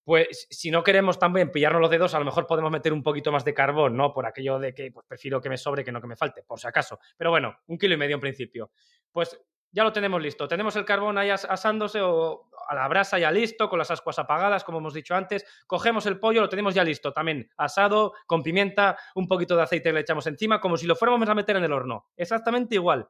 Pues 0.04 0.48
si 0.50 0.72
no 0.72 0.84
queremos 0.84 1.20
también 1.20 1.52
pillarnos 1.52 1.80
los 1.80 1.92
dedos, 1.92 2.16
a 2.16 2.20
lo 2.20 2.26
mejor 2.26 2.48
podemos 2.48 2.72
meter 2.72 2.94
un 2.94 3.04
poquito 3.04 3.32
más 3.32 3.46
de 3.46 3.54
carbón, 3.54 3.96
¿no? 3.96 4.12
Por 4.12 4.26
aquello 4.26 4.58
de 4.58 4.74
que 4.74 4.92
pues, 4.92 5.06
prefiero 5.08 5.40
que 5.40 5.50
me 5.50 5.58
sobre 5.58 5.84
que 5.84 5.92
no 5.92 6.02
que 6.02 6.08
me 6.08 6.16
falte, 6.16 6.42
por 6.42 6.60
si 6.60 6.66
acaso. 6.66 6.98
Pero 7.16 7.30
bueno, 7.30 7.56
un 7.68 7.78
kilo 7.78 7.94
y 7.94 7.98
medio 7.98 8.16
en 8.16 8.22
principio. 8.22 8.72
Pues 9.12 9.40
ya 9.74 9.84
lo 9.84 9.92
tenemos 9.92 10.22
listo. 10.22 10.48
Tenemos 10.48 10.76
el 10.76 10.86
carbón 10.86 11.18
ahí 11.18 11.32
asándose 11.32 12.00
o 12.00 12.48
a 12.70 12.76
la 12.76 12.88
brasa 12.88 13.18
ya 13.18 13.32
listo, 13.32 13.68
con 13.68 13.80
las 13.80 13.90
ascuas 13.90 14.20
apagadas, 14.20 14.64
como 14.64 14.78
hemos 14.78 14.94
dicho 14.94 15.16
antes. 15.16 15.46
Cogemos 15.66 16.06
el 16.06 16.20
pollo, 16.20 16.42
lo 16.42 16.50
tenemos 16.50 16.76
ya 16.76 16.84
listo, 16.84 17.12
también 17.12 17.50
asado, 17.58 18.14
con 18.28 18.44
pimienta, 18.44 18.98
un 19.16 19.28
poquito 19.28 19.56
de 19.56 19.64
aceite 19.64 19.92
le 19.92 20.02
echamos 20.02 20.28
encima, 20.28 20.62
como 20.62 20.78
si 20.78 20.86
lo 20.86 20.96
fuéramos 20.96 21.28
a 21.28 21.34
meter 21.34 21.58
en 21.58 21.64
el 21.64 21.74
horno. 21.74 22.08
Exactamente 22.16 22.76
igual. 22.76 23.10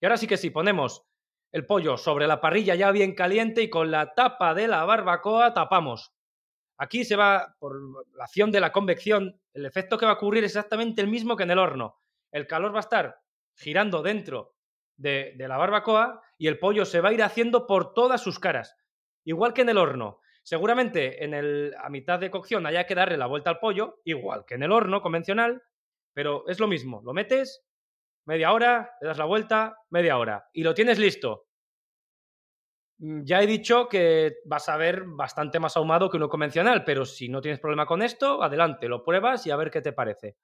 Y 0.00 0.06
ahora 0.06 0.16
sí 0.16 0.28
que 0.28 0.36
sí, 0.36 0.50
ponemos 0.50 1.04
el 1.50 1.66
pollo 1.66 1.96
sobre 1.96 2.28
la 2.28 2.40
parrilla 2.40 2.76
ya 2.76 2.92
bien 2.92 3.14
caliente 3.14 3.62
y 3.62 3.70
con 3.70 3.90
la 3.90 4.14
tapa 4.14 4.54
de 4.54 4.68
la 4.68 4.84
barbacoa 4.84 5.54
tapamos. 5.54 6.14
Aquí 6.76 7.04
se 7.04 7.16
va, 7.16 7.56
por 7.58 7.76
la 8.14 8.24
acción 8.24 8.52
de 8.52 8.60
la 8.60 8.70
convección, 8.70 9.40
el 9.52 9.66
efecto 9.66 9.98
que 9.98 10.06
va 10.06 10.12
a 10.12 10.14
ocurrir 10.14 10.44
es 10.44 10.52
exactamente 10.52 11.02
el 11.02 11.08
mismo 11.08 11.36
que 11.36 11.42
en 11.42 11.50
el 11.50 11.58
horno. 11.58 11.98
El 12.30 12.46
calor 12.46 12.72
va 12.72 12.78
a 12.78 12.80
estar 12.80 13.20
girando 13.56 14.02
dentro 14.02 14.54
de, 14.98 15.34
la 15.38 15.56
barbacoa 15.56 16.20
y 16.36 16.48
el 16.48 16.58
pollo 16.58 16.84
se 16.84 17.00
va 17.00 17.08
a 17.08 17.12
ir 17.12 17.22
haciendo 17.22 17.66
por 17.66 17.94
todas 17.94 18.20
sus 18.20 18.38
caras, 18.38 18.76
igual 19.24 19.54
que 19.54 19.62
en 19.62 19.70
el 19.70 19.78
horno. 19.78 20.20
Seguramente 20.42 21.24
en 21.24 21.34
el, 21.34 21.74
a 21.78 21.88
mitad 21.88 22.18
de 22.18 22.30
cocción 22.30 22.66
haya 22.66 22.86
que 22.86 22.94
darle 22.94 23.16
la 23.16 23.26
vuelta 23.26 23.50
al 23.50 23.58
pollo, 23.58 24.00
igual 24.04 24.44
que 24.46 24.54
en 24.54 24.62
el 24.62 24.72
horno 24.72 25.00
convencional, 25.00 25.62
pero 26.12 26.46
es 26.48 26.58
lo 26.58 26.66
mismo. 26.66 27.00
Lo 27.04 27.12
metes, 27.12 27.66
media 28.26 28.52
hora, 28.52 28.96
le 29.00 29.08
das 29.08 29.18
la 29.18 29.24
vuelta, 29.24 29.78
media 29.90 30.18
hora 30.18 30.48
y 30.52 30.62
lo 30.62 30.74
tienes 30.74 30.98
listo. 30.98 31.48
Mm, 32.98 33.24
ya 33.24 33.42
he 33.42 33.46
dicho 33.46 33.88
que 33.88 34.38
vas 34.44 34.68
a 34.68 34.76
ver 34.76 35.04
bastante 35.04 35.60
más 35.60 35.76
ahumado 35.76 36.10
que 36.10 36.16
uno 36.16 36.28
convencional, 36.28 36.84
pero 36.84 37.04
si 37.04 37.28
no 37.28 37.40
tienes 37.40 37.60
problema 37.60 37.86
con 37.86 38.02
esto, 38.02 38.42
adelante, 38.42 38.88
lo 38.88 39.04
pruebas 39.04 39.46
y 39.46 39.50
a 39.50 39.56
ver 39.56 39.70
qué 39.70 39.80
te 39.80 39.92
parece. 39.92 40.36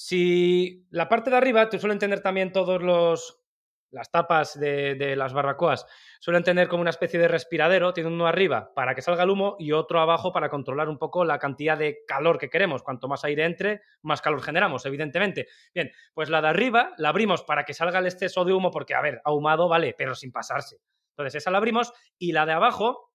Si 0.00 0.86
la 0.90 1.08
parte 1.08 1.28
de 1.28 1.38
arriba, 1.38 1.68
te 1.68 1.80
suelen 1.80 1.98
tener 1.98 2.20
también 2.20 2.52
todos 2.52 2.80
los 2.80 3.42
las 3.90 4.12
tapas 4.12 4.56
de, 4.56 5.16
las 5.16 5.32
barbacoas 5.32 5.86
suelen 6.20 6.44
tener 6.44 6.68
como 6.68 6.82
una 6.82 6.90
especie 6.90 7.18
de 7.18 7.26
respiradero, 7.26 7.92
tiene 7.92 8.08
uno 8.08 8.28
arriba 8.28 8.72
para 8.76 8.94
que 8.94 9.02
salga 9.02 9.24
el 9.24 9.30
humo 9.30 9.56
y 9.58 9.72
otro 9.72 9.98
abajo 9.98 10.30
para 10.30 10.50
controlar 10.50 10.88
un 10.88 10.98
poco 10.98 11.24
la 11.24 11.40
cantidad 11.40 11.76
de 11.76 12.04
calor 12.06 12.38
que 12.38 12.48
queremos. 12.48 12.84
Cuanto 12.84 13.08
más 13.08 13.24
aire 13.24 13.44
entre, 13.44 13.82
más 14.02 14.22
calor 14.22 14.40
generamos, 14.40 14.86
evidentemente. 14.86 15.48
Bien, 15.74 15.90
pues 16.14 16.30
la 16.30 16.42
de 16.42 16.48
arriba 16.48 16.92
la 16.96 17.08
abrimos 17.08 17.42
para 17.42 17.64
que 17.64 17.74
salga 17.74 17.98
el 17.98 18.06
exceso 18.06 18.44
de 18.44 18.52
humo, 18.52 18.70
porque, 18.70 18.94
a 18.94 19.00
ver, 19.00 19.20
ahumado 19.24 19.68
vale, 19.68 19.96
pero 19.98 20.14
sin 20.14 20.30
pasarse. 20.30 20.80
Entonces 21.10 21.34
esa 21.34 21.50
la 21.50 21.58
abrimos 21.58 21.92
y 22.18 22.30
la 22.30 22.46
de 22.46 22.52
abajo, 22.52 23.10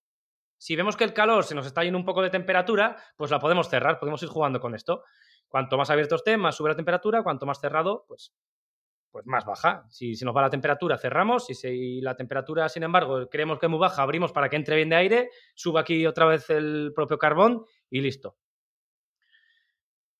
si 0.58 0.76
vemos 0.76 0.98
que 0.98 1.06
el 1.06 1.14
calor 1.14 1.46
se 1.46 1.56
nos 1.56 1.66
está 1.66 1.82
yendo 1.86 1.98
un 1.98 2.06
poco 2.06 2.22
de 2.22 2.30
temperatura, 2.30 2.98
pues 3.16 3.32
la 3.32 3.40
podemos 3.40 3.70
cerrar, 3.70 4.00
podemos 4.00 4.22
ir 4.22 4.28
jugando 4.28 4.60
con 4.60 4.76
esto. 4.76 5.06
Cuanto 5.54 5.78
más 5.78 5.92
abierto 5.92 6.16
esté, 6.16 6.36
más 6.36 6.56
sube 6.56 6.70
la 6.70 6.76
temperatura, 6.76 7.22
cuanto 7.22 7.46
más 7.46 7.62
cerrado, 7.62 8.06
pues 8.08 8.34
pues 9.12 9.28
más 9.28 9.46
baja. 9.46 9.86
Si 9.88 10.16
se 10.16 10.26
nos 10.26 10.36
va 10.36 10.42
la 10.42 10.50
temperatura, 10.50 10.98
cerramos. 10.98 11.46
Si, 11.46 11.54
si 11.54 12.02
la 12.02 12.16
temperatura, 12.16 12.68
sin 12.70 12.82
embargo, 12.82 13.30
creemos 13.30 13.60
que 13.60 13.68
es 13.68 13.70
muy 13.70 13.78
baja, 13.78 14.02
abrimos 14.02 14.32
para 14.32 14.50
que 14.50 14.56
entre 14.56 14.78
bien 14.78 14.90
de 14.90 14.96
aire, 14.96 15.30
suba 15.54 15.82
aquí 15.82 16.08
otra 16.08 16.26
vez 16.26 16.50
el 16.50 16.92
propio 16.96 17.20
carbón 17.20 17.64
y 17.92 18.02
listo. 18.02 18.36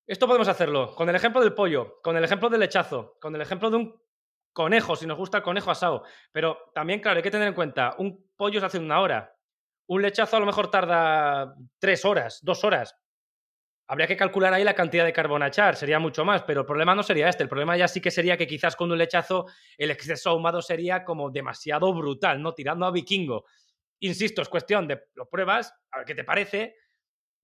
Esto 0.06 0.28
podemos 0.28 0.46
hacerlo 0.46 0.94
con 0.94 1.08
el 1.08 1.16
ejemplo 1.16 1.40
del 1.40 1.52
pollo, 1.52 2.00
con 2.00 2.16
el 2.16 2.22
ejemplo 2.22 2.48
del 2.48 2.60
lechazo, 2.60 3.16
con 3.20 3.34
el 3.34 3.40
ejemplo 3.40 3.70
de 3.70 3.76
un 3.78 4.00
conejo, 4.52 4.94
si 4.94 5.04
nos 5.04 5.18
gusta 5.18 5.38
el 5.38 5.42
conejo 5.42 5.72
asado. 5.72 6.04
Pero 6.30 6.58
también, 6.72 7.00
claro, 7.00 7.16
hay 7.16 7.24
que 7.24 7.32
tener 7.32 7.48
en 7.48 7.54
cuenta, 7.54 7.96
un 7.98 8.30
pollo 8.36 8.60
se 8.60 8.66
hace 8.66 8.78
en 8.78 8.84
una 8.84 9.00
hora. 9.00 9.34
Un 9.88 10.00
lechazo 10.00 10.36
a 10.36 10.40
lo 10.40 10.46
mejor 10.46 10.70
tarda 10.70 11.56
tres 11.80 12.04
horas, 12.04 12.38
dos 12.44 12.62
horas. 12.62 12.96
Habría 13.86 14.06
que 14.06 14.16
calcular 14.16 14.52
ahí 14.54 14.64
la 14.64 14.74
cantidad 14.74 15.04
de 15.04 15.12
carbón 15.12 15.42
a 15.42 15.48
echar, 15.48 15.76
sería 15.76 15.98
mucho 15.98 16.24
más, 16.24 16.42
pero 16.42 16.60
el 16.60 16.66
problema 16.66 16.94
no 16.94 17.02
sería 17.02 17.28
este. 17.28 17.42
El 17.42 17.50
problema 17.50 17.76
ya 17.76 17.86
sí 17.86 18.00
que 18.00 18.10
sería 18.10 18.36
que 18.36 18.46
quizás 18.46 18.76
con 18.76 18.90
un 18.90 18.96
lechazo 18.96 19.46
el 19.76 19.90
exceso 19.90 20.30
ahumado 20.30 20.62
sería 20.62 21.04
como 21.04 21.30
demasiado 21.30 21.92
brutal, 21.92 22.40
¿no? 22.40 22.54
Tirando 22.54 22.86
a 22.86 22.90
vikingo. 22.90 23.44
Insisto, 24.00 24.40
es 24.42 24.48
cuestión 24.48 24.88
de 24.88 25.02
lo 25.14 25.28
pruebas, 25.28 25.74
a 25.90 25.98
ver 25.98 26.06
qué 26.06 26.14
te 26.14 26.24
parece, 26.24 26.76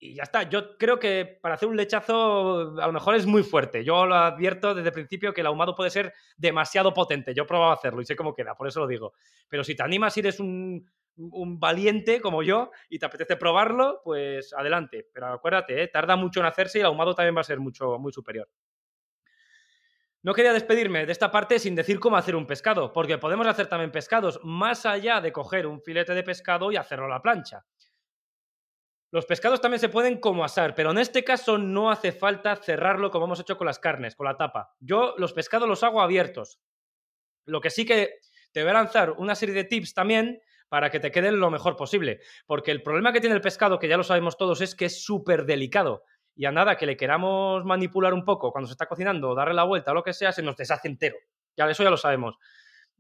y 0.01 0.15
ya 0.15 0.23
está. 0.23 0.45
Yo 0.45 0.79
creo 0.79 0.99
que 0.99 1.39
para 1.41 1.55
hacer 1.55 1.69
un 1.69 1.77
lechazo 1.77 2.81
a 2.81 2.87
lo 2.87 2.93
mejor 2.93 3.15
es 3.15 3.27
muy 3.27 3.43
fuerte. 3.43 3.85
Yo 3.85 4.07
lo 4.07 4.15
advierto 4.15 4.75
desde 4.75 4.89
el 4.89 4.95
principio 4.95 5.35
que 5.35 5.43
el 5.43 5.47
ahumado 5.47 5.75
puede 5.75 5.91
ser 5.91 6.15
demasiado 6.39 6.95
potente. 6.95 7.35
Yo 7.35 7.43
he 7.43 7.47
probado 7.47 7.73
hacerlo 7.73 8.01
y 8.01 8.07
sé 8.07 8.17
cómo 8.17 8.35
queda, 8.35 8.55
por 8.55 8.67
eso 8.67 8.81
lo 8.81 8.87
digo. 8.87 9.13
Pero 9.49 9.63
si 9.63 9.77
te 9.77 9.83
animas 9.83 10.17
y 10.17 10.21
eres 10.21 10.41
un, 10.41 10.91
un 11.17 11.61
valiente 11.61 12.21
como 12.23 12.43
yo 12.43 12.71
y 12.89 12.99
te 12.99 13.07
apetece 13.07 13.37
probarlo, 13.37 14.01
pues 14.03 14.55
adelante. 14.55 15.07
Pero 15.13 15.27
acuérdate, 15.27 15.83
¿eh? 15.83 15.89
tarda 15.89 16.17
mucho 16.17 16.41
en 16.41 16.47
hacerse 16.47 16.79
y 16.79 16.81
el 16.81 16.87
ahumado 16.87 17.15
también 17.15 17.37
va 17.37 17.43
a 17.43 17.45
ser 17.45 17.61
mucho, 17.61 17.99
muy 17.99 18.13
superior. 18.13 18.49
No 20.23 20.35
quería 20.35 20.53
despedirme 20.53 21.07
de 21.07 21.13
esta 21.13 21.31
parte 21.31 21.59
sin 21.59 21.75
decir 21.75 21.99
cómo 21.99 22.17
hacer 22.17 22.37
un 22.37 22.47
pescado, 22.47 22.93
porque 22.93 23.19
podemos 23.19 23.47
hacer 23.47 23.69
también 23.69 23.91
pescados 23.91 24.41
más 24.43 24.85
allá 24.87 25.21
de 25.21 25.33
coger 25.33 25.67
un 25.67 25.81
filete 25.81 26.15
de 26.15 26.23
pescado 26.23 26.73
y 26.73 26.77
hacerlo 26.77 27.07
a 27.07 27.09
la 27.09 27.23
plancha. 27.23 27.65
Los 29.13 29.27
pescados 29.27 29.61
también 29.61 29.81
se 29.81 29.89
pueden 29.89 30.21
como 30.21 30.45
asar, 30.45 30.75
pero 30.75 30.93
en 30.93 30.99
este 30.99 31.25
caso 31.25 31.59
no 31.59 31.91
hace 31.91 32.13
falta 32.13 32.55
cerrarlo 32.55 33.11
como 33.11 33.25
hemos 33.25 33.41
hecho 33.41 33.57
con 33.57 33.67
las 33.67 33.81
carnes, 33.81 34.15
con 34.15 34.27
la 34.27 34.37
tapa. 34.37 34.75
Yo 34.79 35.15
los 35.19 35.33
pescados 35.33 35.69
los 35.69 35.83
hago 35.83 36.01
abiertos. 36.01 36.61
Lo 37.45 37.61
que 37.61 37.71
sí 37.71 37.85
que 37.85 38.21
te 38.53 38.63
voy 38.63 38.71
a 38.71 38.75
lanzar 38.75 39.11
una 39.13 39.35
serie 39.35 39.55
de 39.55 39.65
tips 39.65 39.95
también 39.95 40.41
para 40.69 40.91
que 40.91 41.01
te 41.01 41.11
queden 41.11 41.41
lo 41.41 41.51
mejor 41.51 41.77
posible. 41.77 42.21
Porque 42.47 42.71
el 42.71 42.83
problema 42.83 43.13
que 43.13 43.21
tiene 43.21 43.35
el 43.35 43.43
pescado, 43.43 43.81
que 43.81 43.89
ya 43.89 43.97
lo 43.97 44.05
sabemos 44.05 44.37
todos, 44.37 44.61
es 44.61 44.77
que 44.77 44.85
es 44.85 45.05
súper 45.05 45.45
delicado. 45.45 46.05
Y 46.37 46.45
a 46.45 46.53
nada 46.53 46.77
que 46.77 46.87
le 46.87 46.97
queramos 46.97 47.65
manipular 47.65 48.15
un 48.15 48.25
poco 48.25 48.53
cuando 48.53 48.69
se 48.69 48.75
está 48.75 48.87
cocinando, 48.87 49.35
darle 49.35 49.55
la 49.55 49.65
vuelta 49.65 49.91
o 49.91 49.95
lo 49.95 50.05
que 50.05 50.13
sea, 50.13 50.31
se 50.31 50.43
nos 50.43 50.57
deshace 50.57 50.87
entero. 50.87 51.17
Ya 51.57 51.69
eso 51.69 51.83
ya 51.83 51.91
lo 51.91 51.97
sabemos. 51.97 52.39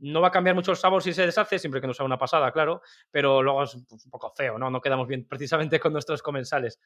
No 0.00 0.20
va 0.20 0.28
a 0.28 0.30
cambiar 0.30 0.54
mucho 0.54 0.72
el 0.72 0.76
sabor 0.76 1.02
si 1.02 1.12
se 1.12 1.24
deshace, 1.24 1.58
siempre 1.58 1.80
que 1.80 1.86
no 1.86 1.94
sea 1.94 2.06
una 2.06 2.18
pasada, 2.18 2.50
claro, 2.52 2.82
pero 3.10 3.42
luego 3.42 3.62
es 3.62 3.76
pues, 3.88 4.04
un 4.04 4.10
poco 4.10 4.30
feo, 4.30 4.58
¿no? 4.58 4.70
No 4.70 4.80
quedamos 4.80 5.06
bien 5.06 5.26
precisamente 5.26 5.78
con 5.78 5.92
nuestros 5.92 6.22
comensales. 6.22 6.80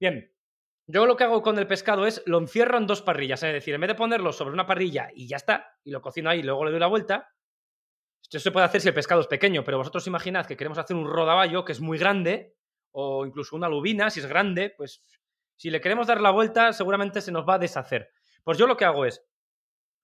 Bien, 0.00 0.32
yo 0.86 1.06
lo 1.06 1.16
que 1.16 1.24
hago 1.24 1.42
con 1.42 1.58
el 1.58 1.66
pescado 1.66 2.06
es 2.06 2.22
lo 2.26 2.38
encierro 2.38 2.78
en 2.78 2.86
dos 2.86 3.02
parrillas, 3.02 3.42
es 3.42 3.52
decir, 3.52 3.74
en 3.74 3.80
vez 3.80 3.88
de 3.88 3.94
ponerlo 3.94 4.32
sobre 4.32 4.52
una 4.52 4.66
parrilla 4.66 5.08
y 5.14 5.28
ya 5.28 5.36
está, 5.36 5.78
y 5.84 5.90
lo 5.90 6.02
cocino 6.02 6.30
ahí 6.30 6.40
y 6.40 6.42
luego 6.42 6.64
le 6.64 6.70
doy 6.72 6.80
la 6.80 6.88
vuelta, 6.88 7.32
esto 8.22 8.38
se 8.38 8.50
puede 8.50 8.66
hacer 8.66 8.80
si 8.80 8.88
el 8.88 8.94
pescado 8.94 9.20
es 9.20 9.26
pequeño, 9.26 9.62
pero 9.62 9.78
vosotros 9.78 10.06
imaginad 10.06 10.46
que 10.46 10.56
queremos 10.56 10.78
hacer 10.78 10.96
un 10.96 11.06
rodaballo 11.06 11.64
que 11.64 11.72
es 11.72 11.80
muy 11.80 11.98
grande, 11.98 12.56
o 12.92 13.26
incluso 13.26 13.56
una 13.56 13.68
lubina, 13.68 14.10
si 14.10 14.20
es 14.20 14.26
grande, 14.26 14.74
pues 14.76 15.02
si 15.56 15.70
le 15.70 15.80
queremos 15.80 16.06
dar 16.06 16.20
la 16.20 16.30
vuelta, 16.30 16.72
seguramente 16.72 17.20
se 17.20 17.30
nos 17.30 17.46
va 17.46 17.54
a 17.54 17.58
deshacer. 17.58 18.10
Pues 18.42 18.58
yo 18.58 18.66
lo 18.66 18.76
que 18.76 18.84
hago 18.84 19.04
es, 19.04 19.24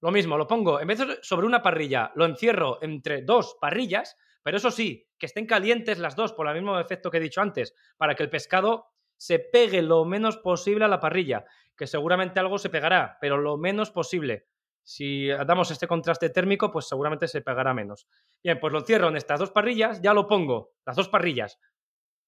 lo 0.00 0.10
mismo, 0.10 0.36
lo 0.36 0.46
pongo, 0.46 0.80
en 0.80 0.86
vez 0.86 0.98
de 0.98 1.18
sobre 1.22 1.46
una 1.46 1.62
parrilla, 1.62 2.12
lo 2.14 2.24
encierro 2.24 2.78
entre 2.82 3.22
dos 3.22 3.56
parrillas, 3.60 4.16
pero 4.42 4.56
eso 4.56 4.70
sí, 4.70 5.08
que 5.18 5.26
estén 5.26 5.46
calientes 5.46 5.98
las 5.98 6.16
dos 6.16 6.32
por 6.32 6.46
el 6.48 6.54
mismo 6.54 6.78
efecto 6.78 7.10
que 7.10 7.18
he 7.18 7.20
dicho 7.20 7.40
antes, 7.40 7.74
para 7.96 8.14
que 8.14 8.22
el 8.22 8.30
pescado 8.30 8.86
se 9.16 9.40
pegue 9.40 9.82
lo 9.82 10.04
menos 10.04 10.36
posible 10.36 10.84
a 10.84 10.88
la 10.88 11.00
parrilla, 11.00 11.44
que 11.76 11.86
seguramente 11.86 12.38
algo 12.38 12.58
se 12.58 12.70
pegará, 12.70 13.18
pero 13.20 13.38
lo 13.38 13.56
menos 13.56 13.90
posible. 13.90 14.46
Si 14.84 15.26
damos 15.26 15.70
este 15.70 15.86
contraste 15.86 16.30
térmico, 16.30 16.70
pues 16.70 16.86
seguramente 16.86 17.28
se 17.28 17.42
pegará 17.42 17.74
menos. 17.74 18.08
Bien, 18.42 18.58
pues 18.58 18.72
lo 18.72 18.78
encierro 18.78 19.08
en 19.08 19.16
estas 19.16 19.40
dos 19.40 19.50
parrillas, 19.50 20.00
ya 20.00 20.14
lo 20.14 20.26
pongo, 20.26 20.72
las 20.86 20.96
dos 20.96 21.08
parrillas, 21.08 21.58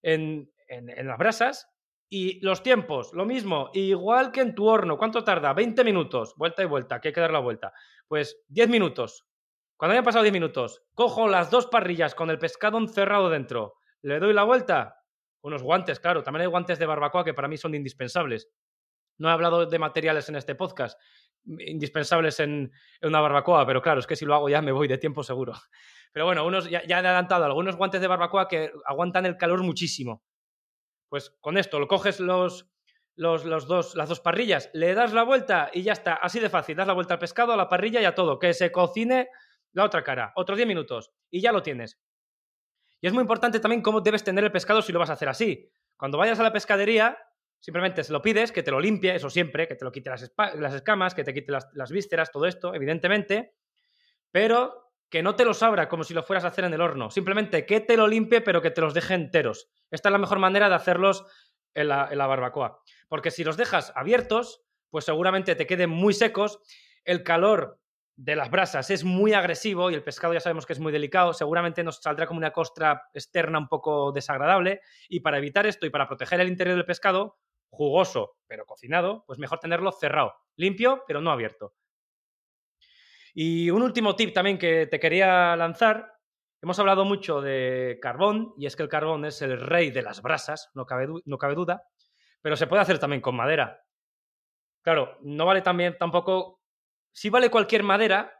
en, 0.02 0.52
en 0.68 1.06
las 1.06 1.18
brasas 1.18 1.70
y 2.12 2.40
los 2.44 2.64
tiempos, 2.64 3.12
lo 3.14 3.24
mismo, 3.24 3.70
igual 3.72 4.32
que 4.32 4.40
en 4.40 4.56
tu 4.56 4.66
horno. 4.66 4.98
¿Cuánto 4.98 5.22
tarda? 5.22 5.54
20 5.54 5.84
minutos, 5.84 6.34
vuelta 6.36 6.60
y 6.60 6.66
vuelta, 6.66 7.00
que 7.00 7.08
hay 7.08 7.14
que 7.14 7.20
dar 7.20 7.30
la 7.30 7.38
vuelta. 7.38 7.72
Pues 8.08 8.42
10 8.48 8.68
minutos. 8.68 9.28
Cuando 9.76 9.92
hayan 9.92 10.04
pasado 10.04 10.24
10 10.24 10.32
minutos, 10.32 10.82
cojo 10.92 11.28
las 11.28 11.52
dos 11.52 11.68
parrillas 11.68 12.16
con 12.16 12.28
el 12.28 12.38
pescado 12.40 12.78
encerrado 12.78 13.30
dentro, 13.30 13.76
le 14.02 14.18
doy 14.18 14.34
la 14.34 14.42
vuelta, 14.42 15.04
unos 15.42 15.62
guantes, 15.62 16.00
claro, 16.00 16.24
también 16.24 16.42
hay 16.42 16.48
guantes 16.48 16.80
de 16.80 16.86
barbacoa 16.86 17.24
que 17.24 17.32
para 17.32 17.46
mí 17.46 17.56
son 17.56 17.76
indispensables. 17.76 18.50
No 19.18 19.28
he 19.28 19.32
hablado 19.32 19.64
de 19.66 19.78
materiales 19.78 20.28
en 20.28 20.34
este 20.34 20.56
podcast, 20.56 21.00
indispensables 21.44 22.40
en, 22.40 22.72
una 23.02 23.20
barbacoa, 23.20 23.64
pero 23.64 23.80
claro, 23.80 24.00
es 24.00 24.06
que 24.08 24.16
si 24.16 24.24
lo 24.24 24.34
hago 24.34 24.48
ya 24.48 24.60
me 24.60 24.72
voy 24.72 24.88
de 24.88 24.98
tiempo 24.98 25.22
seguro. 25.22 25.52
Pero 26.12 26.24
bueno, 26.26 26.44
unos, 26.44 26.68
ya, 26.68 26.84
ya 26.84 26.96
he 26.96 26.98
adelantado 26.98 27.44
algunos 27.44 27.76
guantes 27.76 28.00
de 28.00 28.08
barbacoa 28.08 28.48
que 28.48 28.72
aguantan 28.84 29.26
el 29.26 29.36
calor 29.36 29.62
muchísimo. 29.62 30.24
Pues 31.10 31.36
con 31.40 31.58
esto 31.58 31.80
lo 31.80 31.88
coges 31.88 32.20
los, 32.20 32.70
los, 33.16 33.66
dos, 33.66 33.96
las 33.96 34.08
dos 34.08 34.20
parrillas, 34.20 34.70
le 34.72 34.94
das 34.94 35.12
la 35.12 35.24
vuelta 35.24 35.68
y 35.74 35.82
ya 35.82 35.92
está, 35.92 36.14
así 36.14 36.38
de 36.38 36.48
fácil. 36.48 36.76
Das 36.76 36.86
la 36.86 36.94
vuelta 36.94 37.14
al 37.14 37.20
pescado, 37.20 37.52
a 37.52 37.56
la 37.56 37.68
parrilla 37.68 38.00
y 38.00 38.04
a 38.04 38.14
todo. 38.14 38.38
Que 38.38 38.54
se 38.54 38.70
cocine 38.70 39.28
la 39.72 39.84
otra 39.84 40.04
cara, 40.04 40.32
otros 40.36 40.56
10 40.56 40.68
minutos 40.68 41.12
y 41.28 41.40
ya 41.40 41.50
lo 41.50 41.62
tienes. 41.62 42.00
Y 43.00 43.08
es 43.08 43.12
muy 43.12 43.22
importante 43.22 43.58
también 43.58 43.82
cómo 43.82 44.00
debes 44.00 44.22
tener 44.22 44.44
el 44.44 44.52
pescado 44.52 44.82
si 44.82 44.92
lo 44.92 45.00
vas 45.00 45.10
a 45.10 45.14
hacer 45.14 45.28
así. 45.28 45.68
Cuando 45.96 46.16
vayas 46.16 46.38
a 46.38 46.44
la 46.44 46.52
pescadería, 46.52 47.18
simplemente 47.58 48.04
se 48.04 48.12
lo 48.12 48.22
pides, 48.22 48.52
que 48.52 48.62
te 48.62 48.70
lo 48.70 48.78
limpie, 48.78 49.14
eso 49.16 49.30
siempre, 49.30 49.66
que 49.66 49.74
te 49.74 49.84
lo 49.84 49.90
quite 49.90 50.10
las, 50.10 50.32
las 50.54 50.74
escamas, 50.74 51.14
que 51.14 51.24
te 51.24 51.34
quite 51.34 51.50
las, 51.50 51.68
las 51.72 51.90
vísceras, 51.90 52.30
todo 52.30 52.46
esto, 52.46 52.72
evidentemente. 52.72 53.54
Pero 54.30 54.89
que 55.10 55.22
no 55.22 55.34
te 55.34 55.44
los 55.44 55.62
abra 55.62 55.88
como 55.88 56.04
si 56.04 56.14
lo 56.14 56.22
fueras 56.22 56.44
a 56.44 56.48
hacer 56.48 56.64
en 56.64 56.72
el 56.72 56.80
horno. 56.80 57.10
Simplemente 57.10 57.66
que 57.66 57.80
te 57.80 57.96
lo 57.96 58.06
limpie, 58.06 58.40
pero 58.40 58.62
que 58.62 58.70
te 58.70 58.80
los 58.80 58.94
deje 58.94 59.14
enteros. 59.14 59.68
Esta 59.90 60.08
es 60.08 60.12
la 60.12 60.18
mejor 60.18 60.38
manera 60.38 60.68
de 60.68 60.76
hacerlos 60.76 61.26
en 61.74 61.88
la, 61.88 62.26
barbacoa. 62.26 62.80
Porque 63.08 63.30
si 63.30 63.44
los 63.44 63.56
dejas 63.56 63.92
abiertos, 63.96 64.62
pues 64.88 65.04
seguramente 65.04 65.56
te 65.56 65.66
queden 65.66 65.90
muy 65.90 66.14
secos. 66.14 66.60
El 67.04 67.24
calor 67.24 67.80
de 68.16 68.36
las 68.36 68.50
brasas 68.50 68.90
es 68.90 69.02
muy 69.02 69.32
agresivo 69.32 69.90
y 69.90 69.94
el 69.94 70.04
pescado 70.04 70.34
ya 70.34 70.40
sabemos 70.40 70.64
que 70.64 70.74
es 70.74 70.80
muy 70.80 70.92
delicado. 70.92 71.32
Seguramente 71.32 71.82
nos 71.82 72.00
saldrá 72.00 72.26
como 72.26 72.38
una 72.38 72.52
costra 72.52 73.02
externa 73.12 73.58
un 73.58 73.68
poco 73.68 74.12
desagradable. 74.12 74.80
Y 75.08 75.20
para 75.20 75.38
evitar 75.38 75.66
esto 75.66 75.86
y 75.86 75.90
para 75.90 76.06
proteger 76.06 76.40
el 76.40 76.48
interior 76.48 76.76
del 76.76 76.86
pescado, 76.86 77.38
jugoso 77.68 78.36
pero 78.46 78.64
cocinado, 78.64 79.24
pues 79.26 79.38
mejor 79.38 79.58
tenerlo 79.58 79.90
cerrado, 79.92 80.34
limpio 80.56 81.02
pero 81.06 81.20
no 81.20 81.30
abierto. 81.30 81.74
Y 83.34 83.70
un 83.70 83.82
último 83.82 84.16
tip 84.16 84.32
también 84.32 84.58
que 84.58 84.86
te 84.86 84.98
quería 84.98 85.56
lanzar. 85.56 86.14
Hemos 86.62 86.78
hablado 86.78 87.04
mucho 87.04 87.40
de 87.40 87.98
carbón, 88.02 88.52
y 88.58 88.66
es 88.66 88.76
que 88.76 88.82
el 88.82 88.88
carbón 88.88 89.24
es 89.24 89.40
el 89.40 89.58
rey 89.60 89.90
de 89.90 90.02
las 90.02 90.20
brasas, 90.20 90.70
no 90.74 90.84
cabe, 90.84 91.06
duda, 91.06 91.82
pero 92.42 92.56
se 92.56 92.66
puede 92.66 92.82
hacer 92.82 92.98
también 92.98 93.22
con 93.22 93.34
madera. 93.34 93.82
Claro, 94.82 95.16
no 95.22 95.46
vale 95.46 95.62
también 95.62 95.96
tampoco. 95.98 96.60
Sí 97.12 97.30
vale 97.30 97.50
cualquier 97.50 97.82
madera, 97.82 98.32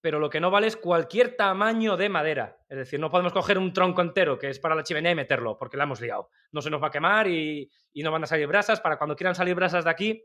pero 0.00 0.18
lo 0.18 0.30
que 0.30 0.40
no 0.40 0.50
vale 0.50 0.68
es 0.68 0.76
cualquier 0.76 1.36
tamaño 1.36 1.96
de 1.96 2.08
madera. 2.08 2.58
Es 2.68 2.78
decir, 2.78 2.98
no 2.98 3.10
podemos 3.10 3.32
coger 3.32 3.58
un 3.58 3.72
tronco 3.72 4.00
entero 4.00 4.38
que 4.38 4.48
es 4.48 4.58
para 4.58 4.74
la 4.74 4.82
chimenea 4.82 5.12
y 5.12 5.16
meterlo, 5.16 5.58
porque 5.58 5.76
la 5.76 5.84
hemos 5.84 6.00
liado. 6.00 6.30
No 6.52 6.62
se 6.62 6.70
nos 6.70 6.82
va 6.82 6.88
a 6.88 6.90
quemar 6.90 7.28
y, 7.28 7.70
y 7.92 8.02
no 8.02 8.10
van 8.10 8.24
a 8.24 8.26
salir 8.26 8.46
brasas. 8.46 8.80
Para 8.80 8.96
cuando 8.96 9.16
quieran 9.16 9.34
salir 9.34 9.54
brasas 9.54 9.84
de 9.84 9.90
aquí, 9.90 10.24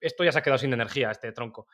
esto 0.00 0.24
ya 0.24 0.32
se 0.32 0.38
ha 0.38 0.42
quedado 0.42 0.58
sin 0.58 0.72
energía, 0.72 1.10
este 1.10 1.32
tronco 1.32 1.68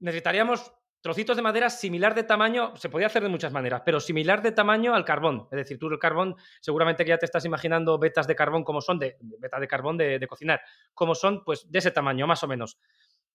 necesitaríamos 0.00 0.72
trocitos 1.04 1.36
de 1.36 1.42
madera 1.42 1.68
similar 1.68 2.14
de 2.14 2.22
tamaño, 2.22 2.74
se 2.76 2.88
podía 2.88 3.08
hacer 3.08 3.22
de 3.22 3.28
muchas 3.28 3.52
maneras, 3.52 3.82
pero 3.84 4.00
similar 4.00 4.40
de 4.40 4.52
tamaño 4.52 4.94
al 4.94 5.04
carbón. 5.04 5.48
Es 5.50 5.58
decir, 5.58 5.78
tú 5.78 5.88
el 5.88 5.98
carbón, 5.98 6.34
seguramente 6.62 7.04
que 7.04 7.10
ya 7.10 7.18
te 7.18 7.26
estás 7.26 7.44
imaginando 7.44 7.98
vetas 7.98 8.26
de 8.26 8.34
carbón 8.34 8.64
como 8.64 8.80
son, 8.80 8.98
de, 8.98 9.18
beta 9.20 9.60
de 9.60 9.68
carbón 9.68 9.98
de, 9.98 10.26
cocinar, 10.26 10.62
como 10.94 11.14
son, 11.14 11.44
pues 11.44 11.70
de 11.70 11.78
ese 11.78 11.90
tamaño, 11.90 12.26
más 12.26 12.42
o 12.42 12.48
menos. 12.48 12.78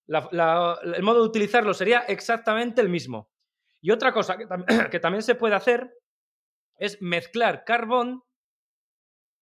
el 0.08 1.02
modo 1.04 1.22
de 1.22 1.28
utilizarlo 1.28 1.72
sería 1.72 2.00
exactamente 2.00 2.80
el 2.80 2.88
mismo. 2.88 3.30
Y 3.80 3.92
otra 3.92 4.12
cosa 4.12 4.36
que, 4.36 4.48
que 4.90 4.98
también 4.98 5.22
se 5.22 5.36
puede 5.36 5.54
hacer 5.54 5.96
es 6.76 7.00
mezclar 7.00 7.64
carbón 7.64 8.24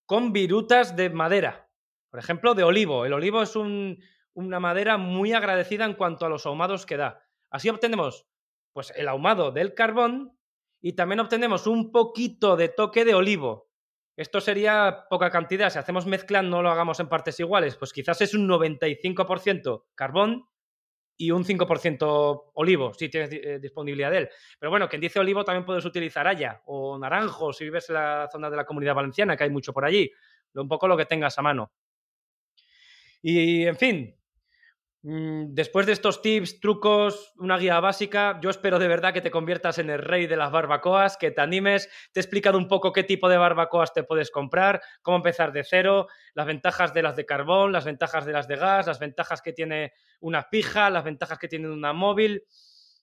con 0.04 0.34
virutas 0.34 0.96
de 0.96 1.08
madera. 1.08 1.70
Por 2.10 2.20
ejemplo, 2.20 2.54
de 2.54 2.64
olivo. 2.64 3.06
El 3.06 3.14
olivo 3.14 3.40
es 3.40 3.56
un, 3.56 4.02
una 4.38 4.60
madera 4.60 4.98
muy 4.98 5.32
agradecida 5.32 5.84
en 5.84 5.94
cuanto 5.94 6.24
a 6.24 6.28
los 6.28 6.46
ahumados 6.46 6.86
que 6.86 6.96
da. 6.96 7.24
Así 7.50 7.68
obtenemos 7.68 8.28
pues 8.72 8.92
el 8.94 9.08
ahumado 9.08 9.50
del 9.50 9.74
carbón 9.74 10.38
y 10.80 10.92
también 10.92 11.18
obtenemos 11.18 11.66
un 11.66 11.90
poquito 11.90 12.56
de 12.56 12.68
toque 12.68 13.04
de 13.04 13.14
olivo. 13.14 13.68
Esto 14.16 14.40
sería 14.40 15.06
poca 15.10 15.30
cantidad. 15.30 15.70
Si 15.70 15.78
hacemos 15.80 16.06
mezcla, 16.06 16.40
no 16.40 16.62
lo 16.62 16.70
hagamos 16.70 17.00
en 17.00 17.08
partes 17.08 17.40
iguales. 17.40 17.74
Pues 17.76 17.92
quizás 17.92 18.20
es 18.20 18.32
un 18.32 18.48
95% 18.48 19.86
carbón 19.96 20.48
y 21.16 21.32
un 21.32 21.44
5% 21.44 22.50
olivo, 22.54 22.94
si 22.94 23.08
tienes 23.08 23.30
eh, 23.32 23.58
disponibilidad 23.60 24.12
de 24.12 24.18
él. 24.18 24.28
Pero 24.60 24.70
bueno, 24.70 24.88
quien 24.88 25.00
dice 25.00 25.18
olivo 25.18 25.44
también 25.44 25.64
puedes 25.64 25.84
utilizar 25.84 26.28
haya 26.28 26.62
o 26.66 26.96
naranjo 26.96 27.52
si 27.52 27.64
vives 27.64 27.88
en 27.90 27.94
la 27.94 28.28
zona 28.30 28.48
de 28.48 28.56
la 28.56 28.64
comunidad 28.64 28.94
valenciana, 28.94 29.36
que 29.36 29.42
hay 29.42 29.50
mucho 29.50 29.72
por 29.72 29.84
allí. 29.84 30.08
Un 30.54 30.68
poco 30.68 30.86
lo 30.86 30.96
que 30.96 31.06
tengas 31.06 31.36
a 31.40 31.42
mano. 31.42 31.72
Y 33.20 33.66
en 33.66 33.76
fin, 33.76 34.17
después 35.02 35.86
de 35.86 35.92
estos 35.92 36.22
tips, 36.22 36.60
trucos, 36.60 37.32
una 37.36 37.56
guía 37.56 37.78
básica, 37.78 38.38
yo 38.42 38.50
espero 38.50 38.78
de 38.78 38.88
verdad 38.88 39.14
que 39.14 39.20
te 39.20 39.30
conviertas 39.30 39.78
en 39.78 39.90
el 39.90 40.00
rey 40.00 40.26
de 40.26 40.36
las 40.36 40.50
barbacoas, 40.50 41.16
que 41.16 41.30
te 41.30 41.40
animes. 41.40 41.88
Te 42.12 42.20
he 42.20 42.22
explicado 42.22 42.58
un 42.58 42.66
poco 42.66 42.92
qué 42.92 43.04
tipo 43.04 43.28
de 43.28 43.38
barbacoas 43.38 43.92
te 43.92 44.02
puedes 44.02 44.30
comprar, 44.30 44.80
cómo 45.02 45.18
empezar 45.18 45.52
de 45.52 45.62
cero, 45.64 46.08
las 46.34 46.46
ventajas 46.46 46.92
de 46.92 47.02
las 47.02 47.16
de 47.16 47.26
carbón, 47.26 47.72
las 47.72 47.84
ventajas 47.84 48.26
de 48.26 48.32
las 48.32 48.48
de 48.48 48.56
gas, 48.56 48.86
las 48.86 48.98
ventajas 48.98 49.40
que 49.40 49.52
tiene 49.52 49.92
una 50.20 50.48
pija, 50.50 50.90
las 50.90 51.04
ventajas 51.04 51.38
que 51.38 51.48
tiene 51.48 51.68
una 51.68 51.92
móvil. 51.92 52.42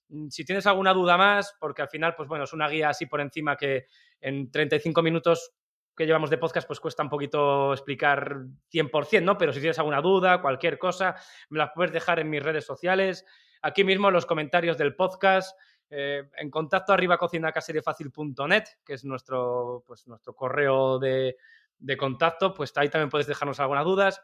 Mm, 0.09 0.27
si 0.29 0.43
tienes 0.43 0.67
alguna 0.67 0.93
duda 0.93 1.17
más, 1.17 1.55
porque 1.59 1.81
al 1.81 1.89
final, 1.89 2.13
pues 2.15 2.27
bueno, 2.27 2.43
es 2.43 2.53
una 2.53 2.67
guía 2.67 2.89
así 2.89 3.05
por 3.05 3.21
encima 3.21 3.55
que 3.55 3.87
en 4.19 4.51
35 4.51 5.01
minutos 5.01 5.53
que 5.95 6.05
llevamos 6.05 6.29
de 6.29 6.37
podcast, 6.37 6.67
pues 6.67 6.79
cuesta 6.79 7.03
un 7.03 7.09
poquito 7.09 7.73
explicar 7.73 8.37
100%, 8.71 9.23
¿no? 9.23 9.37
Pero 9.37 9.53
si 9.53 9.59
tienes 9.59 9.79
alguna 9.79 10.01
duda, 10.01 10.41
cualquier 10.41 10.77
cosa, 10.77 11.15
me 11.49 11.59
las 11.59 11.71
puedes 11.73 11.91
dejar 11.91 12.19
en 12.19 12.29
mis 12.29 12.43
redes 12.43 12.65
sociales, 12.65 13.25
aquí 13.61 13.83
mismo 13.83 14.07
en 14.09 14.13
los 14.13 14.25
comentarios 14.25 14.77
del 14.77 14.95
podcast, 14.95 15.57
eh, 15.89 16.23
en 16.37 16.49
contacto 16.49 16.93
arriba 16.93 17.17
cocinacaseriefacil.net, 17.17 18.63
que 18.85 18.93
es 18.93 19.05
nuestro, 19.05 19.83
pues, 19.85 20.07
nuestro 20.07 20.35
correo 20.35 20.99
de, 20.99 21.37
de 21.77 21.97
contacto, 21.97 22.53
pues 22.53 22.73
ahí 22.75 22.89
también 22.89 23.09
puedes 23.09 23.27
dejarnos 23.27 23.59
algunas 23.59 23.85
dudas. 23.85 24.21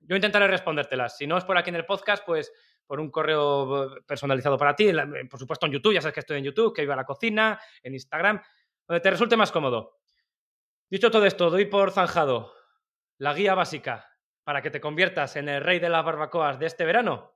Yo 0.00 0.16
intentaré 0.16 0.48
respondértelas. 0.48 1.16
Si 1.16 1.26
no 1.26 1.36
es 1.36 1.44
por 1.44 1.58
aquí 1.58 1.70
en 1.70 1.76
el 1.76 1.84
podcast, 1.84 2.24
pues 2.24 2.52
por 2.86 2.98
un 2.98 3.10
correo 3.10 4.02
personalizado 4.06 4.58
para 4.58 4.74
ti. 4.74 4.90
Por 5.30 5.38
supuesto 5.38 5.66
en 5.66 5.72
YouTube, 5.72 5.94
ya 5.94 6.00
sabes 6.00 6.14
que 6.14 6.20
estoy 6.20 6.38
en 6.38 6.44
YouTube, 6.44 6.74
que 6.74 6.82
iba 6.82 6.94
a 6.94 6.96
la 6.96 7.04
cocina, 7.04 7.60
en 7.82 7.94
Instagram, 7.94 8.42
donde 8.88 9.00
te 9.00 9.10
resulte 9.10 9.36
más 9.36 9.52
cómodo. 9.52 9.99
Dicho 10.90 11.12
todo 11.12 11.24
esto, 11.24 11.50
doy 11.50 11.66
por 11.66 11.92
zanjado 11.92 12.52
la 13.16 13.32
guía 13.32 13.54
básica 13.54 14.08
para 14.42 14.60
que 14.60 14.70
te 14.70 14.80
conviertas 14.80 15.36
en 15.36 15.48
el 15.48 15.62
rey 15.62 15.78
de 15.78 15.88
las 15.88 16.04
barbacoas 16.04 16.58
de 16.58 16.66
este 16.66 16.84
verano. 16.84 17.32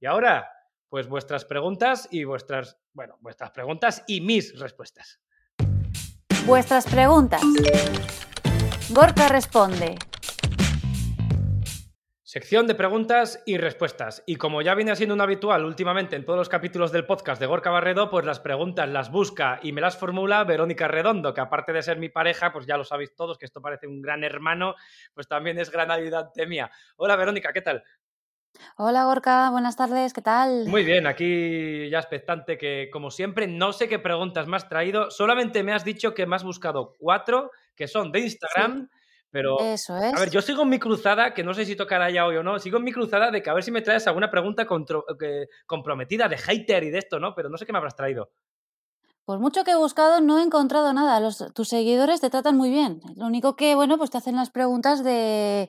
Y 0.00 0.06
ahora, 0.06 0.50
pues 0.88 1.06
vuestras 1.06 1.44
preguntas 1.44 2.08
y 2.10 2.24
vuestras, 2.24 2.78
bueno, 2.94 3.18
vuestras 3.20 3.50
preguntas 3.50 4.02
y 4.06 4.22
mis 4.22 4.58
respuestas. 4.58 5.20
Vuestras 6.46 6.86
preguntas. 6.86 7.42
Gorka 8.88 9.28
responde. 9.28 9.96
Sección 12.28 12.66
de 12.66 12.74
preguntas 12.74 13.40
y 13.46 13.56
respuestas. 13.56 14.24
Y 14.26 14.34
como 14.34 14.60
ya 14.60 14.74
viene 14.74 14.96
siendo 14.96 15.14
un 15.14 15.20
habitual 15.20 15.64
últimamente 15.64 16.16
en 16.16 16.24
todos 16.24 16.36
los 16.36 16.48
capítulos 16.48 16.90
del 16.90 17.06
podcast 17.06 17.40
de 17.40 17.46
Gorka 17.46 17.70
Barredo, 17.70 18.10
pues 18.10 18.26
las 18.26 18.40
preguntas 18.40 18.88
las 18.88 19.12
busca 19.12 19.60
y 19.62 19.70
me 19.70 19.80
las 19.80 19.96
formula 19.96 20.42
Verónica 20.42 20.88
Redondo, 20.88 21.32
que 21.32 21.40
aparte 21.40 21.72
de 21.72 21.82
ser 21.82 22.00
mi 22.00 22.08
pareja, 22.08 22.52
pues 22.52 22.66
ya 22.66 22.76
lo 22.76 22.82
sabéis 22.82 23.14
todos, 23.14 23.38
que 23.38 23.44
esto 23.44 23.62
parece 23.62 23.86
un 23.86 24.02
gran 24.02 24.24
hermano, 24.24 24.74
pues 25.14 25.28
también 25.28 25.56
es 25.60 25.70
gran 25.70 25.88
ayudante 25.92 26.48
mía. 26.48 26.68
Hola 26.96 27.14
Verónica, 27.14 27.52
¿qué 27.52 27.62
tal? 27.62 27.84
Hola 28.76 29.04
Gorka, 29.04 29.50
buenas 29.50 29.76
tardes, 29.76 30.12
¿qué 30.12 30.22
tal? 30.22 30.66
Muy 30.66 30.82
bien, 30.82 31.06
aquí 31.06 31.88
ya 31.90 32.00
expectante 32.00 32.58
que 32.58 32.88
como 32.92 33.12
siempre 33.12 33.46
no 33.46 33.72
sé 33.72 33.88
qué 33.88 34.00
preguntas 34.00 34.48
me 34.48 34.56
has 34.56 34.68
traído, 34.68 35.12
solamente 35.12 35.62
me 35.62 35.72
has 35.72 35.84
dicho 35.84 36.12
que 36.12 36.26
me 36.26 36.34
has 36.34 36.42
buscado 36.42 36.92
cuatro 36.98 37.52
que 37.76 37.86
son 37.86 38.10
de 38.10 38.18
Instagram. 38.18 38.90
Pero, 39.36 39.60
Eso 39.60 39.94
es. 39.98 40.14
a 40.14 40.18
ver, 40.18 40.30
yo 40.30 40.40
sigo 40.40 40.62
en 40.62 40.70
mi 40.70 40.78
cruzada, 40.78 41.34
que 41.34 41.44
no 41.44 41.52
sé 41.52 41.66
si 41.66 41.76
tocará 41.76 42.10
ya 42.10 42.24
hoy 42.24 42.36
o 42.36 42.42
no, 42.42 42.58
sigo 42.58 42.78
en 42.78 42.84
mi 42.84 42.90
cruzada 42.90 43.30
de 43.30 43.42
que 43.42 43.50
a 43.50 43.52
ver 43.52 43.62
si 43.62 43.70
me 43.70 43.82
traes 43.82 44.06
alguna 44.06 44.30
pregunta 44.30 44.66
comprometida 45.66 46.26
de 46.26 46.38
hater 46.38 46.84
y 46.84 46.90
de 46.90 46.98
esto, 47.00 47.20
¿no? 47.20 47.34
Pero 47.34 47.50
no 47.50 47.58
sé 47.58 47.66
qué 47.66 47.72
me 47.72 47.76
habrás 47.76 47.94
traído. 47.94 48.30
Por 49.26 49.38
mucho 49.38 49.62
que 49.62 49.72
he 49.72 49.76
buscado, 49.76 50.22
no 50.22 50.38
he 50.38 50.42
encontrado 50.42 50.90
nada. 50.94 51.20
Los, 51.20 51.52
tus 51.52 51.68
seguidores 51.68 52.22
te 52.22 52.30
tratan 52.30 52.56
muy 52.56 52.70
bien. 52.70 53.02
Lo 53.14 53.26
único 53.26 53.56
que, 53.56 53.74
bueno, 53.74 53.98
pues 53.98 54.08
te 54.08 54.16
hacen 54.16 54.36
las 54.36 54.48
preguntas 54.48 55.04
de, 55.04 55.68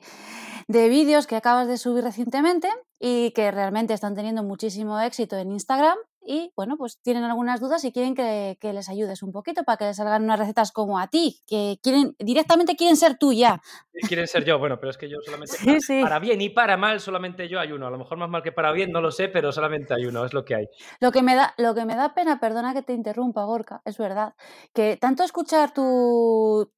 de 0.66 0.88
vídeos 0.88 1.26
que 1.26 1.36
acabas 1.36 1.68
de 1.68 1.76
subir 1.76 2.04
recientemente 2.04 2.70
y 2.98 3.32
que 3.32 3.50
realmente 3.50 3.92
están 3.92 4.14
teniendo 4.14 4.42
muchísimo 4.44 4.98
éxito 4.98 5.36
en 5.36 5.52
Instagram 5.52 5.98
y 6.20 6.52
bueno, 6.56 6.76
pues 6.76 7.00
tienen 7.00 7.24
algunas 7.24 7.60
dudas 7.60 7.84
y 7.84 7.92
quieren 7.92 8.14
que, 8.14 8.56
les 8.60 8.88
ayudes 8.88 9.22
un 9.22 9.32
poquito 9.32 9.64
para 9.64 9.78
que 9.78 9.84
les 9.86 9.96
salgan 9.96 10.24
unas 10.24 10.38
recetas 10.38 10.72
como 10.72 10.98
a 10.98 11.08
ti, 11.08 11.40
que 11.46 11.78
quieren 11.82 12.14
directamente 12.18 12.76
quieren 12.76 12.96
ser 12.96 13.16
tú 13.16 13.32
ya. 13.32 13.62
Quieren 14.06 14.26
ser 14.26 14.44
yo, 14.44 14.58
bueno, 14.58 14.78
pero 14.78 14.90
es 14.90 14.98
que 14.98 15.08
yo 15.08 15.18
solamente 15.24 15.56
para, 16.02 16.18
bien 16.18 16.40
y 16.40 16.50
para 16.50 16.76
mal 16.76 17.00
solamente 17.00 17.48
yo 17.48 17.58
hay 17.58 17.72
uno, 17.72 17.86
a 17.86 17.90
lo 17.90 17.98
mejor 17.98 18.18
más 18.18 18.28
mal 18.28 18.42
que 18.42 18.52
para 18.52 18.72
bien, 18.72 18.92
no 18.92 19.00
lo 19.00 19.10
sé, 19.10 19.28
pero 19.28 19.52
solamente 19.52 19.94
hay 19.94 20.06
uno, 20.06 20.24
es 20.24 20.34
lo 20.34 20.44
que 20.44 20.54
hay. 20.54 20.66
Lo 21.00 21.12
que 21.12 21.22
me 21.22 21.34
da 21.34 21.54
lo 21.56 21.74
que 21.74 21.84
me 21.84 21.96
da 21.96 22.14
pena, 22.14 22.38
perdona 22.38 22.74
que 22.74 22.82
te 22.82 22.92
interrumpa, 22.92 23.44
Gorka, 23.44 23.80
es 23.84 23.96
verdad, 23.96 24.34
que 24.74 24.96
tanto 24.96 25.24
escuchar 25.24 25.72
tu, 25.72 26.70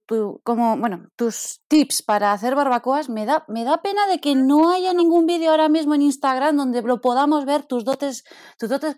como 0.42 0.76
bueno, 0.76 1.08
tus 1.16 1.60
tips 1.68 2.02
para 2.02 2.32
hacer 2.32 2.54
barbacoas 2.54 3.08
me 3.08 3.26
da 3.26 3.44
me 3.48 3.64
da 3.64 3.82
pena 3.82 4.06
de 4.06 4.20
que 4.20 4.34
no 4.34 4.70
haya 4.70 4.92
ningún 4.92 5.26
vídeo 5.26 5.50
ahora 5.50 5.68
mismo 5.68 5.94
en 5.94 6.02
Instagram 6.02 6.56
donde 6.56 6.82
lo 6.82 7.00
podamos 7.00 7.44
ver 7.44 7.64
tus 7.64 7.84
dotes 7.84 8.24
tus 8.58 8.68
dotes 8.68 8.96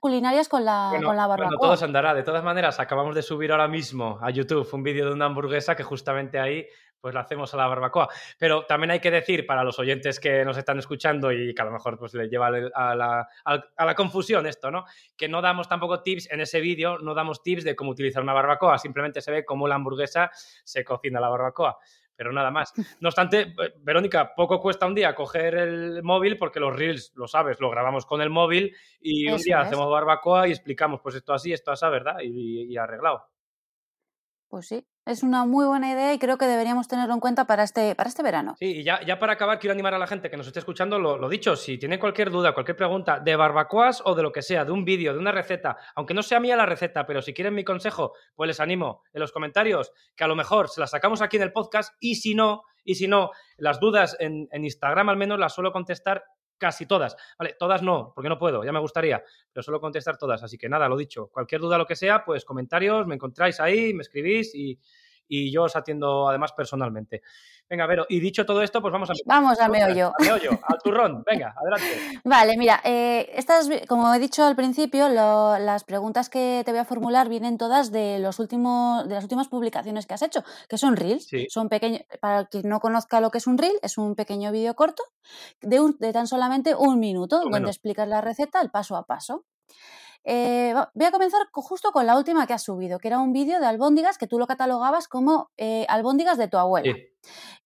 con 0.48 0.64
la, 0.64 0.90
con 1.04 1.16
la 1.16 1.26
barbacoa. 1.26 1.56
Bueno, 1.56 1.58
todo 1.58 1.76
se 1.76 1.84
andará. 1.84 2.14
De 2.14 2.22
todas 2.22 2.42
maneras, 2.42 2.80
acabamos 2.80 3.14
de 3.14 3.22
subir 3.22 3.52
ahora 3.52 3.68
mismo 3.68 4.18
a 4.20 4.30
YouTube 4.30 4.68
un 4.72 4.82
vídeo 4.82 5.06
de 5.06 5.12
una 5.12 5.26
hamburguesa 5.26 5.74
que 5.76 5.82
justamente 5.82 6.38
ahí 6.38 6.66
pues 7.00 7.14
la 7.14 7.20
hacemos 7.20 7.52
a 7.52 7.56
la 7.56 7.66
barbacoa. 7.66 8.08
Pero 8.38 8.64
también 8.64 8.92
hay 8.92 9.00
que 9.00 9.10
decir 9.10 9.44
para 9.44 9.64
los 9.64 9.78
oyentes 9.78 10.20
que 10.20 10.44
nos 10.44 10.56
están 10.56 10.78
escuchando 10.78 11.32
y 11.32 11.52
que 11.52 11.60
a 11.60 11.64
lo 11.64 11.72
mejor 11.72 11.98
pues 11.98 12.14
les 12.14 12.30
lleva 12.30 12.46
a 12.46 12.94
la, 12.94 13.28
a 13.44 13.84
la 13.84 13.94
confusión 13.94 14.46
esto, 14.46 14.70
¿no? 14.70 14.84
Que 15.16 15.28
no 15.28 15.42
damos 15.42 15.68
tampoco 15.68 16.02
tips 16.02 16.30
en 16.30 16.40
ese 16.40 16.60
vídeo, 16.60 16.98
no 16.98 17.14
damos 17.14 17.42
tips 17.42 17.64
de 17.64 17.74
cómo 17.74 17.90
utilizar 17.90 18.22
una 18.22 18.32
barbacoa, 18.32 18.78
simplemente 18.78 19.20
se 19.20 19.32
ve 19.32 19.44
cómo 19.44 19.66
la 19.66 19.74
hamburguesa 19.74 20.30
se 20.64 20.84
cocina 20.84 21.18
a 21.18 21.22
la 21.22 21.28
barbacoa 21.28 21.78
pero 22.22 22.32
nada 22.32 22.52
más. 22.52 22.72
No 23.00 23.08
obstante, 23.08 23.40
eh, 23.40 23.74
Verónica, 23.80 24.32
poco 24.36 24.60
cuesta 24.60 24.86
un 24.86 24.94
día 24.94 25.12
coger 25.12 25.56
el 25.56 26.04
móvil 26.04 26.38
porque 26.38 26.60
los 26.60 26.74
reels, 26.76 27.12
lo 27.16 27.26
sabes, 27.26 27.58
lo 27.58 27.68
grabamos 27.68 28.06
con 28.06 28.22
el 28.22 28.30
móvil 28.30 28.76
y 29.00 29.28
un 29.28 29.38
día 29.38 29.60
hacemos 29.60 29.90
barbacoa 29.90 30.46
y 30.46 30.52
explicamos, 30.52 31.00
pues 31.02 31.16
esto 31.16 31.34
así, 31.34 31.52
esto 31.52 31.72
así, 31.72 31.84
¿verdad? 31.86 32.20
y 32.22 32.76
arreglado. 32.76 33.26
Pues 34.48 34.68
sí, 34.68 34.86
es 35.04 35.22
una 35.22 35.44
muy 35.44 35.66
buena 35.66 35.90
idea 35.90 36.14
y 36.14 36.18
creo 36.18 36.38
que 36.38 36.46
deberíamos 36.46 36.86
tenerlo 36.86 37.14
en 37.14 37.20
cuenta 37.20 37.46
para 37.46 37.64
este, 37.64 37.94
para 37.94 38.08
este 38.08 38.22
verano. 38.22 38.54
Sí, 38.58 38.78
y 38.78 38.84
ya, 38.84 39.04
ya 39.04 39.18
para 39.18 39.32
acabar, 39.32 39.58
quiero 39.58 39.72
animar 39.72 39.94
a 39.94 39.98
la 39.98 40.06
gente 40.06 40.30
que 40.30 40.36
nos 40.36 40.46
esté 40.46 40.60
escuchando, 40.60 40.98
lo, 40.98 41.28
dicho, 41.28 41.56
si 41.56 41.78
tienen 41.78 41.98
cualquier 41.98 42.30
duda, 42.30 42.54
cualquier 42.54 42.76
pregunta 42.76 43.18
de 43.18 43.34
barbacoas 43.34 44.02
o 44.04 44.14
de 44.14 44.22
lo 44.22 44.32
que 44.32 44.42
sea, 44.42 44.64
de 44.64 44.72
un 44.72 44.84
vídeo, 44.84 45.12
de 45.12 45.18
una 45.18 45.32
receta, 45.32 45.76
aunque 45.94 46.14
no 46.14 46.22
sea 46.22 46.40
mía 46.40 46.56
la 46.56 46.66
receta, 46.66 47.06
pero 47.06 47.20
si 47.20 47.34
quieren 47.34 47.54
mi 47.54 47.64
consejo, 47.64 48.12
pues 48.34 48.48
les 48.48 48.60
animo 48.60 49.02
en 49.12 49.20
los 49.20 49.32
comentarios 49.32 49.92
que 50.14 50.24
a 50.24 50.28
lo 50.28 50.36
mejor 50.36 50.68
se 50.68 50.80
las 50.80 50.90
sacamos 50.90 51.20
aquí 51.20 51.36
en 51.36 51.42
el 51.42 51.52
podcast 51.52 51.94
y 51.98 52.16
si 52.16 52.34
no, 52.34 52.62
y 52.84 52.94
si 52.94 53.08
no, 53.08 53.30
las 53.56 53.80
dudas 53.80 54.16
en, 54.20 54.48
en 54.52 54.64
Instagram 54.64 55.08
al 55.08 55.16
menos 55.16 55.38
las 55.38 55.54
suelo 55.54 55.72
contestar 55.72 56.24
casi 56.62 56.86
todas. 56.86 57.16
Vale, 57.36 57.56
todas 57.58 57.82
no, 57.82 58.12
porque 58.14 58.28
no 58.28 58.38
puedo, 58.38 58.62
ya 58.62 58.70
me 58.70 58.78
gustaría, 58.78 59.20
pero 59.52 59.64
solo 59.64 59.80
contestar 59.80 60.16
todas. 60.16 60.44
Así 60.44 60.56
que 60.56 60.68
nada, 60.68 60.88
lo 60.88 60.96
dicho, 60.96 61.26
cualquier 61.26 61.60
duda, 61.60 61.76
lo 61.76 61.86
que 61.86 61.96
sea, 61.96 62.24
pues 62.24 62.44
comentarios, 62.44 63.04
me 63.04 63.16
encontráis 63.16 63.58
ahí, 63.58 63.92
me 63.92 64.02
escribís 64.02 64.54
y, 64.54 64.78
y 65.32 65.50
yo 65.50 65.62
os 65.62 65.76
atiendo 65.76 66.28
además 66.28 66.52
personalmente. 66.52 67.22
Venga, 67.68 67.86
Vero, 67.86 68.04
y 68.06 68.20
dicho 68.20 68.44
todo 68.44 68.60
esto, 68.62 68.82
pues 68.82 68.92
vamos 68.92 69.08
a... 69.08 69.14
Vamos 69.24 69.58
al 69.58 69.70
meollo. 69.70 70.12
Al 70.18 70.26
meollo, 70.26 70.50
al 70.68 70.78
turrón. 70.84 71.24
Venga, 71.24 71.54
adelante. 71.56 72.20
Vale, 72.22 72.58
mira, 72.58 72.82
eh, 72.84 73.30
estas, 73.34 73.70
como 73.88 74.12
he 74.12 74.18
dicho 74.18 74.44
al 74.44 74.54
principio, 74.54 75.08
las 75.08 75.84
preguntas 75.84 76.28
que 76.28 76.60
te 76.66 76.70
voy 76.70 76.80
a 76.80 76.84
formular 76.84 77.30
vienen 77.30 77.56
todas 77.56 77.90
de, 77.90 78.18
los 78.18 78.40
últimos, 78.40 79.08
de 79.08 79.14
las 79.14 79.24
últimas 79.24 79.48
publicaciones 79.48 80.06
que 80.06 80.12
has 80.12 80.22
hecho, 80.22 80.44
que 80.68 80.76
son 80.76 80.96
reels. 80.96 81.30
Son 81.48 81.70
pequeños, 81.70 82.02
para 82.20 82.44
quien 82.44 82.68
no 82.68 82.78
conozca 82.80 83.22
lo 83.22 83.30
que 83.30 83.38
es 83.38 83.46
un 83.46 83.56
reel, 83.56 83.78
es 83.80 83.96
un 83.96 84.14
pequeño 84.14 84.52
vídeo 84.52 84.74
corto 84.74 85.02
de, 85.62 85.80
un, 85.80 85.96
de 85.98 86.12
tan 86.12 86.26
solamente 86.26 86.74
un 86.74 87.00
minuto, 87.00 87.40
donde 87.40 87.70
explicas 87.70 88.06
la 88.06 88.20
receta 88.20 88.60
el 88.60 88.70
paso 88.70 88.96
a 88.96 89.06
paso. 89.06 89.46
Eh, 90.24 90.74
voy 90.94 91.06
a 91.06 91.10
comenzar 91.10 91.42
justo 91.52 91.90
con 91.92 92.06
la 92.06 92.16
última 92.16 92.46
que 92.46 92.52
has 92.52 92.62
subido, 92.62 92.98
que 92.98 93.08
era 93.08 93.18
un 93.18 93.32
vídeo 93.32 93.60
de 93.60 93.66
albóndigas 93.66 94.18
que 94.18 94.26
tú 94.26 94.38
lo 94.38 94.46
catalogabas 94.46 95.08
como 95.08 95.50
eh, 95.56 95.86
albóndigas 95.88 96.38
de 96.38 96.48
tu 96.48 96.58
abuela. 96.58 96.94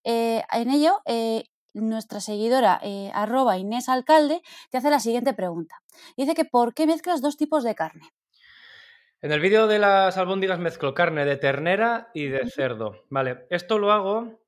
Eh, 0.03 0.43
en 0.51 0.69
ello, 0.69 1.01
nuestra 1.73 2.19
seguidora 2.19 2.81
arroba 3.13 3.57
Inés 3.57 3.89
Alcalde 3.89 4.41
te 4.71 4.77
hace 4.77 4.89
la 4.89 4.99
siguiente 4.99 5.33
pregunta. 5.33 5.81
Dice 6.15 6.33
que 6.33 6.45
¿por 6.45 6.73
qué 6.73 6.87
mezclas 6.87 7.21
dos 7.21 7.37
tipos 7.37 7.63
de 7.63 7.75
carne? 7.75 8.09
En 9.21 9.31
el 9.31 9.39
vídeo 9.39 9.67
de 9.67 9.79
las 9.79 10.17
albóndigas 10.17 10.59
mezclo 10.59 10.93
carne 10.93 11.25
de 11.25 11.37
ternera 11.37 12.11
y 12.13 12.27
de 12.27 12.47
cerdo. 12.49 13.03
Vale, 13.09 13.47
esto 13.49 13.79
lo 13.79 13.91
hago 13.91 14.39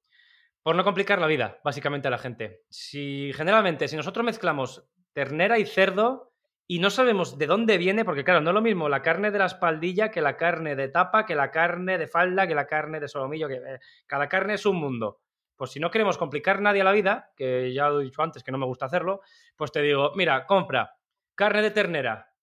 por 0.62 0.76
no 0.76 0.84
complicar 0.84 1.20
la 1.20 1.26
vida, 1.26 1.60
básicamente, 1.64 2.08
a 2.08 2.12
la 2.12 2.20
gente. 2.20 2.64
Si 2.70 3.32
generalmente, 3.34 3.88
si 3.88 3.96
nosotros 3.96 4.24
mezclamos 4.24 4.84
ternera 5.14 5.58
y 5.58 5.66
cerdo, 5.66 6.29
y 6.72 6.78
no 6.78 6.92
sabemos 6.92 7.40
de 7.40 7.48
dónde 7.48 7.80
viene, 7.80 8.06
porque 8.06 8.24
claro, 8.24 8.42
no 8.42 8.52
es 8.52 8.54
lo 8.54 8.62
mismo 8.62 8.90
la 8.90 9.02
carne 9.02 9.32
de 9.32 9.40
la 9.40 9.48
espaldilla 9.48 10.12
que 10.12 10.22
la 10.22 10.38
carne 10.38 10.76
de 10.76 10.88
tapa, 10.88 11.26
que 11.26 11.34
la 11.34 11.50
carne 11.50 11.98
de 11.98 12.06
falda, 12.06 12.46
que 12.48 12.54
la 12.54 12.68
carne 12.68 13.00
de 13.00 13.08
solomillo, 13.08 13.48
que 13.48 13.56
eh, 13.56 13.80
cada 14.06 14.30
carne 14.30 14.54
es 14.54 14.68
un 14.68 14.76
mundo. 14.76 15.20
Pues 15.56 15.72
si 15.72 15.80
no 15.80 15.90
queremos 15.90 16.20
complicar 16.20 16.62
nadie 16.62 16.84
la 16.84 16.92
vida, 16.92 17.32
que 17.36 17.74
ya 17.74 17.90
lo 17.90 18.02
he 18.02 18.04
dicho 18.04 18.22
antes 18.22 18.44
que 18.44 18.52
no 18.52 18.60
me 18.60 18.68
gusta 18.68 18.86
hacerlo, 18.86 19.22
pues 19.56 19.72
te 19.72 19.82
digo, 19.82 20.12
mira, 20.16 20.46
compra 20.46 20.96
carne 21.34 21.64
de 21.64 21.72
ternera 21.72 22.36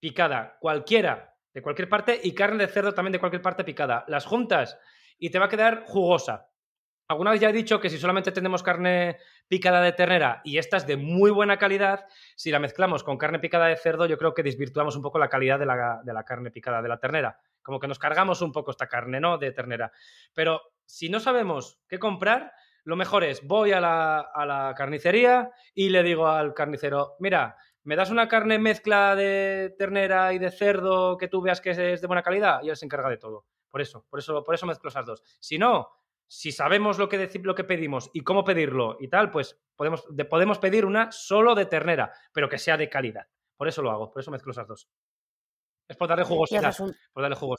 picada, 0.00 0.56
cualquiera, 0.60 1.36
de 1.52 1.60
cualquier 1.60 1.90
parte, 1.90 2.18
y 2.22 2.32
carne 2.32 2.66
de 2.66 2.72
cerdo 2.72 2.94
también 2.94 3.12
de 3.12 3.20
cualquier 3.20 3.42
parte 3.42 3.64
picada. 3.64 4.06
Las 4.08 4.24
juntas 4.24 4.78
y 5.18 5.28
te 5.28 5.38
va 5.38 5.44
a 5.44 5.50
quedar 5.50 5.84
jugosa. 5.84 6.47
Alguna 7.10 7.30
vez 7.30 7.40
ya 7.40 7.48
he 7.48 7.54
dicho 7.54 7.80
que 7.80 7.88
si 7.88 7.96
solamente 7.96 8.32
tenemos 8.32 8.62
carne 8.62 9.16
picada 9.48 9.80
de 9.80 9.92
ternera 9.92 10.42
y 10.44 10.58
esta 10.58 10.76
es 10.76 10.86
de 10.86 10.98
muy 10.98 11.30
buena 11.30 11.56
calidad, 11.56 12.04
si 12.36 12.50
la 12.50 12.58
mezclamos 12.58 13.02
con 13.02 13.16
carne 13.16 13.38
picada 13.38 13.66
de 13.66 13.76
cerdo, 13.76 14.04
yo 14.04 14.18
creo 14.18 14.34
que 14.34 14.42
desvirtuamos 14.42 14.94
un 14.94 15.00
poco 15.00 15.18
la 15.18 15.30
calidad 15.30 15.58
de 15.58 15.64
la, 15.64 16.24
carne 16.26 16.50
picada 16.50 16.82
de 16.82 16.88
la 16.90 16.98
ternera. 17.00 17.40
Como 17.62 17.80
que 17.80 17.88
nos 17.88 17.98
cargamos 17.98 18.42
un 18.42 18.52
poco 18.52 18.72
esta 18.72 18.88
carne, 18.88 19.20
¿no? 19.20 19.38
De 19.38 19.52
ternera. 19.52 19.90
Pero 20.34 20.60
si 20.84 21.08
no 21.08 21.18
sabemos 21.18 21.80
qué 21.88 21.98
comprar, 21.98 22.52
lo 22.84 22.94
mejor 22.94 23.24
es 23.24 23.42
voy 23.42 23.72
a 23.72 23.80
la, 23.80 24.20
a 24.20 24.44
la 24.44 24.74
carnicería 24.76 25.50
y 25.72 25.88
le 25.88 26.02
digo 26.02 26.28
al 26.28 26.52
carnicero, 26.52 27.16
mira, 27.20 27.56
¿me 27.84 27.96
das 27.96 28.10
una 28.10 28.28
carne 28.28 28.58
mezcla 28.58 29.16
de 29.16 29.74
ternera 29.78 30.34
y 30.34 30.38
de 30.38 30.50
cerdo 30.50 31.16
que 31.16 31.28
tú 31.28 31.40
veas 31.40 31.62
que 31.62 31.70
es 31.70 32.02
de 32.02 32.06
buena 32.06 32.22
calidad? 32.22 32.60
Y 32.62 32.68
él 32.68 32.76
se 32.76 32.84
encarga 32.84 33.08
de 33.08 33.16
todo. 33.16 33.46
Por 33.70 33.80
eso, 33.80 34.04
por 34.10 34.18
eso, 34.18 34.44
por 34.44 34.54
eso 34.54 34.66
mezclo 34.66 34.88
esas 34.88 35.06
dos. 35.06 35.22
Si 35.40 35.58
no, 35.58 35.88
si 36.28 36.52
sabemos 36.52 36.98
lo 36.98 37.08
que, 37.08 37.30
lo 37.42 37.54
que 37.54 37.64
pedimos 37.64 38.10
y 38.12 38.20
cómo 38.20 38.44
pedirlo 38.44 38.96
y 39.00 39.08
tal, 39.08 39.30
pues 39.30 39.58
podemos, 39.74 40.04
podemos 40.30 40.58
pedir 40.58 40.84
una 40.84 41.10
solo 41.10 41.54
de 41.54 41.66
ternera, 41.66 42.12
pero 42.32 42.48
que 42.48 42.58
sea 42.58 42.76
de 42.76 42.88
calidad. 42.88 43.26
Por 43.56 43.66
eso 43.66 43.82
lo 43.82 43.90
hago, 43.90 44.10
por 44.10 44.20
eso 44.20 44.30
mezclo 44.30 44.52
esas 44.52 44.68
dos. 44.68 44.88
Es 45.88 45.96
por 45.96 46.06
darle 46.06 46.24
jugosidad. 46.24 46.74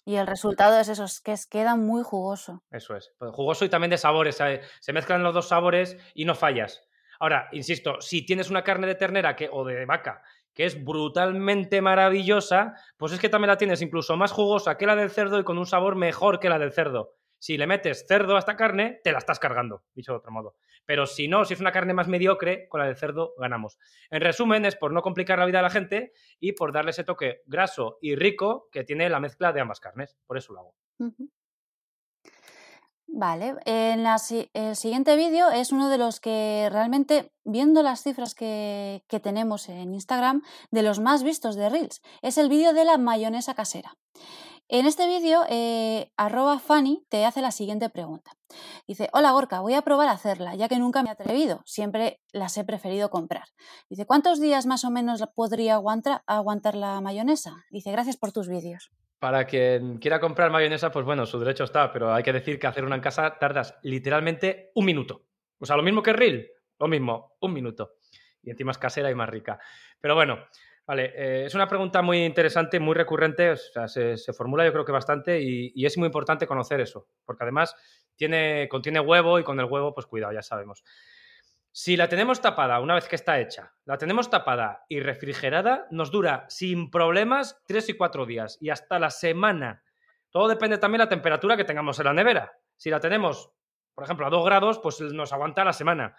Y 0.05 0.15
el, 0.15 0.27
resultado 0.27 0.79
es 0.79 0.87
eso, 0.87 1.03
es 1.03 1.19
que 1.19 1.35
queda 1.49 1.75
muy 1.75 2.03
jugoso. 2.03 2.63
Eso 2.69 2.95
es. 2.95 3.11
Pues 3.17 3.31
jugoso 3.31 3.65
y 3.65 3.69
también 3.69 3.89
de 3.89 3.97
sabores. 3.97 4.37
Se 4.79 4.93
mezclan 4.93 5.23
los 5.23 5.33
dos 5.33 5.47
sabores 5.47 5.97
y 6.13 6.25
no 6.25 6.35
fallas. 6.35 6.87
Ahora, 7.19 7.49
insisto, 7.51 7.99
si 8.01 8.23
tienes 8.25 8.51
una 8.51 8.63
carne 8.63 8.85
de 8.85 8.93
ternera 8.93 9.35
que, 9.35 9.49
o 9.51 9.65
de 9.65 9.83
vaca 9.85 10.21
que 10.53 10.65
es 10.65 10.83
brutalmente 10.83 11.81
maravillosa, 11.81 12.73
pues 12.97 13.13
es 13.13 13.19
que 13.19 13.29
también 13.29 13.49
la 13.49 13.57
tienes 13.57 13.81
incluso 13.81 14.17
más 14.17 14.31
jugosa 14.31 14.77
que 14.77 14.85
la 14.85 14.95
del 14.95 15.09
cerdo 15.09 15.39
y 15.39 15.43
con 15.43 15.57
un 15.57 15.65
sabor 15.65 15.95
mejor 15.95 16.39
que 16.39 16.49
la 16.49 16.59
del 16.59 16.73
cerdo. 16.73 17.15
Si 17.39 17.57
le 17.57 17.67
metes 17.67 18.05
cerdo 18.07 18.35
a 18.35 18.39
esta 18.39 18.55
carne, 18.55 18.99
te 19.03 19.11
la 19.11 19.17
estás 19.17 19.39
cargando, 19.39 19.83
dicho 19.95 20.11
de 20.11 20.17
otro 20.17 20.31
modo. 20.31 20.55
Pero 20.85 21.05
si 21.05 21.27
no, 21.27 21.45
si 21.45 21.53
es 21.53 21.61
una 21.61 21.71
carne 21.71 21.93
más 21.93 22.07
mediocre, 22.07 22.67
con 22.67 22.81
la 22.81 22.87
del 22.87 22.97
cerdo 22.97 23.33
ganamos. 23.37 23.79
En 24.09 24.21
resumen, 24.21 24.65
es 24.65 24.75
por 24.75 24.91
no 24.91 25.01
complicar 25.01 25.39
la 25.39 25.45
vida 25.45 25.59
a 25.59 25.63
la 25.63 25.69
gente 25.69 26.13
y 26.39 26.51
por 26.51 26.73
darle 26.73 26.91
ese 26.91 27.03
toque 27.03 27.41
graso 27.45 27.97
y 28.01 28.15
rico 28.15 28.67
que 28.71 28.83
tiene 28.83 29.09
la 29.09 29.19
mezcla 29.19 29.53
de 29.53 29.61
ambas 29.61 29.79
carnes. 29.79 30.17
Por 30.27 30.37
eso 30.37 30.53
lo 30.53 30.59
hago. 30.59 30.75
Vale, 33.11 33.55
en 33.65 34.05
el 34.05 34.75
siguiente 34.75 35.15
vídeo 35.15 35.49
es 35.49 35.71
uno 35.71 35.89
de 35.89 35.97
los 35.97 36.19
que 36.19 36.69
realmente, 36.71 37.31
viendo 37.43 37.81
las 37.81 38.03
cifras 38.03 38.35
que, 38.35 39.03
que 39.07 39.19
tenemos 39.19 39.67
en 39.67 39.93
Instagram, 39.93 40.43
de 40.69 40.83
los 40.83 40.99
más 40.99 41.23
vistos 41.23 41.55
de 41.55 41.69
Reels. 41.69 42.01
Es 42.21 42.37
el 42.37 42.49
vídeo 42.49 42.71
de 42.73 42.85
la 42.85 42.97
mayonesa 42.97 43.55
casera. 43.55 43.97
En 44.71 44.85
este 44.85 45.07
vídeo, 45.07 45.41
eh, 45.49 46.11
arroba 46.15 46.59
Fanny 46.59 47.03
te 47.09 47.25
hace 47.25 47.41
la 47.41 47.49
siguiente 47.49 47.89
pregunta. 47.89 48.33
Dice, 48.87 49.09
hola 49.13 49.31
Gorka, 49.31 49.61
voy 49.61 49.73
a 49.73 49.81
probar 49.81 50.09
a 50.09 50.11
hacerla, 50.11 50.53
ya 50.53 50.69
que 50.69 50.77
nunca 50.77 51.01
me 51.01 51.09
he 51.09 51.11
atrevido, 51.11 51.63
siempre 51.65 52.21
las 52.33 52.55
he 52.55 52.63
preferido 52.63 53.09
comprar. 53.09 53.45
Dice, 53.89 54.05
¿cuántos 54.05 54.39
días 54.39 54.67
más 54.67 54.85
o 54.85 54.91
menos 54.91 55.23
podría 55.33 55.73
aguantar, 55.73 56.75
la 56.75 57.01
mayonesa? 57.01 57.65
Dice, 57.71 57.91
gracias 57.91 58.15
por 58.15 58.31
tus 58.31 58.47
vídeos. 58.47 58.91
Para 59.17 59.47
quien 59.47 59.97
quiera 59.97 60.19
comprar 60.19 60.51
mayonesa, 60.51 60.91
pues 60.91 61.03
bueno, 61.03 61.25
su 61.25 61.39
derecho 61.39 61.63
está, 61.63 61.91
pero 61.91 62.13
hay 62.13 62.21
que 62.21 62.31
decir 62.31 62.59
que 62.59 62.67
hacer 62.67 62.85
una 62.85 62.93
en 62.93 63.01
casa 63.01 63.39
tardas 63.39 63.75
literalmente 63.81 64.69
un 64.75 64.85
minuto. 64.85 65.25
O 65.57 65.65
sea, 65.65 65.77
lo 65.77 65.83
mismo 65.83 66.03
que 66.03 66.13
Reel, 66.13 66.47
lo 66.77 66.87
mismo, 66.87 67.33
un 67.41 67.53
minuto. 67.53 67.95
Y 68.43 68.51
encima 68.51 68.71
es 68.71 68.77
casera 68.77 69.09
y 69.09 69.15
más 69.15 69.29
rica. 69.29 69.59
Pero 69.99 70.13
bueno, 70.13 70.37
vale, 70.89 71.13
eh, 71.15 71.45
es 71.45 71.53
una 71.53 71.67
pregunta 71.67 72.01
muy 72.01 72.25
interesante, 72.25 72.79
muy 72.79 72.95
recurrente, 72.95 73.51
o 73.51 73.55
sea, 73.55 73.87
se, 73.87 74.17
formula 74.33 74.65
yo 74.65 74.71
creo 74.71 74.85
que 74.85 74.91
bastante 74.91 75.39
y, 75.39 75.85
es 75.85 75.99
muy 75.99 76.07
importante 76.07 76.47
conocer 76.47 76.81
eso, 76.81 77.07
porque 77.25 77.43
además 77.43 77.75
tiene, 78.15 78.67
contiene 78.67 78.99
huevo 78.99 79.37
y 79.37 79.43
con 79.43 79.59
el 79.59 79.67
huevo, 79.67 79.93
pues 79.93 80.07
cuidado, 80.07 80.33
ya 80.33 80.41
sabemos. 80.41 80.83
Si 81.71 81.95
la 81.95 82.09
tenemos 82.09 82.41
tapada 82.41 82.79
una 82.79 82.95
vez 82.95 83.07
que 83.07 83.15
está 83.15 83.39
hecha, 83.39 83.71
la 83.85 83.99
tenemos 83.99 84.31
tapada 84.31 84.83
y 84.89 84.99
refrigerada, 84.99 85.85
nos 85.91 86.09
dura 86.09 86.47
sin 86.49 86.89
problemas 86.89 87.61
3 87.67 87.89
y 87.89 87.93
4 87.93 88.25
días 88.25 88.57
y 88.59 88.71
hasta 88.71 88.97
la 88.97 89.11
semana. 89.11 89.83
Todo 90.31 90.47
depende 90.47 90.79
también 90.79 91.01
de 91.01 91.05
la 91.05 91.09
temperatura 91.09 91.55
que 91.55 91.65
tengamos 91.65 91.99
en 91.99 92.05
la 92.05 92.13
nevera. 92.13 92.51
Si 92.77 92.89
la 92.89 92.99
tenemos, 92.99 93.51
por 93.93 94.05
ejemplo, 94.05 94.25
a 94.25 94.31
2 94.31 94.43
grados, 94.43 94.79
pues 94.79 94.99
nos 95.01 95.31
aguanta 95.33 95.63
la 95.63 95.73
semana. 95.73 96.15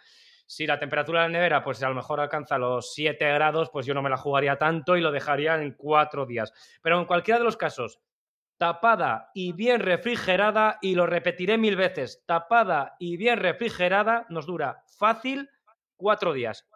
Si 0.51 0.67
la 0.67 0.81
temperatura 0.81 1.23
de 1.23 1.29
la 1.29 1.33
nevera, 1.33 1.63
pues 1.63 1.81
a 1.81 1.89
lo 1.89 1.95
mejor 1.95 2.19
alcanza 2.19 2.59
los 2.59 2.93
7 2.93 3.25
grados, 3.35 3.71
pues 3.71 3.87
yo 3.87 3.95
no 3.95 4.03
me 4.03 4.11
la 4.11 4.17
jugaría 4.17 4.59
tanto 4.59 4.97
y 4.97 5.01
lo 5.01 5.13
dejaría 5.13 5.55
en 5.63 5.75
4 5.75 6.27
días. 6.27 6.53
Pero 6.83 6.99
en 6.99 7.05
cualquiera 7.05 7.39
de 7.39 7.45
los 7.45 7.57
casos, 7.57 8.01
tapada 8.59 9.31
y 9.33 9.53
bien 9.53 9.79
refrigerada, 9.79 10.79
y 10.83 10.97
lo 10.97 11.07
repetiré 11.07 11.57
mil 11.57 11.77
veces, 11.77 12.25
tapada 12.27 12.97
y 12.99 13.17
bien 13.17 13.39
refrigerada, 13.39 14.27
nos 14.29 14.45
dura 14.45 14.83
fácil 14.99 15.49
cuatro 15.97 16.33
días. 16.33 16.69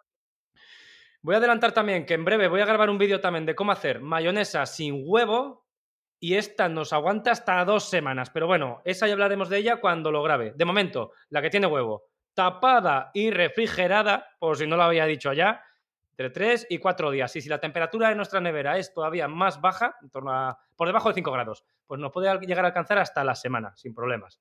Voy 1.21 1.35
a 1.35 1.39
adelantar 1.39 1.73
también 1.73 2.05
que 2.05 2.13
en 2.13 2.23
breve 2.23 2.47
voy 2.47 2.61
a 2.61 2.65
grabar 2.65 2.89
un 2.89 2.97
vídeo 2.97 3.19
también 3.19 3.45
de 3.45 3.55
cómo 3.55 3.73
hacer 3.73 3.99
mayonesa 3.99 4.65
sin 4.67 5.03
huevo 5.05 5.65
y 6.17 6.35
esta 6.35 6.69
nos 6.69 6.93
aguanta 6.93 7.31
hasta 7.31 7.65
dos 7.65 7.89
semanas. 7.89 8.29
Pero 8.29 8.47
bueno, 8.47 8.81
esa 8.85 9.05
ya 9.05 9.13
hablaremos 9.13 9.49
de 9.49 9.57
ella 9.57 9.81
cuando 9.81 10.13
lo 10.13 10.23
grabe. 10.23 10.53
De 10.55 10.63
momento, 10.63 11.11
la 11.27 11.41
que 11.41 11.49
tiene 11.49 11.67
huevo, 11.67 12.14
tapada 12.35 13.09
y 13.13 13.31
refrigerada, 13.31 14.27
por 14.37 14.57
si 14.57 14.67
no 14.67 14.75
lo 14.75 14.83
había 14.83 15.05
dicho 15.05 15.33
ya, 15.33 15.63
entre 16.11 16.29
3 16.29 16.67
y 16.69 16.77
4 16.77 17.11
días. 17.11 17.35
Y 17.35 17.41
si 17.41 17.49
la 17.49 17.59
temperatura 17.59 18.09
de 18.09 18.15
nuestra 18.15 18.39
nevera 18.39 18.77
es 18.77 18.93
todavía 18.93 19.27
más 19.27 19.59
baja, 19.59 19.95
en 20.01 20.09
torno 20.09 20.31
a, 20.31 20.59
por 20.75 20.87
debajo 20.87 21.09
de 21.09 21.15
5 21.15 21.31
grados, 21.31 21.65
pues 21.87 21.99
nos 21.99 22.11
puede 22.11 22.37
llegar 22.45 22.65
a 22.65 22.67
alcanzar 22.67 22.99
hasta 22.99 23.23
la 23.23 23.35
semana, 23.35 23.75
sin 23.75 23.93
problemas. 23.93 24.39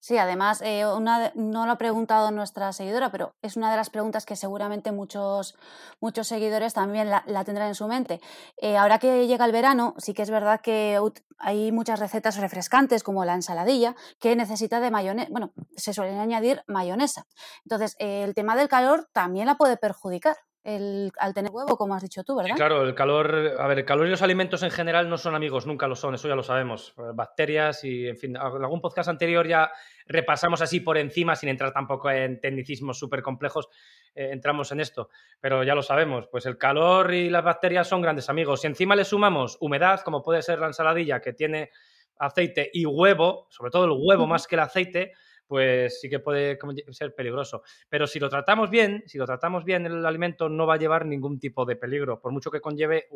Sí, 0.00 0.16
además, 0.16 0.62
eh, 0.62 0.86
una, 0.86 1.32
no 1.34 1.66
lo 1.66 1.72
ha 1.72 1.78
preguntado 1.78 2.30
nuestra 2.30 2.72
seguidora, 2.72 3.10
pero 3.10 3.34
es 3.42 3.56
una 3.56 3.70
de 3.70 3.76
las 3.76 3.90
preguntas 3.90 4.26
que 4.26 4.36
seguramente 4.36 4.92
muchos, 4.92 5.56
muchos 6.00 6.28
seguidores 6.28 6.72
también 6.72 7.10
la, 7.10 7.44
tendrán 7.44 7.68
en 7.68 7.74
su 7.74 7.88
mente. 7.88 8.20
Eh, 8.58 8.76
ahora 8.76 9.00
que 9.00 9.26
llega 9.26 9.44
el 9.44 9.52
verano, 9.52 9.94
sí 9.98 10.14
que 10.14 10.22
es 10.22 10.30
verdad 10.30 10.60
que 10.60 11.00
hay 11.38 11.72
muchas 11.72 11.98
recetas 11.98 12.36
refrescantes, 12.36 13.02
como 13.02 13.24
la 13.24 13.34
ensaladilla, 13.34 13.96
que 14.20 14.36
necesita 14.36 14.78
de 14.78 14.90
mayonesa. 14.92 15.30
Bueno, 15.32 15.52
se 15.76 15.92
suelen 15.92 16.18
añadir 16.18 16.62
mayonesa. 16.68 17.26
Entonces, 17.64 17.96
el 17.98 18.34
tema 18.34 18.54
del 18.54 18.68
calor 18.68 19.08
también 19.12 19.46
la 19.46 19.56
puede 19.56 19.76
perjudicar 19.76 20.36
al 20.64 21.34
tener 21.34 21.50
huevo, 21.50 21.76
como 21.76 21.94
has 21.94 22.02
dicho 22.02 22.22
tú, 22.24 22.36
¿verdad? 22.36 22.54
claro, 22.56 22.82
el 22.82 22.94
calor, 22.94 23.56
a 23.58 23.66
ver, 23.66 23.78
el 23.78 23.84
calor 23.84 24.06
y 24.06 24.10
los 24.10 24.20
alimentos 24.20 24.62
en 24.62 24.70
general 24.70 25.08
no 25.08 25.16
son 25.16 25.34
amigos, 25.34 25.66
nunca 25.66 25.88
lo 25.88 25.96
son, 25.96 26.14
eso 26.14 26.28
ya 26.28 26.34
lo 26.34 26.42
sabemos. 26.42 26.94
Eh, 26.98 27.02
bacterias 27.14 27.84
y, 27.84 28.08
en 28.08 28.16
fin, 28.16 28.36
en 28.36 28.42
algún 28.42 28.80
podcast 28.80 29.08
anterior 29.08 29.46
ya 29.46 29.70
repasamos 30.06 30.60
así 30.60 30.80
por 30.80 30.98
encima, 30.98 31.36
sin 31.36 31.48
entrar 31.48 31.72
tampoco 31.72 32.10
en 32.10 32.40
tecnicismos 32.40 32.98
súper 32.98 33.22
complejos, 33.22 33.68
eh, 34.14 34.30
entramos 34.32 34.70
en 34.72 34.80
esto, 34.80 35.08
pero 35.40 35.64
ya 35.64 35.74
lo 35.74 35.82
sabemos, 35.82 36.26
pues 36.30 36.44
el 36.44 36.58
calor 36.58 37.14
y 37.14 37.30
las 37.30 37.44
bacterias 37.44 37.88
son 37.88 38.02
grandes 38.02 38.28
amigos. 38.28 38.60
Si 38.60 38.66
encima 38.66 38.94
le 38.94 39.04
sumamos 39.04 39.56
humedad, 39.60 40.00
como 40.00 40.22
puede 40.22 40.42
ser 40.42 40.58
la 40.58 40.66
ensaladilla 40.66 41.20
que 41.20 41.32
tiene 41.32 41.70
aceite 42.18 42.68
y 42.72 42.84
huevo, 42.84 43.46
sobre 43.48 43.70
todo 43.70 43.84
el 43.84 43.92
huevo 43.92 44.26
más 44.26 44.46
que 44.46 44.56
el 44.56 44.60
aceite, 44.60 45.12
pues 45.48 46.00
sí 46.00 46.08
que 46.08 46.20
puede 46.20 46.58
ser 46.90 47.14
peligroso. 47.14 47.62
Pero 47.88 48.06
si 48.06 48.20
lo 48.20 48.28
tratamos 48.28 48.70
bien, 48.70 49.02
si 49.06 49.18
lo 49.18 49.26
tratamos 49.26 49.64
bien, 49.64 49.86
el 49.86 50.06
alimento 50.06 50.48
no 50.48 50.66
va 50.66 50.74
a 50.74 50.78
llevar 50.78 51.06
ningún 51.06 51.40
tipo 51.40 51.64
de 51.64 51.74
peligro, 51.74 52.20
por 52.20 52.30
mucho 52.30 52.50
que 52.50 52.60
conlleve, 52.60 53.08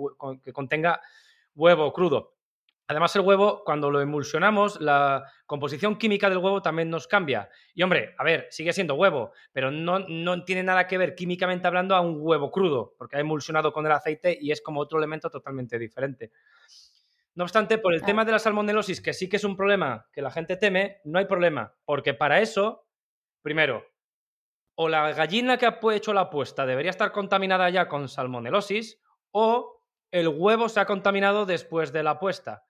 que 0.42 0.52
contenga 0.52 1.00
huevo 1.54 1.92
crudo. 1.92 2.34
Además, 2.88 3.14
el 3.16 3.22
huevo, 3.22 3.62
cuando 3.64 3.90
lo 3.90 4.00
emulsionamos, 4.00 4.80
la 4.80 5.24
composición 5.46 5.96
química 5.96 6.28
del 6.28 6.38
huevo 6.38 6.60
también 6.60 6.90
nos 6.90 7.06
cambia. 7.06 7.48
Y 7.74 7.82
hombre, 7.82 8.14
a 8.18 8.24
ver, 8.24 8.48
sigue 8.50 8.72
siendo 8.72 8.96
huevo, 8.96 9.32
pero 9.52 9.70
no, 9.70 10.00
no, 10.00 10.44
tiene 10.44 10.62
nada 10.62 10.86
que 10.86 10.98
ver 10.98 11.14
químicamente 11.14 11.66
hablando 11.66 11.94
a 11.94 12.00
un 12.00 12.16
huevo 12.20 12.50
crudo, 12.50 12.94
porque 12.98 13.16
ha 13.16 13.20
emulsionado 13.20 13.72
con 13.72 13.86
el 13.86 13.92
aceite 13.92 14.36
y 14.38 14.50
es 14.50 14.60
como 14.60 14.80
otro 14.80 14.98
elemento 14.98 15.30
totalmente 15.30 15.78
diferente. 15.78 16.32
No 17.34 17.44
obstante, 17.44 17.78
por 17.78 17.94
el 17.94 18.02
tema 18.02 18.24
de 18.24 18.32
la 18.32 18.38
salmonelosis, 18.38 19.00
que 19.00 19.14
sí 19.14 19.28
que 19.28 19.36
es 19.36 19.44
un 19.44 19.56
problema 19.56 20.06
que 20.12 20.20
la 20.20 20.30
gente 20.30 20.56
teme, 20.56 21.00
no 21.04 21.18
hay 21.18 21.24
problema, 21.24 21.74
porque 21.86 22.12
para 22.12 22.40
eso, 22.40 22.86
primero, 23.40 23.86
o 24.74 24.88
la 24.88 25.12
gallina 25.12 25.56
que 25.56 25.66
ha 25.66 25.78
hecho 25.92 26.12
la 26.12 26.22
apuesta 26.22 26.66
debería 26.66 26.90
estar 26.90 27.10
contaminada 27.12 27.70
ya 27.70 27.88
con 27.88 28.08
salmonelosis, 28.08 29.00
o 29.30 29.82
el 30.10 30.28
huevo 30.28 30.68
se 30.68 30.80
ha 30.80 30.86
contaminado 30.86 31.46
después 31.46 31.90
de 31.92 32.02
la 32.02 32.12
apuesta. 32.12 32.66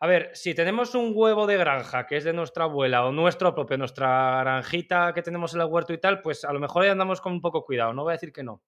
A 0.00 0.06
ver, 0.06 0.30
si 0.34 0.54
tenemos 0.54 0.94
un 0.94 1.10
huevo 1.12 1.48
de 1.48 1.56
granja 1.56 2.06
que 2.06 2.16
es 2.16 2.22
de 2.22 2.32
nuestra 2.32 2.64
abuela 2.64 3.04
o 3.04 3.10
nuestro 3.10 3.52
propio, 3.52 3.76
nuestra 3.76 4.38
granjita 4.40 5.12
que 5.12 5.22
tenemos 5.22 5.54
en 5.54 5.60
el 5.60 5.66
huerto 5.66 5.92
y 5.92 5.98
tal, 5.98 6.22
pues 6.22 6.44
a 6.44 6.52
lo 6.52 6.60
mejor 6.60 6.84
ahí 6.84 6.90
andamos 6.90 7.20
con 7.20 7.32
un 7.32 7.40
poco 7.40 7.64
cuidado, 7.64 7.92
no 7.92 8.04
voy 8.04 8.12
a 8.12 8.14
decir 8.14 8.32
que 8.32 8.44
no. 8.44 8.62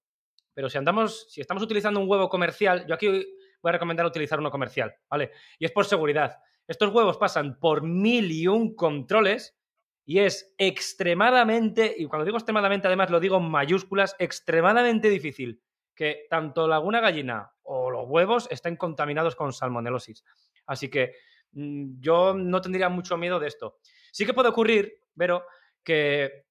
Pero 0.53 0.69
si 0.69 0.77
andamos, 0.77 1.31
si 1.31 1.39
estamos 1.39 1.63
utilizando 1.63 2.01
un 2.01 2.09
huevo 2.09 2.27
comercial, 2.27 2.85
yo 2.85 2.95
aquí 2.95 3.25
voy 3.61 3.69
a 3.69 3.73
recomendar 3.73 4.05
utilizar 4.05 4.39
uno 4.39 4.51
comercial, 4.51 4.95
¿vale? 5.09 5.31
Y 5.59 5.65
es 5.65 5.71
por 5.71 5.85
seguridad. 5.85 6.39
Estos 6.67 6.93
huevos 6.93 7.17
pasan 7.17 7.59
por 7.59 7.83
mil 7.83 8.31
y 8.31 8.47
un 8.47 8.75
controles 8.75 9.57
y 10.05 10.19
es 10.19 10.53
extremadamente, 10.57 11.93
y 11.97 12.05
cuando 12.05 12.25
digo 12.25 12.37
extremadamente 12.37 12.87
además 12.87 13.09
lo 13.09 13.19
digo 13.19 13.37
en 13.37 13.49
mayúsculas, 13.49 14.15
extremadamente 14.19 15.09
difícil 15.09 15.61
que 15.95 16.25
tanto 16.29 16.67
la 16.67 16.75
laguna 16.75 16.99
gallina 16.99 17.51
o 17.63 17.91
los 17.91 18.05
huevos 18.07 18.47
estén 18.49 18.75
contaminados 18.75 19.35
con 19.35 19.53
salmonelosis. 19.53 20.23
Así 20.65 20.89
que 20.89 21.15
mm, 21.51 21.99
yo 21.99 22.33
no 22.33 22.61
tendría 22.61 22.89
mucho 22.89 23.17
miedo 23.17 23.39
de 23.39 23.47
esto. 23.47 23.77
Sí 24.11 24.25
que 24.25 24.33
puede 24.33 24.49
ocurrir, 24.49 24.93
pero 25.15 25.45
que 25.83 26.45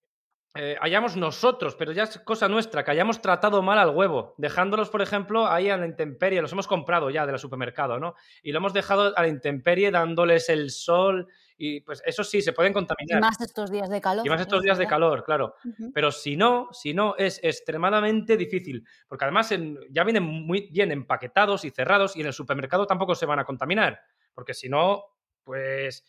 eh, 0.56 0.76
hayamos 0.80 1.16
nosotros, 1.16 1.76
pero 1.76 1.92
ya 1.92 2.02
es 2.02 2.18
cosa 2.18 2.48
nuestra, 2.48 2.82
que 2.82 2.90
hayamos 2.90 3.20
tratado 3.20 3.62
mal 3.62 3.78
al 3.78 3.90
huevo, 3.90 4.34
dejándolos, 4.36 4.90
por 4.90 5.00
ejemplo, 5.00 5.46
ahí 5.46 5.70
a 5.70 5.76
la 5.76 5.86
intemperie, 5.86 6.42
los 6.42 6.50
hemos 6.50 6.66
comprado 6.66 7.08
ya 7.08 7.24
del 7.24 7.38
supermercado, 7.38 8.00
¿no? 8.00 8.16
Y 8.42 8.50
lo 8.50 8.58
hemos 8.58 8.72
dejado 8.72 9.16
a 9.16 9.22
la 9.22 9.28
intemperie 9.28 9.92
dándoles 9.92 10.48
el 10.48 10.70
sol 10.70 11.28
y 11.56 11.82
pues 11.82 12.02
eso 12.04 12.24
sí, 12.24 12.42
se 12.42 12.52
pueden 12.52 12.72
contaminar. 12.72 13.18
Y 13.18 13.20
más 13.20 13.40
estos 13.40 13.70
días 13.70 13.88
de 13.90 14.00
calor. 14.00 14.26
Y 14.26 14.28
más 14.28 14.40
estos 14.40 14.62
días 14.62 14.78
de 14.78 14.88
calor, 14.88 15.22
claro. 15.22 15.54
Pero 15.94 16.10
si 16.10 16.36
no, 16.36 16.68
si 16.72 16.94
no, 16.94 17.14
es 17.16 17.38
extremadamente 17.44 18.36
difícil, 18.36 18.84
porque 19.06 19.26
además 19.26 19.50
ya 19.90 20.02
vienen 20.02 20.24
muy 20.24 20.68
bien 20.72 20.90
empaquetados 20.90 21.64
y 21.64 21.70
cerrados 21.70 22.16
y 22.16 22.22
en 22.22 22.26
el 22.26 22.32
supermercado 22.32 22.86
tampoco 22.86 23.14
se 23.14 23.26
van 23.26 23.38
a 23.38 23.44
contaminar, 23.44 24.00
porque 24.34 24.54
si 24.54 24.68
no, 24.68 25.04
pues 25.44 26.02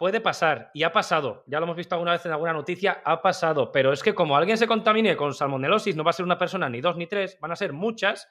Puede 0.00 0.22
pasar, 0.22 0.70
y 0.72 0.82
ha 0.84 0.92
pasado, 0.92 1.44
ya 1.46 1.60
lo 1.60 1.66
hemos 1.66 1.76
visto 1.76 1.94
alguna 1.94 2.12
vez 2.12 2.24
en 2.24 2.32
alguna 2.32 2.54
noticia, 2.54 3.02
ha 3.04 3.20
pasado, 3.20 3.70
pero 3.70 3.92
es 3.92 4.02
que 4.02 4.14
como 4.14 4.34
alguien 4.34 4.56
se 4.56 4.66
contamine 4.66 5.14
con 5.14 5.34
salmonelosis, 5.34 5.94
no 5.94 6.04
va 6.04 6.08
a 6.08 6.14
ser 6.14 6.24
una 6.24 6.38
persona 6.38 6.70
ni 6.70 6.80
dos 6.80 6.96
ni 6.96 7.06
tres, 7.06 7.36
van 7.38 7.52
a 7.52 7.56
ser 7.56 7.74
muchas, 7.74 8.26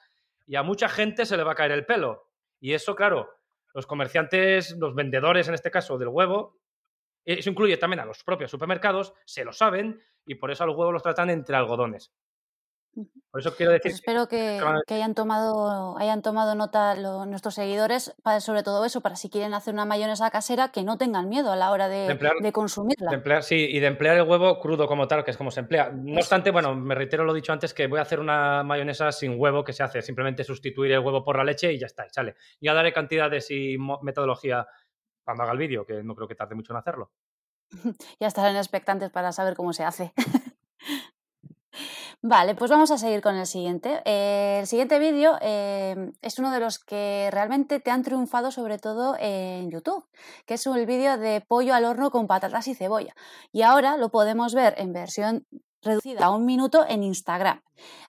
y 0.48 0.56
a 0.56 0.64
mucha 0.64 0.88
gente 0.88 1.24
se 1.24 1.36
le 1.36 1.44
va 1.44 1.52
a 1.52 1.54
caer 1.54 1.70
el 1.70 1.86
pelo. 1.86 2.26
Y 2.58 2.72
eso, 2.72 2.96
claro, 2.96 3.30
los 3.72 3.86
comerciantes, 3.86 4.76
los 4.78 4.96
vendedores 4.96 5.46
en 5.46 5.54
este 5.54 5.70
caso 5.70 5.96
del 5.96 6.08
huevo, 6.08 6.58
eso 7.24 7.50
incluye 7.50 7.76
también 7.76 8.00
a 8.00 8.04
los 8.04 8.24
propios 8.24 8.50
supermercados, 8.50 9.14
se 9.24 9.44
lo 9.44 9.52
saben, 9.52 10.02
y 10.26 10.34
por 10.34 10.50
eso 10.50 10.64
a 10.64 10.66
los 10.66 10.74
huevos 10.74 10.92
los 10.92 11.04
tratan 11.04 11.30
entre 11.30 11.54
algodones. 11.54 12.12
Por 13.30 13.40
eso 13.40 13.54
quiero 13.54 13.72
decir. 13.72 13.92
Pues 13.92 13.94
espero 13.94 14.28
que, 14.28 14.60
hayan 14.88 15.14
tomado, 15.14 15.96
hayan 15.98 16.22
tomado 16.22 16.54
nota 16.54 16.96
nuestros 17.26 17.54
seguidores, 17.54 18.14
para, 18.22 18.40
sobre 18.40 18.62
todo 18.62 18.84
eso, 18.84 19.00
para 19.00 19.16
si 19.16 19.30
quieren 19.30 19.54
hacer 19.54 19.72
una 19.72 19.84
mayonesa 19.84 20.30
casera, 20.30 20.72
que 20.72 20.82
no 20.82 20.98
tengan 20.98 21.28
miedo 21.28 21.52
a 21.52 21.56
la 21.56 21.70
hora 21.70 21.88
de, 21.88 22.52
consumirla. 22.52 23.12
emplear, 23.12 23.44
sí, 23.44 23.68
y 23.70 23.78
de 23.78 23.86
emplear 23.86 24.16
el 24.16 24.24
huevo 24.24 24.58
crudo 24.58 24.88
como 24.88 25.06
tal, 25.06 25.24
que 25.24 25.30
es 25.30 25.36
como 25.36 25.50
se 25.50 25.60
emplea. 25.60 25.90
No 25.90 26.18
obstante, 26.18 26.50
bueno, 26.50 26.74
me 26.74 26.94
reitero 26.94 27.24
lo 27.24 27.32
dicho 27.32 27.52
antes, 27.52 27.72
que 27.72 27.86
voy 27.86 28.00
a 28.00 28.02
hacer 28.02 28.18
una 28.18 28.64
mayonesa 28.64 29.12
sin 29.12 29.38
huevo, 29.38 29.62
que 29.62 29.72
se 29.72 29.82
hace 29.82 30.02
simplemente 30.02 30.42
sustituir 30.42 30.92
el 30.92 31.00
huevo 31.00 31.24
por 31.24 31.36
la 31.36 31.44
leche 31.44 31.72
y 31.72 31.78
ya 31.78 31.86
está, 31.86 32.06
y 32.06 32.10
sale. 32.10 32.34
Ya 32.60 32.74
daré 32.74 32.92
cantidades 32.92 33.50
y 33.50 33.76
metodología 34.02 34.66
cuando 35.24 35.44
haga 35.44 35.52
el 35.52 35.58
vídeo, 35.58 35.86
que 35.86 36.02
no 36.02 36.16
creo 36.16 36.26
que 36.26 36.34
tarde 36.34 36.56
mucho 36.56 36.72
en 36.72 36.78
hacerlo. 36.78 37.12
ya 38.20 38.26
estarán 38.26 38.56
expectantes 38.56 39.10
para 39.10 39.30
saber 39.30 39.54
cómo 39.54 39.72
se 39.72 39.84
hace. 39.84 40.12
Vale, 42.22 42.54
pues 42.54 42.70
vamos 42.70 42.90
a 42.90 42.98
seguir 42.98 43.22
con 43.22 43.34
el 43.36 43.46
siguiente. 43.46 44.02
Eh, 44.04 44.58
el 44.60 44.66
siguiente 44.66 44.98
vídeo 44.98 45.38
eh, 45.40 46.12
es 46.20 46.38
uno 46.38 46.50
de 46.52 46.60
los 46.60 46.78
que 46.78 47.30
realmente 47.32 47.80
te 47.80 47.90
han 47.90 48.02
triunfado 48.02 48.50
sobre 48.50 48.78
todo 48.78 49.16
en 49.18 49.70
YouTube, 49.70 50.04
que 50.44 50.54
es 50.54 50.66
el 50.66 50.84
vídeo 50.84 51.16
de 51.16 51.40
pollo 51.40 51.74
al 51.74 51.86
horno 51.86 52.10
con 52.10 52.26
patatas 52.26 52.68
y 52.68 52.74
cebolla. 52.74 53.14
Y 53.52 53.62
ahora 53.62 53.96
lo 53.96 54.10
podemos 54.10 54.54
ver 54.54 54.74
en 54.76 54.92
versión 54.92 55.46
reducida 55.82 56.26
a 56.26 56.30
un 56.30 56.44
minuto 56.44 56.84
en 56.86 57.04
Instagram. 57.04 57.62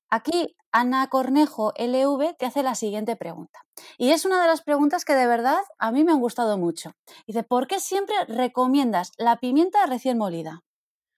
Aquí 0.09 0.57
Ana 0.73 1.07
Cornejo 1.07 1.71
LV 1.77 2.35
te 2.37 2.45
hace 2.45 2.63
la 2.63 2.75
siguiente 2.75 3.15
pregunta. 3.15 3.59
Y 3.97 4.11
es 4.11 4.25
una 4.25 4.41
de 4.41 4.47
las 4.47 4.61
preguntas 4.61 5.05
que 5.05 5.13
de 5.13 5.25
verdad 5.25 5.61
a 5.79 5.93
mí 5.93 6.03
me 6.03 6.11
han 6.11 6.19
gustado 6.19 6.57
mucho. 6.57 6.91
Dice, 7.27 7.43
¿por 7.43 7.65
qué 7.65 7.79
siempre 7.79 8.15
recomiendas 8.27 9.13
la 9.17 9.37
pimienta 9.37 9.85
recién 9.85 10.17
molida? 10.17 10.63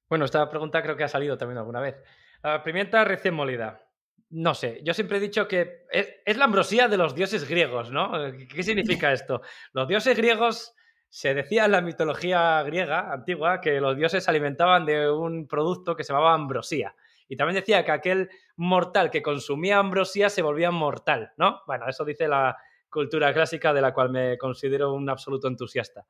Bueno, 0.10 0.26
esta 0.26 0.48
pregunta 0.48 0.84
creo 0.84 0.96
que 0.96 1.06
ha 1.06 1.08
salido 1.08 1.40
también 1.40 1.58
alguna 1.58 1.80
vez. 1.80 1.96
La 2.44 2.62
pimienta 2.62 3.06
recién 3.06 3.34
molida. 3.34 3.82
No 4.30 4.54
sé, 4.54 4.82
yo 4.84 4.94
siempre 4.94 5.18
he 5.18 5.22
dicho 5.22 5.48
que 5.48 5.86
es, 5.90 6.38
la 6.38 6.46
ambrosía 6.46 6.90
de 6.90 6.98
los 6.98 7.16
dioses 7.16 7.48
griegos, 7.48 7.90
¿no? 7.92 8.12
¿Qué 8.54 8.64
significa 8.64 9.14
esto? 9.14 9.42
Los 9.72 9.88
dioses 9.88 10.18
griegos, 10.18 10.76
se 11.08 11.34
decía 11.34 11.66
en 11.66 11.72
la 11.72 11.82
mitología 11.82 12.62
griega 12.64 13.14
antigua 13.14 13.62
que 13.62 13.80
los 13.80 13.96
dioses 13.96 14.24
se 14.24 14.32
alimentaban 14.32 14.86
de 14.86 15.10
un 15.10 15.48
producto 15.48 15.96
que 15.96 16.04
se 16.04 16.12
llamaba 16.12 16.34
ambrosía. 16.34 16.96
Y 17.30 17.38
también 17.38 17.56
decía 17.56 17.86
que 17.86 17.92
aquel 17.92 18.30
mortal 18.58 19.10
que 19.10 19.22
consumía 19.22 19.78
ambrosía 19.78 20.30
se 20.30 20.42
volvía 20.42 20.72
mortal, 20.72 21.32
¿no? 21.38 21.62
Bueno, 21.66 21.88
eso 21.88 22.04
dice 22.04 22.28
la 22.28 22.58
cultura 22.90 23.34
clásica 23.34 23.74
de 23.74 23.82
la 23.82 23.94
cual 23.94 24.10
me 24.10 24.38
considero 24.38 24.94
un 24.94 25.10
absoluto 25.10 25.48
entusiasta. 25.48 26.06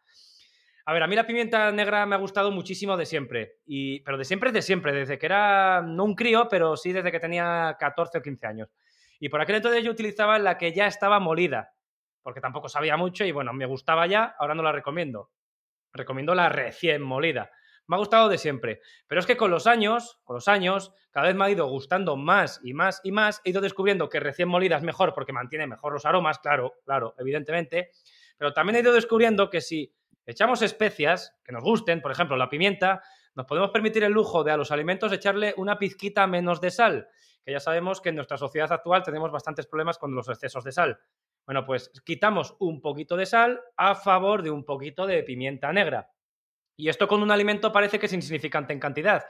A 0.86 0.92
ver, 0.92 1.04
a 1.04 1.08
mí 1.08 1.16
la 1.16 1.26
pimienta 1.26 1.72
negra 1.72 2.06
me 2.06 2.16
ha 2.16 2.20
gustado 2.20 2.52
muchísimo 2.52 2.98
de 2.98 3.06
siempre. 3.06 3.60
Y, 3.66 4.02
pero 4.02 4.18
de 4.18 4.26
siempre 4.26 4.50
es 4.50 4.54
de 4.54 4.62
siempre, 4.62 4.92
desde 4.92 5.18
que 5.18 5.26
era 5.26 5.82
no 5.82 6.04
un 6.04 6.16
crío, 6.16 6.48
pero 6.50 6.76
sí 6.76 6.92
desde 6.92 7.12
que 7.12 7.22
tenía 7.22 7.78
14 7.80 8.18
o 8.18 8.22
15 8.22 8.48
años. 8.48 8.70
Y 9.20 9.30
por 9.30 9.40
aquel 9.40 9.56
entonces 9.56 9.84
yo 9.84 9.92
utilizaba 9.92 10.38
la 10.40 10.58
que 10.58 10.74
ya 10.74 10.86
estaba 10.88 11.22
molida, 11.22 11.74
porque 12.22 12.42
tampoco 12.42 12.68
sabía 12.68 12.98
mucho 12.98 13.24
y 13.24 13.32
bueno, 13.32 13.54
me 13.54 13.66
gustaba 13.66 14.08
ya, 14.08 14.36
ahora 14.38 14.56
no 14.56 14.64
la 14.64 14.74
recomiendo. 14.74 15.32
Recomiendo 15.94 16.36
la 16.36 16.50
recién 16.50 17.02
molida. 17.02 17.50
Me 17.88 17.96
ha 17.96 18.00
gustado 18.00 18.28
de 18.28 18.38
siempre. 18.38 18.82
Pero 19.08 19.22
es 19.22 19.28
que 19.28 19.38
con 19.38 19.52
los 19.52 19.68
años, 19.68 20.20
con 20.26 20.34
los 20.36 20.50
años, 20.50 20.92
cada 21.12 21.28
vez 21.28 21.36
me 21.36 21.46
ha 21.46 21.50
ido 21.50 21.68
gustando 21.68 22.18
más 22.18 22.60
y 22.64 22.74
más 22.74 23.00
y 23.06 23.14
más. 23.14 23.42
He 23.46 23.52
ido 23.52 23.62
descubriendo 23.62 24.10
que 24.10 24.20
recién 24.20 24.50
molida 24.50 24.78
es 24.78 24.84
mejor 24.84 25.14
porque 25.14 25.32
mantiene 25.32 25.68
mejor 25.68 25.94
los 25.94 26.06
aromas, 26.06 26.40
claro, 26.40 26.74
claro, 26.84 27.14
evidentemente. 27.18 27.92
Pero 28.38 28.52
también 28.52 28.78
he 28.78 28.80
ido 28.80 28.94
descubriendo 28.94 29.50
que 29.50 29.62
si 29.62 29.94
echamos 30.26 30.62
especias 30.62 31.38
que 31.44 31.52
nos 31.52 31.64
gusten, 31.64 32.02
por 32.02 32.12
ejemplo, 32.12 32.38
la 32.38 32.50
pimienta, 32.50 33.02
nos 33.36 33.46
podemos 33.46 33.72
permitir 33.72 34.04
el 34.04 34.14
lujo 34.14 34.44
de 34.44 34.52
a 34.52 34.58
los 34.58 34.72
alimentos 34.72 35.12
echarle 35.12 35.54
una 35.58 35.78
pizquita 35.78 36.28
menos 36.28 36.62
de 36.62 36.72
sal, 36.72 37.08
que 37.44 37.52
ya 37.52 37.60
sabemos 37.60 38.02
que 38.02 38.10
en 38.10 38.16
nuestra 38.16 38.38
sociedad 38.38 38.72
actual 38.72 39.04
tenemos 39.04 39.32
bastantes 39.32 39.68
problemas 39.68 39.98
con 39.98 40.14
los 40.14 40.30
excesos 40.30 40.64
de 40.64 40.72
sal. 40.72 41.00
Bueno, 41.46 41.66
pues 41.66 41.92
quitamos 42.06 42.56
un 42.60 42.82
poquito 42.82 43.18
de 43.18 43.26
sal 43.26 43.62
a 43.76 43.96
favor 43.96 44.44
de 44.44 44.52
un 44.52 44.64
poquito 44.64 45.06
de 45.06 45.24
pimienta 45.24 45.74
negra. 45.74 46.10
Y 46.76 46.90
esto 46.90 47.08
con 47.08 47.22
un 47.22 47.32
alimento 47.32 47.72
parece 47.72 48.00
que 48.00 48.06
es 48.06 48.14
insignificante 48.14 48.74
en 48.74 48.80
cantidad. 48.80 49.26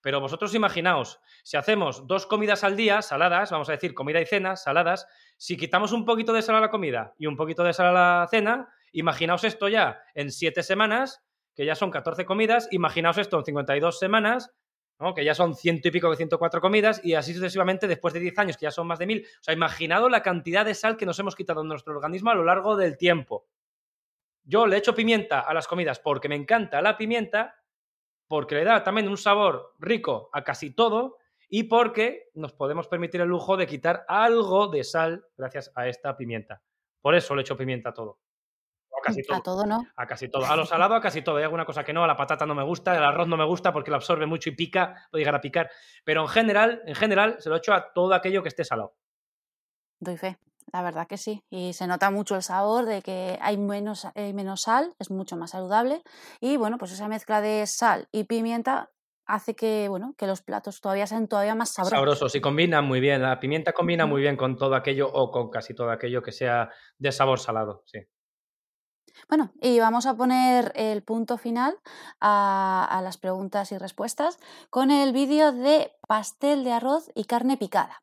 Pero 0.00 0.20
vosotros 0.20 0.54
imaginaos, 0.54 1.20
si 1.42 1.56
hacemos 1.56 2.06
dos 2.06 2.26
comidas 2.26 2.62
al 2.64 2.76
día, 2.76 3.02
saladas, 3.02 3.50
vamos 3.50 3.68
a 3.68 3.72
decir 3.72 3.94
comida 3.94 4.20
y 4.20 4.26
cena, 4.26 4.56
saladas, 4.56 5.06
si 5.36 5.56
quitamos 5.56 5.92
un 5.92 6.04
poquito 6.04 6.32
de 6.32 6.42
sal 6.42 6.56
a 6.56 6.60
la 6.60 6.70
comida 6.70 7.14
y 7.18 7.26
un 7.26 7.36
poquito 7.36 7.64
de 7.64 7.72
sal 7.72 7.88
a 7.88 8.20
la 8.20 8.28
cena, 8.28 8.72
Imaginaos 8.92 9.44
esto 9.44 9.68
ya 9.68 10.00
en 10.14 10.30
7 10.30 10.62
semanas, 10.62 11.22
que 11.54 11.64
ya 11.64 11.74
son 11.74 11.90
14 11.90 12.24
comidas, 12.24 12.68
imaginaos 12.70 13.18
esto 13.18 13.38
en 13.38 13.44
52 13.44 13.98
semanas, 13.98 14.54
que 15.14 15.24
ya 15.24 15.34
son 15.34 15.54
ciento 15.54 15.88
y 15.88 15.90
pico 15.90 16.10
de 16.10 16.16
104 16.16 16.60
comidas, 16.60 17.00
y 17.04 17.14
así 17.14 17.32
sucesivamente 17.32 17.86
después 17.86 18.12
de 18.14 18.20
10 18.20 18.38
años, 18.38 18.56
que 18.56 18.64
ya 18.64 18.70
son 18.70 18.86
más 18.86 18.98
de 18.98 19.06
mil. 19.06 19.26
O 19.40 19.42
sea, 19.42 19.54
imaginado 19.54 20.08
la 20.08 20.22
cantidad 20.22 20.64
de 20.64 20.74
sal 20.74 20.96
que 20.96 21.06
nos 21.06 21.18
hemos 21.18 21.36
quitado 21.36 21.60
en 21.60 21.68
nuestro 21.68 21.94
organismo 21.94 22.30
a 22.30 22.34
lo 22.34 22.44
largo 22.44 22.76
del 22.76 22.96
tiempo. 22.96 23.46
Yo 24.42 24.66
le 24.66 24.76
echo 24.76 24.94
pimienta 24.94 25.40
a 25.40 25.54
las 25.54 25.68
comidas 25.68 26.00
porque 26.00 26.28
me 26.28 26.34
encanta 26.34 26.82
la 26.82 26.96
pimienta, 26.96 27.62
porque 28.26 28.56
le 28.56 28.64
da 28.64 28.82
también 28.82 29.08
un 29.08 29.16
sabor 29.16 29.74
rico 29.78 30.30
a 30.32 30.42
casi 30.42 30.70
todo 30.70 31.18
y 31.48 31.64
porque 31.64 32.30
nos 32.34 32.52
podemos 32.52 32.88
permitir 32.88 33.20
el 33.20 33.28
lujo 33.28 33.56
de 33.56 33.66
quitar 33.66 34.04
algo 34.08 34.68
de 34.68 34.84
sal 34.84 35.26
gracias 35.36 35.70
a 35.74 35.86
esta 35.86 36.16
pimienta. 36.16 36.62
Por 37.00 37.14
eso 37.14 37.34
le 37.34 37.42
echo 37.42 37.56
pimienta 37.56 37.90
a 37.90 37.94
todo. 37.94 38.18
A 39.30 39.40
todo 39.40 39.66
no. 39.66 39.86
A 39.96 40.06
casi 40.06 40.28
todo. 40.28 40.46
A 40.46 40.56
lo 40.56 40.66
salado, 40.66 40.94
a 40.94 41.00
casi 41.00 41.22
todo. 41.22 41.36
Hay 41.36 41.44
alguna 41.44 41.64
cosa 41.64 41.84
que 41.84 41.92
no, 41.92 42.04
a 42.04 42.06
la 42.06 42.16
patata 42.16 42.46
no 42.46 42.54
me 42.54 42.64
gusta, 42.64 42.96
el 42.96 43.04
arroz 43.04 43.28
no 43.28 43.36
me 43.36 43.44
gusta 43.44 43.72
porque 43.72 43.90
lo 43.90 43.96
absorbe 43.96 44.26
mucho 44.26 44.50
y 44.50 44.56
pica, 44.56 45.08
puede 45.10 45.22
llegar 45.22 45.34
a 45.34 45.40
picar. 45.40 45.70
Pero 46.04 46.22
en 46.22 46.28
general, 46.28 46.82
en 46.86 46.94
general, 46.94 47.36
se 47.38 47.48
lo 47.48 47.56
echo 47.56 47.72
a 47.72 47.92
todo 47.92 48.14
aquello 48.14 48.42
que 48.42 48.48
esté 48.48 48.64
salado. 48.64 48.94
Doy 50.00 50.16
fe, 50.16 50.38
la 50.72 50.82
verdad 50.82 51.06
que 51.06 51.16
sí. 51.16 51.44
Y 51.50 51.72
se 51.72 51.86
nota 51.86 52.10
mucho 52.10 52.36
el 52.36 52.42
sabor 52.42 52.84
de 52.84 53.02
que 53.02 53.38
hay 53.40 53.56
menos, 53.56 54.06
menos 54.14 54.62
sal, 54.62 54.94
es 54.98 55.10
mucho 55.10 55.36
más 55.36 55.50
saludable. 55.50 56.02
Y 56.40 56.56
bueno, 56.56 56.78
pues 56.78 56.92
esa 56.92 57.08
mezcla 57.08 57.40
de 57.40 57.66
sal 57.66 58.08
y 58.12 58.24
pimienta 58.24 58.90
hace 59.26 59.54
que, 59.54 59.88
bueno, 59.90 60.14
que 60.16 60.26
los 60.26 60.40
platos 60.40 60.80
todavía 60.80 61.06
sean 61.06 61.28
todavía 61.28 61.54
más 61.54 61.72
sabrosos. 61.74 61.98
Sabrosos 61.98 62.34
y 62.34 62.40
combinan 62.40 62.86
muy 62.86 62.98
bien. 62.98 63.20
La 63.20 63.38
pimienta 63.38 63.74
combina 63.74 64.06
muy 64.06 64.22
bien 64.22 64.36
con 64.36 64.56
todo 64.56 64.74
aquello 64.74 65.06
o 65.12 65.30
con 65.30 65.50
casi 65.50 65.74
todo 65.74 65.90
aquello 65.90 66.22
que 66.22 66.32
sea 66.32 66.70
de 66.96 67.12
sabor 67.12 67.38
salado, 67.38 67.82
sí. 67.84 67.98
Bueno, 69.28 69.52
y 69.60 69.78
vamos 69.78 70.06
a 70.06 70.14
poner 70.14 70.72
el 70.74 71.02
punto 71.02 71.38
final 71.38 71.78
a, 72.20 73.00
las 73.02 73.16
preguntas 73.16 73.72
y 73.72 73.78
respuestas 73.78 74.38
con 74.70 74.90
el 74.90 75.12
vídeo 75.12 75.52
de 75.52 75.92
pastel 76.06 76.64
de 76.64 76.72
arroz 76.72 77.10
y 77.14 77.24
carne 77.24 77.56
picada. 77.56 78.02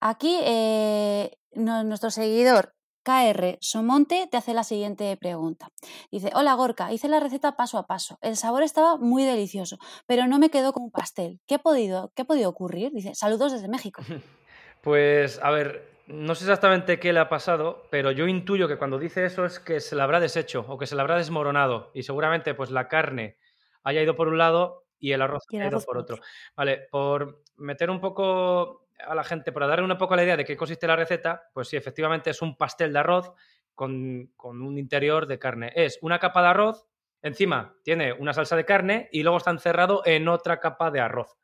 Aquí 0.00 0.38
eh, 0.42 1.36
nuestro 1.52 2.10
seguidor 2.10 2.74
KR 3.02 3.58
Somonte 3.60 4.28
te 4.30 4.36
hace 4.36 4.54
la 4.54 4.64
siguiente 4.64 5.16
pregunta. 5.16 5.68
Dice, 6.10 6.30
hola 6.34 6.54
Gorka, 6.54 6.92
hice 6.92 7.08
la 7.08 7.20
receta 7.20 7.56
paso 7.56 7.78
a 7.78 7.86
paso. 7.86 8.18
El 8.20 8.36
sabor 8.36 8.62
estaba 8.62 8.96
muy 8.96 9.24
delicioso, 9.24 9.78
pero 10.06 10.26
no 10.26 10.38
me 10.38 10.50
quedó 10.50 10.72
como 10.72 10.86
un 10.86 10.92
pastel. 10.92 11.40
¿Qué 11.46 11.56
ha 11.56 11.58
podido, 11.58 12.12
qué 12.14 12.22
ha 12.22 12.26
podido 12.26 12.50
ocurrir? 12.50 12.92
Dice, 12.92 13.14
saludos 13.14 13.52
desde 13.52 13.68
México. 13.68 14.02
Pues 14.82 15.38
a 15.42 15.50
ver, 15.50 15.89
no 16.10 16.34
sé 16.34 16.44
exactamente 16.44 16.98
qué 16.98 17.12
le 17.12 17.20
ha 17.20 17.28
pasado, 17.28 17.86
pero 17.90 18.10
yo 18.10 18.26
intuyo 18.26 18.66
que 18.66 18.76
cuando 18.76 18.98
dice 18.98 19.24
eso 19.24 19.44
es 19.44 19.60
que 19.60 19.80
se 19.80 19.94
la 19.94 20.04
habrá 20.04 20.20
deshecho 20.20 20.64
o 20.68 20.76
que 20.76 20.86
se 20.86 20.96
la 20.96 21.02
habrá 21.02 21.16
desmoronado 21.16 21.90
y 21.94 22.02
seguramente 22.02 22.54
pues 22.54 22.70
la 22.70 22.88
carne 22.88 23.38
haya 23.84 24.02
ido 24.02 24.16
por 24.16 24.28
un 24.28 24.38
lado 24.38 24.86
y 24.98 25.12
el 25.12 25.22
arroz 25.22 25.44
haya 25.52 25.68
ido 25.68 25.80
por 25.80 25.96
otro. 25.98 26.18
Vale, 26.56 26.88
por 26.90 27.42
meter 27.56 27.90
un 27.90 28.00
poco 28.00 28.88
a 28.98 29.14
la 29.14 29.24
gente, 29.24 29.52
para 29.52 29.66
darle 29.66 29.86
un 29.86 29.96
poco 29.96 30.16
la 30.16 30.24
idea 30.24 30.36
de 30.36 30.44
qué 30.44 30.56
consiste 30.56 30.86
la 30.86 30.96
receta, 30.96 31.44
pues 31.54 31.68
sí, 31.68 31.76
efectivamente 31.76 32.30
es 32.30 32.42
un 32.42 32.56
pastel 32.56 32.92
de 32.92 32.98
arroz 32.98 33.32
con, 33.74 34.32
con 34.36 34.62
un 34.62 34.78
interior 34.78 35.26
de 35.26 35.38
carne. 35.38 35.72
Es 35.74 35.98
una 36.02 36.18
capa 36.18 36.42
de 36.42 36.48
arroz, 36.48 36.86
encima 37.22 37.76
tiene 37.84 38.12
una 38.12 38.32
salsa 38.34 38.56
de 38.56 38.64
carne 38.64 39.08
y 39.12 39.22
luego 39.22 39.38
está 39.38 39.50
encerrado 39.52 40.02
en 40.04 40.28
otra 40.28 40.58
capa 40.58 40.90
de 40.90 41.00
arroz. 41.00 41.38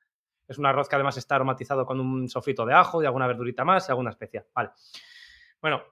Es 0.49 0.59
un 0.59 0.67
arroz 0.67 0.89
que 0.89 0.97
además 0.97 1.17
está 1.17 1.35
aromatizado 1.35 1.85
con 1.85 2.01
un 2.01 2.29
sofrito 2.29 2.65
de 2.65 2.75
ajo 2.75 3.03
y 3.03 3.07
alguna 3.07 3.27
verdurita 3.27 3.65
más 3.65 3.89
y 3.89 3.93
alguna 3.93 4.11
especia. 4.11 4.47
Vale. 4.55 4.71
Bueno, 5.61 5.83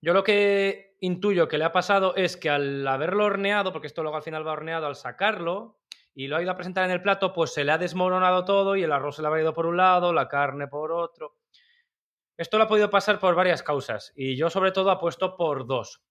yo 0.00 0.12
lo 0.12 0.22
que 0.22 0.96
intuyo 1.00 1.48
que 1.48 1.58
le 1.58 1.64
ha 1.64 1.72
pasado 1.72 2.14
es 2.14 2.36
que 2.36 2.50
al 2.50 2.86
haberlo 2.86 3.24
horneado, 3.24 3.72
porque 3.72 3.88
esto 3.88 4.02
luego 4.02 4.16
al 4.16 4.22
final 4.22 4.46
va 4.46 4.52
horneado, 4.52 4.86
al 4.86 4.94
sacarlo 4.94 5.80
y 6.14 6.26
lo 6.28 6.36
ha 6.36 6.42
ido 6.42 6.50
a 6.50 6.56
presentar 6.56 6.84
en 6.84 6.90
el 6.90 7.02
plato, 7.02 7.32
pues 7.32 7.52
se 7.52 7.64
le 7.64 7.72
ha 7.72 7.78
desmoronado 7.78 8.44
todo 8.44 8.76
y 8.76 8.82
el 8.82 8.92
arroz 8.92 9.16
se 9.16 9.22
le 9.22 9.28
ha 9.28 9.40
ido 9.40 9.52
por 9.52 9.66
un 9.66 9.76
lado, 9.76 10.12
la 10.12 10.28
carne 10.28 10.68
por 10.68 10.92
otro. 10.92 11.36
Esto 12.36 12.58
lo 12.58 12.64
ha 12.64 12.68
podido 12.68 12.90
pasar 12.90 13.18
por 13.18 13.34
varias 13.34 13.62
causas 13.62 14.12
y 14.14 14.36
yo 14.36 14.50
sobre 14.50 14.70
todo 14.70 14.90
apuesto 14.90 15.36
por 15.36 15.66
dos. 15.66 16.02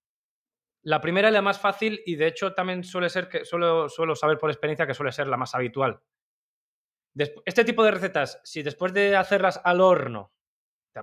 La 0.82 1.00
primera 1.00 1.28
es 1.28 1.34
la 1.34 1.42
más 1.42 1.58
fácil 1.58 2.00
y 2.04 2.16
de 2.16 2.26
hecho 2.26 2.52
también 2.52 2.84
suele 2.84 3.08
ser 3.08 3.28
que 3.28 3.44
suelo, 3.44 3.88
suelo 3.88 4.14
saber 4.14 4.38
por 4.38 4.50
experiencia 4.50 4.86
que 4.86 4.94
suele 4.94 5.12
ser 5.12 5.26
la 5.26 5.36
más 5.36 5.54
habitual 5.54 6.00
este 7.44 7.64
tipo 7.64 7.84
de 7.84 7.90
recetas, 7.90 8.40
si 8.44 8.62
después 8.62 8.92
de 8.92 9.16
hacerlas 9.16 9.60
al 9.64 9.80
horno, 9.80 10.32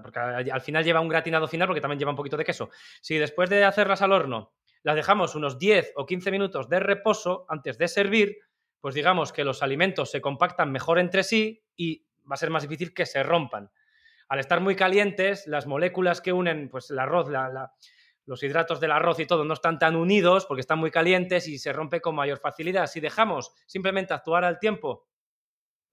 porque 0.01 0.19
al 0.19 0.61
final 0.61 0.83
lleva 0.83 0.99
un 0.99 1.07
gratinado 1.07 1.47
final 1.47 1.67
porque 1.67 1.81
también 1.81 1.99
lleva 1.99 2.11
un 2.11 2.17
poquito 2.17 2.37
de 2.37 2.43
queso, 2.43 2.69
si 3.01 3.17
después 3.17 3.49
de 3.49 3.63
hacerlas 3.63 4.01
al 4.01 4.11
horno 4.11 4.53
las 4.83 4.95
dejamos 4.95 5.35
unos 5.35 5.57
10 5.57 5.93
o 5.95 6.05
15 6.05 6.31
minutos 6.31 6.69
de 6.69 6.79
reposo 6.79 7.45
antes 7.49 7.77
de 7.77 7.87
servir, 7.87 8.37
pues 8.79 8.93
digamos 8.93 9.33
que 9.33 9.43
los 9.43 9.63
alimentos 9.63 10.11
se 10.11 10.21
compactan 10.21 10.71
mejor 10.71 10.99
entre 10.99 11.23
sí 11.23 11.63
y 11.75 12.05
va 12.29 12.35
a 12.35 12.37
ser 12.37 12.51
más 12.51 12.63
difícil 12.63 12.93
que 12.93 13.05
se 13.05 13.23
rompan. 13.23 13.71
Al 14.27 14.39
estar 14.39 14.59
muy 14.59 14.75
calientes, 14.75 15.47
las 15.47 15.65
moléculas 15.65 16.21
que 16.21 16.33
unen 16.33 16.69
pues, 16.69 16.91
el 16.91 16.99
arroz, 16.99 17.27
los 18.25 18.43
hidratos 18.43 18.79
del 18.79 18.91
arroz 18.91 19.19
y 19.19 19.25
todo 19.25 19.43
no 19.43 19.53
están 19.53 19.79
tan 19.79 19.95
unidos 19.95 20.45
porque 20.45 20.61
están 20.61 20.79
muy 20.79 20.91
calientes 20.91 21.47
y 21.47 21.57
se 21.57 21.73
rompe 21.73 22.01
con 22.01 22.15
mayor 22.15 22.37
facilidad. 22.37 22.87
Si 22.87 22.99
dejamos 22.99 23.53
simplemente 23.65 24.13
actuar 24.13 24.43
al 24.43 24.59
tiempo, 24.59 25.07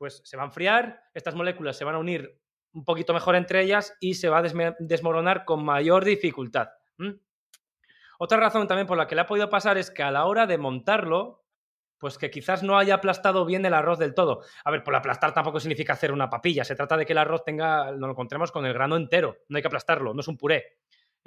pues 0.03 0.21
se 0.25 0.37
va 0.37 0.43
a 0.43 0.47
enfriar, 0.47 1.05
estas 1.15 1.37
moléculas 1.37 1.77
se 1.77 1.85
van 1.85 1.95
a 1.95 2.01
unir 2.01 2.37
un 2.73 2.85
poquito 2.85 3.15
mejor 3.15 3.37
entre 3.37 3.63
ellas 3.63 3.97
y 4.01 4.15
se 4.15 4.29
va 4.29 4.39
a 4.39 4.75
desmoronar 4.81 5.45
con 5.45 5.65
mayor 5.65 6.05
dificultad. 6.05 6.71
Otra 8.19 8.41
razón 8.41 8.67
también 8.67 8.89
por 8.89 8.99
la 8.99 9.07
que 9.07 9.15
le 9.15 9.21
ha 9.21 9.29
podido 9.29 9.49
pasar 9.49 9.79
es 9.79 9.93
que 9.93 10.03
a 10.03 10.11
la 10.11 10.25
hora 10.25 10.49
de 10.49 10.59
montarlo, 10.59 11.45
pues 11.99 12.19
que 12.19 12.33
quizás 12.33 12.65
no 12.65 12.79
haya 12.79 12.95
aplastado 12.95 13.45
bien 13.45 13.65
el 13.65 13.75
arroz 13.75 14.01
del 14.01 14.13
todo. 14.13 14.43
A 14.65 14.73
ver, 14.73 14.83
por 14.83 14.97
aplastar 14.97 15.33
tampoco 15.35 15.61
significa 15.61 15.93
hacer 15.93 16.11
una 16.11 16.29
papilla, 16.29 16.65
se 16.65 16.75
trata 16.75 16.97
de 16.97 17.07
que 17.07 17.13
el 17.13 17.19
arroz 17.19 17.45
tenga, 17.45 17.93
lo 17.93 18.11
encontremos 18.11 18.51
con 18.51 18.67
el 18.67 18.73
grano 18.73 18.97
entero, 18.97 19.37
no 19.51 19.57
hay 19.57 19.63
que 19.63 19.69
aplastarlo, 19.69 20.15
no 20.15 20.21
es 20.21 20.27
un 20.27 20.37
puré, 20.37 20.79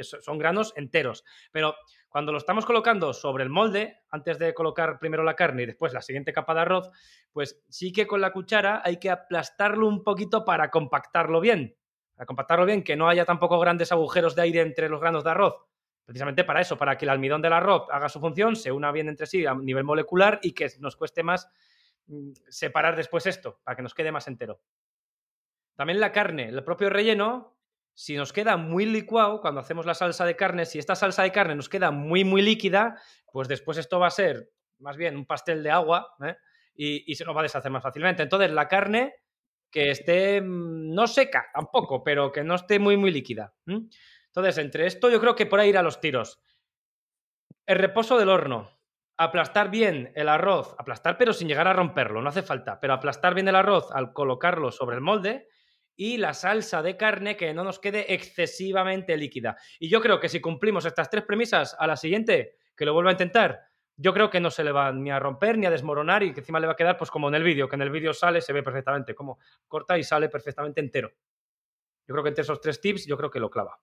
son 0.02 0.38
granos 0.38 0.74
enteros. 0.76 1.24
Pero 1.50 1.76
cuando 2.16 2.32
lo 2.32 2.38
estamos 2.38 2.66
colocando 2.66 3.12
sobre 3.12 3.44
el 3.44 3.50
molde, 3.50 4.00
antes 4.10 4.40
de 4.40 4.54
colocar 4.54 5.00
primero 5.00 5.22
la 5.22 5.36
carne 5.36 5.64
y 5.64 5.66
después 5.66 5.92
la 5.92 6.02
siguiente 6.02 6.32
capa 6.32 6.54
de 6.54 6.62
arroz, 6.62 6.90
pues 7.34 7.62
sí 7.68 7.92
que 7.92 8.08
con 8.08 8.22
la 8.22 8.32
cuchara 8.32 8.82
hay 8.86 9.00
que 9.00 9.10
aplastarlo 9.10 9.86
un 9.86 10.02
poquito 10.02 10.46
para 10.46 10.72
compactarlo 10.72 11.42
bien. 11.42 11.76
Para 12.16 12.26
compactarlo 12.26 12.66
bien, 12.66 12.86
que 12.86 12.96
no 12.96 13.10
haya 13.10 13.26
tampoco 13.26 13.60
grandes 13.60 13.92
agujeros 13.92 14.34
de 14.34 14.44
aire 14.44 14.62
entre 14.62 14.88
los 14.88 15.02
granos 15.02 15.26
de 15.26 15.32
arroz 15.32 15.66
precisamente 16.06 16.46
para 16.46 16.62
eso, 16.62 16.78
para 16.78 16.98
que 16.98 17.04
el 17.04 17.10
almidón 17.10 17.42
del 17.42 17.52
arroz 17.52 17.86
haga 17.92 18.08
su 18.08 18.22
función, 18.22 18.56
se 18.56 18.72
una 18.72 18.94
bien 18.94 19.10
entre 19.10 19.26
sí 19.26 19.46
a 19.46 19.54
nivel 19.54 19.84
molecular 19.84 20.40
y 20.42 20.54
que 20.54 20.70
nos 20.80 20.96
cueste 20.96 21.22
más 21.22 21.50
mm, 22.08 22.32
separar 22.48 22.96
después 22.96 23.26
esto, 23.26 23.60
para 23.62 23.76
que 23.76 23.84
nos 23.84 23.94
quede 23.94 24.14
más 24.14 24.30
entero. 24.30 24.62
También 25.76 26.00
la 26.00 26.14
carne, 26.14 26.48
el 26.48 26.64
propio 26.64 26.90
relleno, 26.90 27.55
si 27.96 28.18
nos 28.18 28.34
queda 28.34 28.58
muy 28.58 28.86
licuado, 28.86 29.40
cuando 29.40 29.62
hacemos 29.62 29.86
la 29.86 29.94
salsa 29.94 30.26
de 30.26 30.36
carne, 30.36 30.66
si 30.66 30.78
esta 30.78 30.96
salsa 30.96 31.24
de 31.24 31.32
carne 31.32 31.56
nos 31.56 31.70
queda 31.70 31.92
muy, 31.92 32.26
muy 32.26 32.42
líquida, 32.42 33.02
pues 33.32 33.48
después 33.48 33.78
esto 33.78 34.00
va 34.00 34.08
a 34.08 34.12
ser 34.12 34.52
más 34.80 34.98
bien 34.98 35.16
un 35.16 35.26
pastel 35.26 35.64
de 35.64 35.72
agua 35.72 36.14
¿eh? 36.22 36.36
y, 36.76 37.16
se 37.16 37.24
nos 37.24 37.34
va 37.34 37.40
a 37.40 37.44
deshacer 37.44 37.72
más 37.72 37.82
fácilmente. 37.82 38.22
Entonces, 38.22 38.52
la 38.52 38.68
carne 38.68 39.16
que 39.72 39.92
esté 39.92 40.42
mm, 40.42 40.94
no 40.94 41.08
seca 41.08 41.48
tampoco, 41.54 42.04
pero 42.04 42.34
que 42.34 42.44
no 42.44 42.56
esté 42.56 42.80
muy, 42.80 42.98
muy 42.98 43.12
líquida. 43.12 43.54
Entonces, 43.66 44.58
entre 44.58 44.88
esto 44.88 45.10
yo 45.10 45.22
creo 45.22 45.34
que 45.34 45.46
por 45.46 45.62
ahí 45.62 45.70
ir 45.70 45.78
a 45.78 45.84
los 45.84 46.02
tiros. 46.02 46.42
El 47.66 47.78
reposo 47.78 48.20
del 48.20 48.30
horno. 48.30 48.72
Aplastar 49.18 49.72
bien 49.72 50.12
el 50.16 50.28
arroz, 50.28 50.76
aplastar 50.78 51.18
pero 51.18 51.32
sin 51.32 51.48
llegar 51.48 51.70
a 51.70 51.74
romperlo, 51.74 52.22
no 52.22 52.28
hace 52.28 52.42
falta, 52.42 52.82
pero 52.82 52.92
aplastar 52.92 53.34
bien 53.34 53.48
el 53.48 53.56
arroz 53.56 53.90
al 53.94 54.12
colocarlo 54.12 54.74
sobre 54.74 54.98
el 54.98 55.02
molde 55.02 55.48
y 55.96 56.18
la 56.18 56.34
salsa 56.34 56.82
de 56.82 56.98
carne 56.98 57.38
que 57.38 57.54
no 57.54 57.64
nos 57.64 57.80
quede 57.80 58.14
excesivamente 58.14 59.18
líquida. 59.18 59.58
Y 59.80 59.90
yo 59.90 60.02
creo 60.02 60.20
que 60.20 60.30
si 60.30 60.42
cumplimos 60.42 60.86
estas 60.86 61.10
tres 61.10 61.24
premisas 61.24 61.76
a 61.80 61.88
la 61.88 61.96
siguiente, 61.96 62.58
que 62.76 62.86
lo 62.86 62.94
vuelva 62.94 63.12
a 63.12 63.14
intentar, 63.14 63.62
yo 63.98 64.14
creo 64.14 64.30
que 64.30 64.40
no 64.40 64.52
se 64.52 64.64
le 64.64 64.72
va 64.72 64.92
ni 64.92 65.12
a 65.12 65.20
romper 65.20 65.58
ni 65.58 65.66
a 65.66 65.72
desmoronar 65.72 66.24
y 66.24 66.34
que 66.34 66.42
encima 66.42 66.60
le 66.60 66.68
va 66.68 66.74
a 66.74 66.78
quedar 66.78 66.98
pues 66.98 67.10
como 67.10 67.30
en 67.30 67.36
el 67.36 67.44
vídeo, 67.44 67.70
que 67.70 67.76
en 67.76 67.82
el 67.82 67.90
vídeo 67.90 68.14
sale, 68.14 68.42
se 68.42 68.54
ve 68.54 68.62
perfectamente, 68.62 69.16
como 69.16 69.40
corta 69.68 69.98
y 69.98 70.04
sale 70.04 70.30
perfectamente 70.30 70.82
entero. 70.82 71.12
Yo 72.08 72.14
creo 72.14 72.24
que 72.24 72.30
entre 72.30 72.44
esos 72.44 72.60
tres 72.60 72.82
tips, 72.82 73.06
yo 73.06 73.18
creo 73.18 73.32
que 73.32 73.40
lo 73.40 73.50
clava 73.50 73.80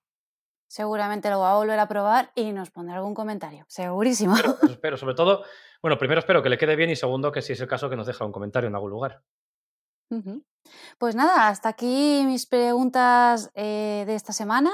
seguramente 0.72 1.28
lo 1.28 1.40
va 1.40 1.52
a 1.52 1.56
volver 1.56 1.78
a 1.78 1.86
probar 1.86 2.32
y 2.34 2.50
nos 2.50 2.70
pondrá 2.70 2.96
algún 2.96 3.12
comentario, 3.12 3.66
segurísimo. 3.68 4.34
espero, 4.70 4.96
sobre 4.96 5.14
todo, 5.14 5.44
bueno, 5.82 5.98
primero 5.98 6.20
espero 6.20 6.42
que 6.42 6.48
le 6.48 6.56
quede 6.56 6.76
bien 6.76 6.88
y 6.88 6.96
segundo 6.96 7.30
que 7.30 7.42
si 7.42 7.52
es 7.52 7.60
el 7.60 7.68
caso 7.68 7.90
que 7.90 7.96
nos 7.96 8.06
deje 8.06 8.24
un 8.24 8.32
comentario 8.32 8.68
en 8.68 8.74
algún 8.74 8.88
lugar. 8.88 9.22
Pues 10.98 11.14
nada, 11.14 11.48
hasta 11.48 11.70
aquí 11.70 12.22
mis 12.26 12.46
preguntas 12.46 13.50
eh, 13.54 14.04
de 14.06 14.14
esta 14.14 14.32
semana. 14.32 14.70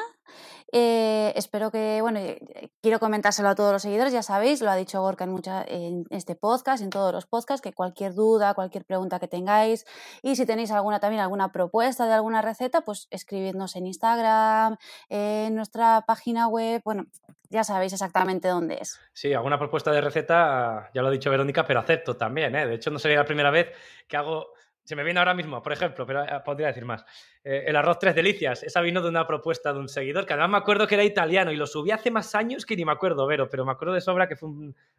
Eh, 0.70 1.32
espero 1.34 1.70
que, 1.70 2.00
bueno, 2.02 2.18
eh, 2.18 2.70
quiero 2.82 2.98
comentárselo 2.98 3.48
a 3.48 3.54
todos 3.54 3.72
los 3.72 3.80
seguidores, 3.80 4.12
ya 4.12 4.22
sabéis, 4.22 4.60
lo 4.60 4.70
ha 4.70 4.76
dicho 4.76 5.00
Gorka 5.00 5.24
en, 5.24 5.30
mucha, 5.30 5.64
en 5.66 6.04
este 6.10 6.34
podcast, 6.34 6.82
en 6.82 6.90
todos 6.90 7.10
los 7.10 7.24
podcasts, 7.24 7.62
que 7.62 7.72
cualquier 7.72 8.12
duda, 8.12 8.52
cualquier 8.52 8.84
pregunta 8.84 9.18
que 9.18 9.28
tengáis 9.28 9.86
y 10.20 10.36
si 10.36 10.44
tenéis 10.44 10.70
alguna 10.70 11.00
también 11.00 11.22
alguna 11.22 11.52
propuesta 11.52 12.06
de 12.06 12.12
alguna 12.12 12.42
receta, 12.42 12.82
pues 12.82 13.08
escribidnos 13.10 13.76
en 13.76 13.86
Instagram, 13.86 14.76
en 15.08 15.54
nuestra 15.54 16.04
página 16.06 16.48
web, 16.48 16.82
bueno, 16.84 17.06
ya 17.48 17.64
sabéis 17.64 17.94
exactamente 17.94 18.48
dónde 18.48 18.76
es. 18.78 19.00
Sí, 19.14 19.32
alguna 19.32 19.58
propuesta 19.58 19.90
de 19.90 20.02
receta, 20.02 20.90
ya 20.92 21.00
lo 21.00 21.08
ha 21.08 21.12
dicho 21.12 21.30
Verónica, 21.30 21.64
pero 21.64 21.80
acepto 21.80 22.14
también. 22.14 22.52
De 22.52 22.74
hecho, 22.74 22.90
no 22.90 22.98
sería 22.98 23.16
la 23.16 23.24
primera 23.24 23.50
vez 23.50 23.68
que 24.06 24.18
hago 24.18 24.48
se 24.88 24.96
me 24.96 25.04
viene 25.04 25.20
ahora 25.20 25.34
mismo, 25.34 25.60
por 25.60 25.70
ejemplo, 25.70 26.06
pero 26.06 26.24
eh, 26.24 26.40
podría 26.42 26.68
decir 26.68 26.86
más. 26.86 27.04
Eh, 27.44 27.64
el 27.66 27.76
arroz 27.76 27.98
tres 27.98 28.14
delicias. 28.14 28.62
Esa 28.62 28.80
vino 28.80 29.02
de 29.02 29.10
una 29.10 29.26
propuesta 29.26 29.70
de 29.70 29.80
un 29.80 29.86
seguidor, 29.86 30.24
que 30.24 30.32
además 30.32 30.50
me 30.50 30.56
acuerdo 30.56 30.86
que 30.86 30.94
era 30.94 31.04
italiano 31.04 31.52
y 31.52 31.56
lo 31.56 31.66
subí 31.66 31.90
hace 31.90 32.10
más 32.10 32.34
años 32.34 32.64
que 32.64 32.74
ni 32.74 32.86
me 32.86 32.92
acuerdo, 32.92 33.26
Vero, 33.26 33.50
pero 33.50 33.66
me 33.66 33.72
acuerdo 33.72 33.92
de 33.92 34.00
sobra 34.00 34.26
que 34.26 34.36
fue 34.36 34.48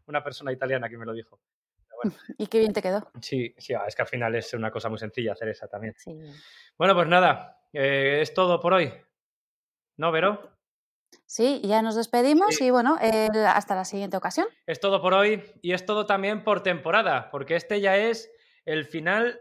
una 0.06 0.24
persona 0.24 0.52
italiana 0.52 0.90
que 0.90 0.98
me 1.00 1.08
lo 1.08 1.14
dijo. 1.14 1.40
Y 2.38 2.46
qué 2.46 2.60
bien 2.60 2.72
te 2.72 2.84
quedó. 2.84 3.10
Sí, 3.20 3.56
sí, 3.58 3.74
ah, 3.74 3.86
es 3.88 3.96
que 3.96 4.04
al 4.04 4.08
final 4.08 4.36
es 4.36 4.54
una 4.54 4.70
cosa 4.70 4.90
muy 4.90 5.00
sencilla 5.00 5.34
hacer 5.34 5.50
esa 5.50 5.68
también. 5.68 5.96
Bueno, 6.78 6.94
pues 6.94 7.08
nada, 7.08 7.60
eh, 7.74 8.20
es 8.22 8.32
todo 8.32 8.60
por 8.60 8.74
hoy. 8.74 8.94
¿No, 9.98 10.12
Vero? 10.12 10.52
Sí, 11.26 11.62
ya 11.64 11.82
nos 11.82 11.96
despedimos 11.96 12.62
y 12.62 12.70
bueno, 12.70 12.96
hasta 13.48 13.74
la 13.74 13.86
siguiente 13.86 14.18
ocasión. 14.18 14.46
Es 14.68 14.80
todo 14.80 15.02
por 15.02 15.16
hoy 15.16 15.44
y 15.64 15.74
es 15.74 15.84
todo 15.84 16.06
también 16.06 16.44
por 16.44 16.62
temporada, 16.62 17.32
porque 17.32 17.56
este 17.56 17.82
ya 17.82 17.98
es 17.98 18.32
el 18.66 18.86
final 18.86 19.40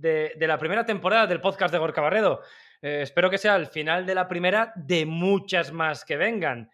de, 0.00 0.34
la 0.46 0.58
primera 0.58 0.84
temporada 0.84 1.26
del 1.26 1.40
podcast 1.40 1.72
de 1.72 1.78
Gorka 1.78 2.00
Barredo. 2.00 2.40
Eh, 2.80 3.00
espero 3.02 3.30
que 3.30 3.38
sea 3.38 3.56
el 3.56 3.66
final 3.66 4.06
de 4.06 4.14
la 4.14 4.28
primera 4.28 4.72
de 4.74 5.06
muchas 5.06 5.72
más 5.72 6.04
que 6.04 6.16
vengan. 6.16 6.70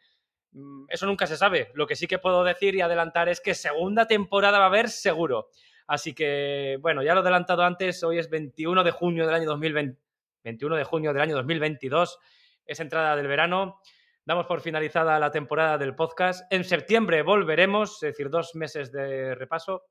Mm, 0.53 0.85
eso 0.89 1.07
nunca 1.07 1.27
se 1.27 1.37
sabe. 1.37 1.71
Lo 1.75 1.87
que 1.87 1.97
sí 1.97 2.07
que 2.07 2.19
puedo 2.19 2.45
decir 2.45 2.75
y 2.75 2.81
adelantar 2.81 3.29
es 3.29 3.41
que 3.41 3.55
segunda 3.55 4.07
temporada 4.07 4.59
va 4.59 4.65
a 4.65 4.69
haber 4.69 4.89
seguro. 4.89 5.49
Así 5.87 6.15
que, 6.15 6.79
bueno, 6.81 7.03
ya 7.03 7.15
lo 7.15 7.21
he 7.21 7.23
adelantado 7.23 7.63
antes, 7.63 8.03
hoy 8.03 8.19
es 8.19 8.29
21 8.29 8.85
de 8.85 8.91
junio 8.91 9.27
del 9.27 9.35
año 9.35 9.47
2020, 9.47 9.99
21 10.45 10.77
de 10.77 10.85
junio 10.85 11.13
del 11.13 11.23
año 11.23 11.35
2022, 11.37 12.19
es 12.67 12.81
entrada 12.81 13.17
del 13.17 13.27
verano. 13.27 13.81
Damos 14.25 14.45
por 14.45 14.61
finalizada 14.61 15.19
la 15.19 15.31
temporada 15.31 15.79
del 15.79 15.95
podcast. 15.95 16.45
En 16.53 16.65
septiembre 16.65 17.23
volveremos, 17.23 17.95
es 18.03 18.11
decir, 18.13 18.29
dos 18.29 18.55
meses 18.55 18.93
de 18.93 19.35
repaso. 19.35 19.85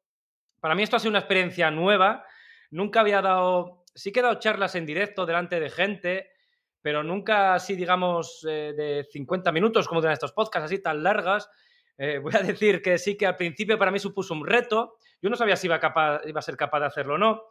Para 0.59 0.75
mí 0.75 0.83
esto 0.83 0.95
ha 0.95 0.99
sido 0.99 1.09
una 1.09 1.19
experiencia 1.19 1.71
nueva 1.71 2.23
nunca 2.71 3.01
había 3.01 3.21
dado, 3.21 3.83
sí 3.95 4.11
que 4.11 4.19
he 4.19 4.23
dado 4.23 4.39
charlas 4.39 4.75
en 4.75 4.85
directo 4.85 5.25
delante 5.25 5.59
de 5.59 5.69
gente, 5.69 6.29
pero 6.81 7.03
nunca 7.03 7.55
así, 7.55 7.75
digamos, 7.75 8.45
eh, 8.47 8.73
de 8.75 9.07
50 9.11 9.51
minutos 9.51 9.87
como 9.87 10.01
de 10.01 10.13
estos 10.13 10.31
podcasts 10.31 10.65
así 10.65 10.79
tan 10.81 11.03
largas. 11.03 11.49
Eh, 11.97 12.19
voy 12.23 12.33
a 12.35 12.39
decir 12.43 12.81
que 12.81 12.97
sí 12.97 13.17
que 13.17 13.27
al 13.27 13.35
principio 13.35 13.77
para 13.77 13.91
mí 13.91 13.99
supuso 13.99 14.33
un 14.33 14.45
reto. 14.45 14.97
Yo 15.21 15.29
no 15.29 15.35
sabía 15.35 15.55
si 15.55 15.67
iba 15.67 15.75
a 15.77 16.41
ser 16.41 16.57
capaz 16.57 16.79
de 16.79 16.85
hacerlo 16.85 17.15
o 17.15 17.17
no. 17.17 17.43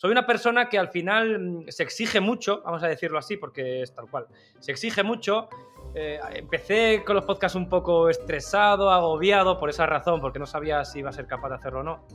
Soy 0.00 0.12
una 0.12 0.26
persona 0.26 0.70
que 0.70 0.78
al 0.78 0.88
final 0.88 1.38
mm, 1.38 1.68
se 1.68 1.82
exige 1.82 2.20
mucho, 2.20 2.62
vamos 2.62 2.82
a 2.82 2.88
decirlo 2.88 3.18
así, 3.18 3.36
porque 3.36 3.82
es 3.82 3.94
tal 3.94 4.08
cual. 4.10 4.28
Se 4.58 4.72
exige 4.72 5.02
mucho. 5.02 5.50
Eh, 5.94 6.18
empecé 6.32 7.02
con 7.04 7.16
los 7.16 7.26
podcasts 7.26 7.54
un 7.54 7.68
poco 7.68 8.08
estresado, 8.08 8.90
agobiado 8.90 9.58
por 9.58 9.68
esa 9.68 9.84
razón, 9.84 10.22
porque 10.22 10.38
no 10.38 10.46
sabía 10.46 10.86
si 10.86 11.00
iba 11.00 11.10
a 11.10 11.12
ser 11.12 11.26
capaz 11.26 11.50
de 11.50 11.54
hacerlo 11.56 11.80
o 11.80 11.82
no. 11.82 12.06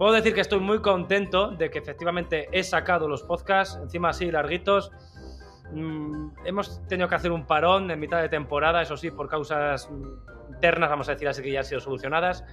Puedo 0.00 0.14
decir 0.14 0.32
que 0.32 0.40
estoy 0.40 0.60
muy 0.60 0.80
contento 0.80 1.48
de 1.48 1.68
que 1.68 1.78
efectivamente 1.78 2.48
he 2.52 2.62
sacado 2.62 3.06
los 3.06 3.22
podcasts, 3.22 3.78
encima 3.82 4.08
así 4.08 4.30
larguitos. 4.30 4.90
Mm, 5.74 6.28
hemos 6.46 6.80
tenido 6.88 7.06
que 7.06 7.16
hacer 7.16 7.30
un 7.30 7.46
parón 7.46 7.90
en 7.90 8.00
mitad 8.00 8.22
de 8.22 8.30
temporada, 8.30 8.80
eso 8.80 8.96
sí, 8.96 9.10
por 9.10 9.28
causas 9.28 9.90
internas, 10.48 10.88
vamos 10.88 11.06
a 11.10 11.12
decir 11.12 11.28
así 11.28 11.42
que 11.42 11.52
ya 11.52 11.58
han 11.58 11.66
sido 11.66 11.82
solucionadas. 11.82 12.46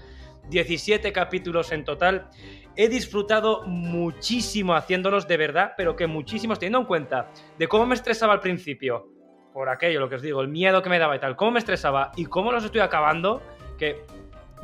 17 0.49 1.13
capítulos 1.13 1.71
en 1.71 1.85
total. 1.85 2.27
He 2.75 2.89
disfrutado 2.89 3.63
muchísimo 3.65 4.75
haciéndolos 4.75 5.25
de 5.25 5.37
verdad, 5.37 5.71
pero 5.77 5.95
que 5.95 6.05
muchísimos, 6.05 6.59
teniendo 6.59 6.79
en 6.79 6.85
cuenta 6.85 7.31
de 7.57 7.69
cómo 7.69 7.85
me 7.85 7.95
estresaba 7.95 8.33
al 8.33 8.41
principio, 8.41 9.07
por 9.53 9.69
aquello, 9.69 10.01
lo 10.01 10.09
que 10.09 10.15
os 10.15 10.21
digo, 10.21 10.41
el 10.41 10.49
miedo 10.49 10.81
que 10.81 10.89
me 10.89 10.99
daba 10.99 11.15
y 11.15 11.19
tal, 11.19 11.37
cómo 11.37 11.51
me 11.51 11.59
estresaba 11.59 12.11
y 12.17 12.25
cómo 12.25 12.51
los 12.51 12.65
estoy 12.65 12.81
acabando, 12.81 13.41
que 13.77 14.03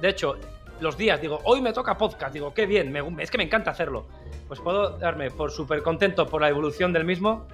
de 0.01 0.09
hecho 0.09 0.37
los 0.83 0.97
días, 0.97 1.19
digo, 1.19 1.39
hoy 1.45 1.61
me 1.61 1.73
toca 1.73 1.97
podcast, 1.97 2.33
digo, 2.33 2.53
qué 2.53 2.65
bien, 2.65 2.95
es 3.19 3.31
que 3.31 3.37
me 3.37 3.45
encanta 3.45 3.71
hacerlo. 3.71 4.05
Pues 4.47 4.59
puedo 4.59 4.97
darme 4.97 5.31
por 5.31 5.49
súper 5.51 5.81
contento 5.81 6.27
por 6.27 6.41
la 6.41 6.49
evolución 6.49 6.93
del 6.93 7.05
mismo, 7.05 7.47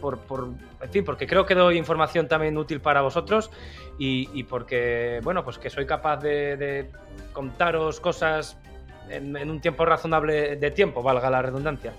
por, 0.00 0.18
por, 0.20 0.48
en 0.80 0.90
fin, 0.90 1.04
porque 1.04 1.26
creo 1.26 1.44
que 1.44 1.54
doy 1.54 1.76
información 1.76 2.28
también 2.28 2.56
útil 2.56 2.80
para 2.80 3.02
vosotros 3.02 3.50
y, 3.98 4.42
porque, 4.44 5.20
bueno, 5.22 5.44
pues 5.44 5.58
que 5.58 5.68
soy 5.68 5.84
capaz 5.84 6.18
de, 6.18 6.90
contaros 7.32 8.00
cosas 8.00 8.56
en, 9.10 9.36
en, 9.36 9.50
un 9.50 9.60
tiempo 9.60 9.84
razonable 9.84 10.56
de 10.56 10.70
tiempo, 10.70 11.02
valga 11.02 11.28
la 11.28 11.42
redundancia. 11.42 11.92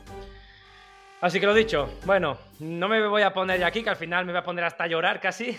Así 1.22 1.42
que 1.42 1.46
lo 1.46 1.54
dicho, 1.54 1.90
bueno, 2.06 2.38
no 2.60 2.88
me 2.88 3.06
voy 3.06 3.24
a 3.24 3.34
poner 3.34 3.60
ya 3.60 3.68
aquí, 3.68 3.84
que 3.84 3.90
al 3.90 3.98
final 3.98 4.26
me 4.26 4.32
voy 4.32 4.40
a 4.40 4.44
poner 4.44 4.64
hasta 4.64 4.88
llorar 4.88 5.20
casi. 5.20 5.58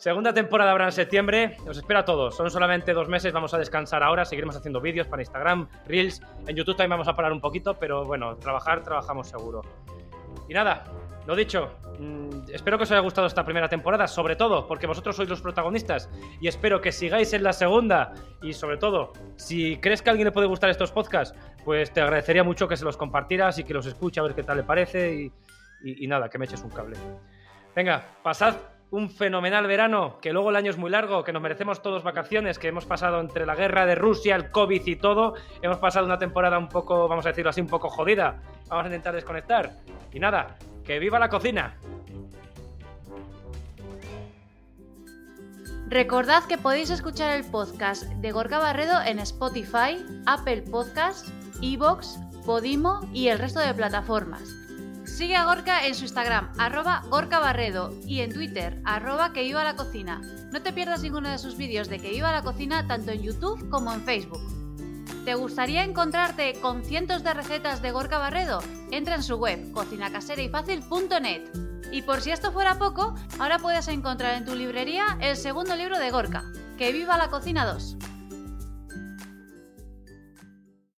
Segunda 0.00 0.32
temporada 0.32 0.70
habrá 0.70 0.86
en 0.86 0.92
septiembre. 0.92 1.58
Os 1.68 1.76
espero 1.76 2.00
a 2.00 2.04
todos. 2.06 2.34
Son 2.34 2.50
solamente 2.50 2.94
dos 2.94 3.06
meses. 3.06 3.34
Vamos 3.34 3.52
a 3.52 3.58
descansar 3.58 4.02
ahora. 4.02 4.24
Seguiremos 4.24 4.56
haciendo 4.56 4.80
vídeos 4.80 5.06
para 5.06 5.20
Instagram, 5.20 5.68
Reels. 5.86 6.22
En 6.46 6.56
YouTube 6.56 6.74
también 6.74 6.92
vamos 6.92 7.08
a 7.08 7.14
parar 7.14 7.32
un 7.32 7.40
poquito, 7.42 7.74
pero 7.74 8.06
bueno, 8.06 8.34
trabajar, 8.36 8.82
trabajamos 8.82 9.28
seguro. 9.28 9.60
Y 10.48 10.54
nada, 10.54 10.84
lo 11.26 11.36
dicho, 11.36 11.74
mm, 11.98 12.48
espero 12.50 12.78
que 12.78 12.84
os 12.84 12.90
haya 12.92 13.02
gustado 13.02 13.26
esta 13.26 13.44
primera 13.44 13.68
temporada, 13.68 14.08
sobre 14.08 14.36
todo 14.36 14.66
porque 14.66 14.86
vosotros 14.86 15.16
sois 15.16 15.28
los 15.28 15.42
protagonistas 15.42 16.08
y 16.40 16.48
espero 16.48 16.80
que 16.80 16.92
sigáis 16.92 17.34
en 17.34 17.42
la 17.42 17.52
segunda 17.52 18.14
y 18.40 18.54
sobre 18.54 18.78
todo, 18.78 19.12
si 19.36 19.76
crees 19.76 20.00
que 20.00 20.08
a 20.08 20.12
alguien 20.12 20.24
le 20.24 20.32
puede 20.32 20.46
gustar 20.46 20.70
estos 20.70 20.92
podcasts, 20.92 21.38
pues 21.62 21.92
te 21.92 22.00
agradecería 22.00 22.42
mucho 22.42 22.66
que 22.68 22.78
se 22.78 22.86
los 22.86 22.96
compartieras 22.96 23.58
y 23.58 23.64
que 23.64 23.74
los 23.74 23.84
escuche 23.84 24.18
a 24.18 24.22
ver 24.22 24.34
qué 24.34 24.44
tal 24.44 24.56
le 24.56 24.62
parece 24.62 25.30
y 25.84 26.06
nada, 26.06 26.30
que 26.30 26.38
me 26.38 26.46
eches 26.46 26.62
un 26.62 26.70
cable. 26.70 26.96
Venga, 27.76 28.02
pasad 28.22 28.54
un 28.90 29.08
fenomenal 29.08 29.66
verano, 29.66 30.18
que 30.20 30.32
luego 30.32 30.50
el 30.50 30.56
año 30.56 30.70
es 30.70 30.76
muy 30.76 30.90
largo, 30.90 31.22
que 31.22 31.32
nos 31.32 31.42
merecemos 31.42 31.80
todos 31.80 32.02
vacaciones, 32.02 32.58
que 32.58 32.68
hemos 32.68 32.86
pasado 32.86 33.20
entre 33.20 33.46
la 33.46 33.54
guerra 33.54 33.86
de 33.86 33.94
Rusia, 33.94 34.34
el 34.34 34.50
COVID 34.50 34.84
y 34.84 34.96
todo, 34.96 35.34
hemos 35.62 35.78
pasado 35.78 36.06
una 36.06 36.18
temporada 36.18 36.58
un 36.58 36.68
poco, 36.68 37.06
vamos 37.06 37.24
a 37.26 37.30
decirlo 37.30 37.50
así, 37.50 37.60
un 37.60 37.68
poco 37.68 37.88
jodida. 37.88 38.42
Vamos 38.68 38.84
a 38.84 38.88
intentar 38.88 39.14
desconectar. 39.14 39.70
Y 40.12 40.18
nada, 40.18 40.56
que 40.84 40.98
viva 40.98 41.18
la 41.18 41.28
cocina. 41.28 41.76
Recordad 45.88 46.44
que 46.44 46.56
podéis 46.56 46.90
escuchar 46.90 47.36
el 47.36 47.44
podcast 47.44 48.04
de 48.04 48.30
Gorka 48.30 48.58
Barredo 48.58 49.00
en 49.04 49.18
Spotify, 49.18 50.04
Apple 50.26 50.62
Podcasts, 50.70 51.32
Evox, 51.62 52.18
Podimo 52.46 53.00
y 53.12 53.28
el 53.28 53.38
resto 53.38 53.58
de 53.58 53.74
plataformas. 53.74 54.59
Sigue 55.20 55.36
a 55.36 55.44
Gorka 55.44 55.86
en 55.86 55.94
su 55.94 56.04
Instagram, 56.04 56.50
arroba 56.56 57.02
Gorka 57.10 57.40
Barredo, 57.40 57.92
y 58.06 58.20
en 58.20 58.32
Twitter, 58.32 58.80
arroba 58.86 59.34
que 59.34 59.42
viva 59.42 59.62
la 59.62 59.76
cocina. 59.76 60.22
No 60.50 60.62
te 60.62 60.72
pierdas 60.72 61.02
ninguno 61.02 61.28
de 61.28 61.36
sus 61.36 61.58
vídeos 61.58 61.90
de 61.90 61.98
que 61.98 62.08
viva 62.08 62.32
la 62.32 62.40
cocina 62.40 62.86
tanto 62.86 63.10
en 63.10 63.20
YouTube 63.20 63.68
como 63.68 63.92
en 63.92 64.00
Facebook. 64.00 64.40
¿Te 65.26 65.34
gustaría 65.34 65.84
encontrarte 65.84 66.54
con 66.62 66.82
cientos 66.82 67.22
de 67.22 67.34
recetas 67.34 67.82
de 67.82 67.90
Gorka 67.90 68.16
Barredo? 68.16 68.60
Entra 68.92 69.14
en 69.14 69.22
su 69.22 69.36
web, 69.36 69.70
cocinacaserayfacil.net. 69.72 71.42
Y 71.92 72.00
por 72.00 72.22
si 72.22 72.30
esto 72.30 72.50
fuera 72.50 72.78
poco, 72.78 73.14
ahora 73.38 73.58
puedes 73.58 73.88
encontrar 73.88 74.36
en 74.36 74.46
tu 74.46 74.54
librería 74.54 75.18
el 75.20 75.36
segundo 75.36 75.76
libro 75.76 75.98
de 75.98 76.10
Gorka, 76.10 76.44
Que 76.78 76.92
viva 76.92 77.18
la 77.18 77.28
cocina 77.28 77.66
2. 77.66 77.98